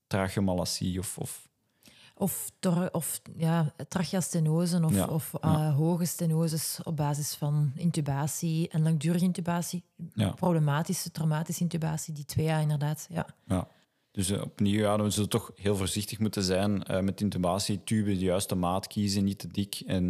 tracheomalassie 0.06 0.98
of, 0.98 1.18
of 1.18 1.48
of, 2.18 2.50
of 2.92 3.20
ja, 3.36 3.72
tracheastenose 3.88 4.84
of, 4.84 4.94
ja, 4.94 5.06
of 5.06 5.32
uh, 5.44 5.76
hoge 5.76 6.04
stenoses 6.04 6.80
op 6.84 6.96
basis 6.96 7.34
van 7.34 7.72
intubatie 7.74 8.68
en 8.68 8.82
langdurige 8.82 9.24
intubatie. 9.24 9.82
Ja. 10.12 10.30
Problematische, 10.30 11.10
traumatische 11.10 11.62
intubatie, 11.62 12.14
die 12.14 12.24
twee 12.24 12.44
jaar 12.44 12.60
inderdaad. 12.60 13.06
Ja. 13.10 13.68
Dus 14.16 14.30
uh, 14.30 14.42
opnieuw, 14.42 14.80
ja, 14.80 15.02
we 15.02 15.10
zullen 15.10 15.28
toch 15.28 15.50
heel 15.54 15.76
voorzichtig 15.76 16.18
moeten 16.18 16.42
zijn 16.42 16.82
uh, 16.90 17.00
met 17.00 17.20
intubatie. 17.20 17.84
Tube 17.84 18.10
de 18.10 18.24
juiste 18.24 18.54
maat 18.54 18.86
kiezen, 18.86 19.24
niet 19.24 19.38
te 19.38 19.48
dik. 19.48 19.82
En 19.86 20.08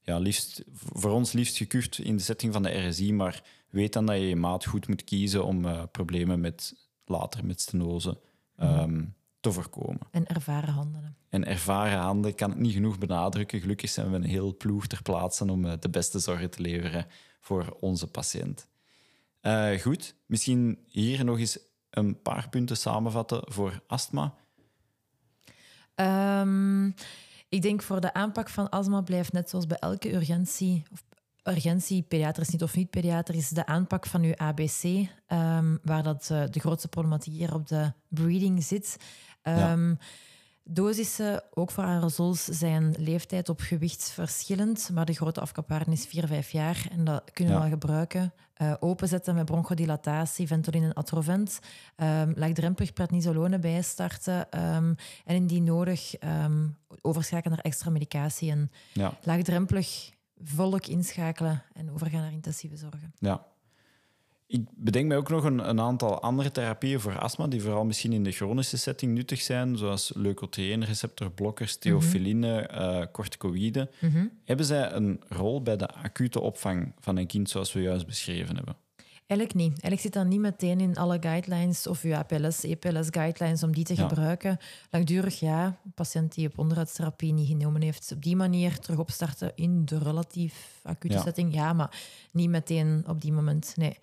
ja, 0.00 0.18
liefst, 0.18 0.64
voor 0.72 1.10
ons 1.10 1.32
liefst 1.32 1.56
gekuft 1.56 1.98
in 1.98 2.16
de 2.16 2.22
setting 2.22 2.52
van 2.52 2.62
de 2.62 2.86
RSI, 2.86 3.12
maar 3.12 3.42
weet 3.68 3.92
dan 3.92 4.06
dat 4.06 4.16
je 4.16 4.28
je 4.28 4.36
maat 4.36 4.66
goed 4.66 4.88
moet 4.88 5.04
kiezen 5.04 5.44
om 5.44 5.88
problemen 5.90 6.40
met 6.40 6.88
later 7.04 7.44
met 7.44 7.60
stenose 7.60 8.20
um, 8.62 9.14
te 9.40 9.52
voorkomen. 9.52 10.00
En 10.10 10.26
ervaren 10.26 10.74
handen. 10.74 11.16
En 11.28 11.46
ervaren 11.46 11.98
handen 11.98 12.34
kan 12.34 12.50
ik 12.50 12.58
niet 12.58 12.72
genoeg 12.72 12.98
benadrukken. 12.98 13.60
Gelukkig 13.60 13.90
zijn 13.90 14.10
we 14.10 14.16
een 14.16 14.24
heel 14.24 14.56
ploeg 14.56 14.86
ter 14.86 15.02
plaatse 15.02 15.50
om 15.50 15.80
de 15.80 15.90
beste 15.90 16.18
zorg 16.18 16.48
te 16.48 16.62
leveren 16.62 17.06
voor 17.40 17.76
onze 17.80 18.06
patiënt. 18.06 18.66
Goed, 19.80 20.14
misschien 20.26 20.78
hier 20.86 21.24
nog 21.24 21.38
eens 21.38 21.58
een 21.90 22.22
paar 22.22 22.48
punten 22.48 22.76
samenvatten 22.76 23.42
voor 23.44 23.82
astma? 23.86 24.34
Um, 25.94 26.94
ik 27.48 27.62
denk 27.62 27.82
voor 27.82 28.00
de 28.00 28.12
aanpak 28.12 28.48
van 28.48 28.70
astma 28.70 29.00
blijft 29.00 29.32
net 29.32 29.50
zoals 29.50 29.66
bij 29.66 29.78
elke 29.78 30.14
urgentie, 30.14 30.82
of 30.92 31.04
urgentie, 31.42 32.02
pediatrisch 32.02 32.48
niet 32.48 32.62
of 32.62 32.76
niet 32.76 32.90
pediatrisch, 32.90 33.48
de 33.48 33.66
aanpak 33.66 34.06
van 34.06 34.22
uw 34.22 34.36
ABC, 34.36 34.82
um, 35.28 35.78
waar 35.82 36.02
dat, 36.02 36.28
uh, 36.32 36.42
de 36.50 36.60
grootste 36.60 36.88
problematiek 36.88 37.32
hier 37.32 37.54
op 37.54 37.68
de 37.68 37.92
breeding 38.08 38.64
zit. 38.64 38.96
Um, 39.42 39.54
ja. 39.54 39.96
Ehm, 40.64 40.74
Dosissen, 40.74 41.42
ook 41.54 41.70
voor 41.70 41.84
aerosols, 41.84 42.44
zijn 42.44 42.94
leeftijd 42.98 43.48
op 43.48 43.60
gewicht 43.60 44.10
verschillend, 44.10 44.90
maar 44.92 45.04
de 45.04 45.12
grote 45.12 45.40
afkapwaarde 45.40 45.90
is 45.90 46.06
4, 46.06 46.26
5 46.26 46.50
jaar 46.50 46.86
en 46.90 47.04
dat 47.04 47.30
kunnen 47.32 47.54
we 47.54 47.60
wel 47.60 47.68
gebruiken. 47.68 48.32
Uh, 48.62 48.74
openzetten 48.80 49.34
met 49.34 49.44
bronchodilatatie, 49.44 50.46
Ventolin 50.46 50.82
en 50.82 50.92
Atrovent. 50.92 51.58
Um, 51.96 52.32
laagdrempelig 52.36 52.92
prednisolone 52.92 53.58
bijstarten 53.58 54.60
um, 54.74 54.96
en 55.24 55.34
indien 55.34 55.64
nodig 55.64 56.14
um, 56.44 56.76
overschakelen 57.00 57.56
naar 57.56 57.64
extra 57.64 57.90
medicatie 57.90 58.50
en 58.50 58.70
ja. 58.92 59.12
laagdrempelig 59.22 60.10
volk 60.42 60.86
inschakelen 60.86 61.62
en 61.72 61.90
overgaan 61.90 62.20
naar 62.20 62.32
intensieve 62.32 62.76
zorgen. 62.76 63.12
Ja, 63.18 63.46
ik 64.50 64.64
bedenk 64.76 65.06
mij 65.06 65.16
ook 65.16 65.28
nog 65.28 65.44
een, 65.44 65.68
een, 65.68 65.80
aantal 65.80 66.20
andere 66.20 66.50
therapieën 66.50 67.00
voor 67.00 67.18
astma, 67.18 67.46
die 67.46 67.62
vooral 67.62 67.84
misschien 67.84 68.12
in 68.12 68.24
de 68.24 68.30
chronische 68.30 68.76
setting 68.76 69.14
nuttig 69.14 69.40
zijn, 69.40 69.76
zoals 69.76 70.12
leukotriene-receptorblokkers, 70.14 71.76
theofiline, 71.76 72.68
mm 72.70 72.76
-hmm. 72.76 73.00
uh, 73.00 73.06
corticoïden. 73.12 73.90
Mm 74.00 74.10
-hmm. 74.10 74.30
Hebben 74.44 74.66
zij 74.66 74.92
een 74.92 75.20
rol 75.28 75.62
bij 75.62 75.76
de 75.76 75.88
acute 75.88 76.40
opvang 76.40 76.92
van 77.00 77.16
een 77.16 77.26
kind, 77.26 77.50
zoals 77.50 77.72
we 77.72 77.80
juist 77.80 78.06
beschreven 78.06 78.56
hebben? 78.56 78.76
Eigenlijk 79.26 79.54
niet. 79.54 79.70
Eigenlijk 79.70 80.00
zit 80.00 80.12
dat 80.12 80.26
niet 80.26 80.40
meteen 80.40 80.80
in 80.80 80.96
alle 80.96 81.16
guidelines 81.20 81.86
of 81.86 82.02
uw 82.02 82.14
APLS, 82.14 82.62
EPLS-guidelines 82.62 83.62
om 83.62 83.72
die 83.72 83.84
te 83.84 83.94
ja. 83.96 84.08
gebruiken. 84.08 84.58
Langdurig 84.90 85.40
ja, 85.40 85.64
een 85.84 85.92
patiënt 85.94 86.34
die 86.34 86.46
op 86.46 86.58
onderhoudstherapie 86.58 87.32
niet 87.32 87.48
genomen 87.48 87.82
heeft, 87.82 88.12
op 88.12 88.22
die 88.22 88.36
manier 88.36 88.78
terug 88.78 88.98
opstarten 88.98 89.52
in 89.54 89.84
de 89.84 89.98
relatief 89.98 90.80
acute 90.82 91.14
ja. 91.14 91.22
setting. 91.22 91.54
Ja, 91.54 91.72
maar 91.72 92.00
niet 92.32 92.50
meteen 92.50 93.04
op 93.06 93.20
die 93.20 93.32
moment. 93.32 93.72
Nee 93.76 93.98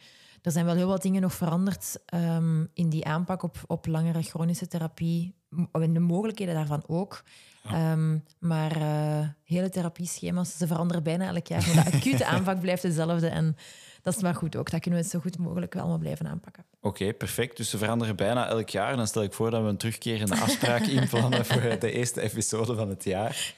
er 0.48 0.54
zijn 0.54 0.66
wel 0.66 0.76
heel 0.76 0.88
wat 0.88 1.02
dingen 1.02 1.22
nog 1.22 1.34
veranderd 1.34 2.00
um, 2.14 2.70
in 2.74 2.89
die 2.89 3.06
aanpak 3.06 3.43
op, 3.43 3.58
op 3.68 3.86
langere 3.86 4.22
chronische 4.22 4.68
therapie. 4.68 5.36
En 5.72 5.93
de 5.93 6.00
mogelijkheden 6.00 6.56
daarvan 6.56 6.84
ook. 6.88 7.24
Ja. 7.64 7.91
Um, 7.91 8.24
maar 8.39 8.78
uh, 8.78 9.28
hele 9.43 9.70
therapieschema's, 9.70 10.58
ze 10.58 10.68
veranderen 10.68 11.04
bijna 11.04 11.28
elk 11.28 11.48
jaar. 11.48 11.72
Maar 11.76 11.84
de 11.84 11.98
acute 11.98 12.26
aanpak 12.36 12.60
blijft 12.60 12.82
dezelfde. 12.82 13.28
En 13.28 13.56
dat 14.02 14.16
is 14.16 14.22
maar 14.22 14.36
goed 14.36 14.56
ook. 14.56 14.72
Dat 14.72 14.82
kunnen 14.82 15.00
we 15.00 15.06
het 15.06 15.16
zo 15.16 15.20
goed 15.20 15.38
mogelijk 15.38 15.74
wel 15.74 15.82
allemaal 15.82 16.02
blijven 16.02 16.28
aanpakken. 16.28 16.66
Oké, 16.82 16.88
okay, 16.88 17.14
perfect. 17.14 17.58
Dus 17.58 17.70
ze 17.70 17.78
veranderen 17.78 18.16
bijna 18.16 18.48
elk 18.48 18.70
jaar. 18.70 18.95
Dan 18.95 19.08
stel 19.08 19.24
ik 19.24 19.34
voor 19.34 19.52
dat 19.52 19.62
we 19.62 19.68
een 19.68 19.78
terugkerende 19.78 20.36
afspraak 20.36 20.86
inplannen 21.00 21.45
voor 21.45 21.80
de 21.80 21.91
eerste 21.91 22.22
episode 22.22 22.76
van 22.76 22.89
het 22.89 23.04
jaar. 23.04 23.54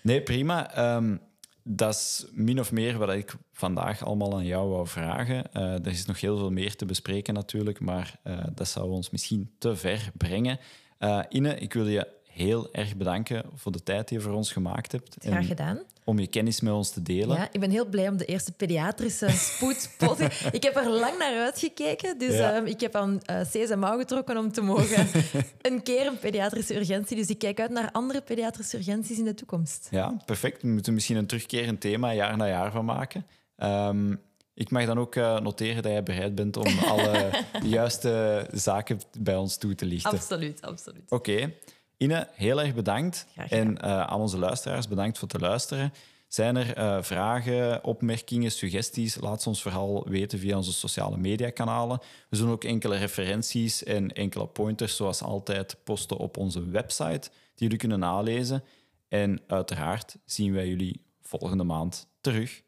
Nee, 0.00 0.22
prima. 0.22 0.94
Um, 0.96 1.20
dat 1.68 1.94
is 1.94 2.26
min 2.32 2.60
of 2.60 2.72
meer 2.72 2.98
wat 2.98 3.10
ik 3.10 3.34
vandaag 3.52 4.04
allemaal 4.04 4.34
aan 4.34 4.44
jou 4.44 4.68
wou 4.68 4.86
vragen. 4.86 5.44
Uh, 5.54 5.62
er 5.72 5.86
is 5.86 6.06
nog 6.06 6.20
heel 6.20 6.38
veel 6.38 6.50
meer 6.50 6.76
te 6.76 6.86
bespreken 6.86 7.34
natuurlijk, 7.34 7.80
maar 7.80 8.20
uh, 8.24 8.44
dat 8.54 8.68
zou 8.68 8.90
ons 8.90 9.10
misschien 9.10 9.50
te 9.58 9.76
ver 9.76 10.10
brengen. 10.16 10.58
Uh, 10.98 11.22
Ine, 11.28 11.58
ik 11.58 11.72
wil 11.72 11.86
je 11.88 12.08
heel 12.36 12.68
erg 12.72 12.96
bedanken 12.96 13.44
voor 13.54 13.72
de 13.72 13.82
tijd 13.82 14.08
die 14.08 14.18
je 14.18 14.24
voor 14.24 14.32
ons 14.32 14.52
gemaakt 14.52 14.92
hebt. 14.92 15.16
Graag 15.18 15.46
gedaan. 15.46 15.78
Om 16.04 16.18
je 16.18 16.26
kennis 16.26 16.60
met 16.60 16.72
ons 16.72 16.90
te 16.90 17.02
delen. 17.02 17.36
Ja, 17.36 17.48
ik 17.52 17.60
ben 17.60 17.70
heel 17.70 17.86
blij 17.86 18.08
om 18.08 18.16
de 18.16 18.24
eerste 18.24 18.52
pediatrische 18.52 19.28
spoedpot. 19.30 20.20
ik 20.58 20.62
heb 20.62 20.76
er 20.76 20.90
lang 20.90 21.18
naar 21.18 21.40
uitgekeken. 21.40 22.18
Dus 22.18 22.34
ja. 22.34 22.56
um, 22.56 22.66
ik 22.66 22.80
heb 22.80 22.94
aan 22.94 23.20
uh, 23.30 23.40
C's 23.40 23.70
en 23.70 23.78
mouw 23.78 23.98
getrokken 23.98 24.36
om 24.36 24.52
te 24.52 24.60
mogen 24.60 25.06
een 25.60 25.82
keer 25.82 26.06
een 26.06 26.18
pediatrische 26.18 26.76
urgentie. 26.76 27.16
Dus 27.16 27.28
ik 27.28 27.38
kijk 27.38 27.60
uit 27.60 27.70
naar 27.70 27.90
andere 27.92 28.20
pediatrische 28.20 28.76
urgenties 28.76 29.18
in 29.18 29.24
de 29.24 29.34
toekomst. 29.34 29.88
Ja, 29.90 30.16
perfect. 30.24 30.62
We 30.62 30.68
moeten 30.68 30.94
misschien 30.94 31.16
een 31.16 31.26
terugkerend 31.26 31.80
thema 31.80 32.12
jaar 32.12 32.36
na 32.36 32.48
jaar 32.48 32.70
van 32.70 32.84
maken. 32.84 33.26
Um, 33.56 34.20
ik 34.54 34.70
mag 34.70 34.86
dan 34.86 34.98
ook 34.98 35.14
uh, 35.14 35.40
noteren 35.40 35.82
dat 35.82 35.92
jij 35.92 36.02
bereid 36.02 36.34
bent 36.34 36.56
om 36.56 36.78
alle 36.92 37.30
juiste 37.62 38.46
zaken 38.52 39.00
bij 39.18 39.36
ons 39.36 39.56
toe 39.56 39.74
te 39.74 39.84
lichten. 39.84 40.10
Absoluut, 40.10 40.62
absoluut. 40.62 41.10
Oké. 41.10 41.30
Okay. 41.30 41.54
Ine, 41.96 42.28
heel 42.32 42.60
erg 42.60 42.74
bedankt. 42.74 43.26
En 43.34 43.70
uh, 43.70 44.00
aan 44.00 44.20
onze 44.20 44.38
luisteraars, 44.38 44.88
bedankt 44.88 45.18
voor 45.18 45.28
het 45.28 45.40
luisteren. 45.40 45.92
Zijn 46.28 46.56
er 46.56 46.76
eh, 46.76 47.02
vragen, 47.02 47.84
opmerkingen, 47.84 48.50
suggesties? 48.50 49.20
Laat 49.20 49.42
ze 49.42 49.48
ons 49.48 49.62
vooral 49.62 50.06
weten 50.08 50.38
via 50.38 50.56
onze 50.56 50.72
sociale 50.72 51.16
mediakanalen. 51.16 51.98
We 52.28 52.36
zullen 52.36 52.52
ook 52.52 52.64
enkele 52.64 52.96
referenties 52.96 53.84
en 53.84 54.12
enkele 54.12 54.46
pointers, 54.46 54.96
zoals 54.96 55.22
altijd, 55.22 55.76
posten 55.84 56.16
op 56.16 56.36
onze 56.36 56.68
website, 56.70 57.30
die 57.30 57.32
jullie 57.54 57.76
kunnen 57.76 57.98
nalezen. 57.98 58.64
En 59.08 59.40
uiteraard 59.46 60.16
zien 60.24 60.52
wij 60.52 60.68
jullie 60.68 61.06
volgende 61.20 61.64
maand 61.64 62.08
terug. 62.20 62.62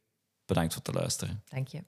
Bedankt 0.47 0.75
voor 0.75 0.83
het 0.85 0.95
luisteren. 0.95 1.43
Dank 1.49 1.69
je. 1.69 1.83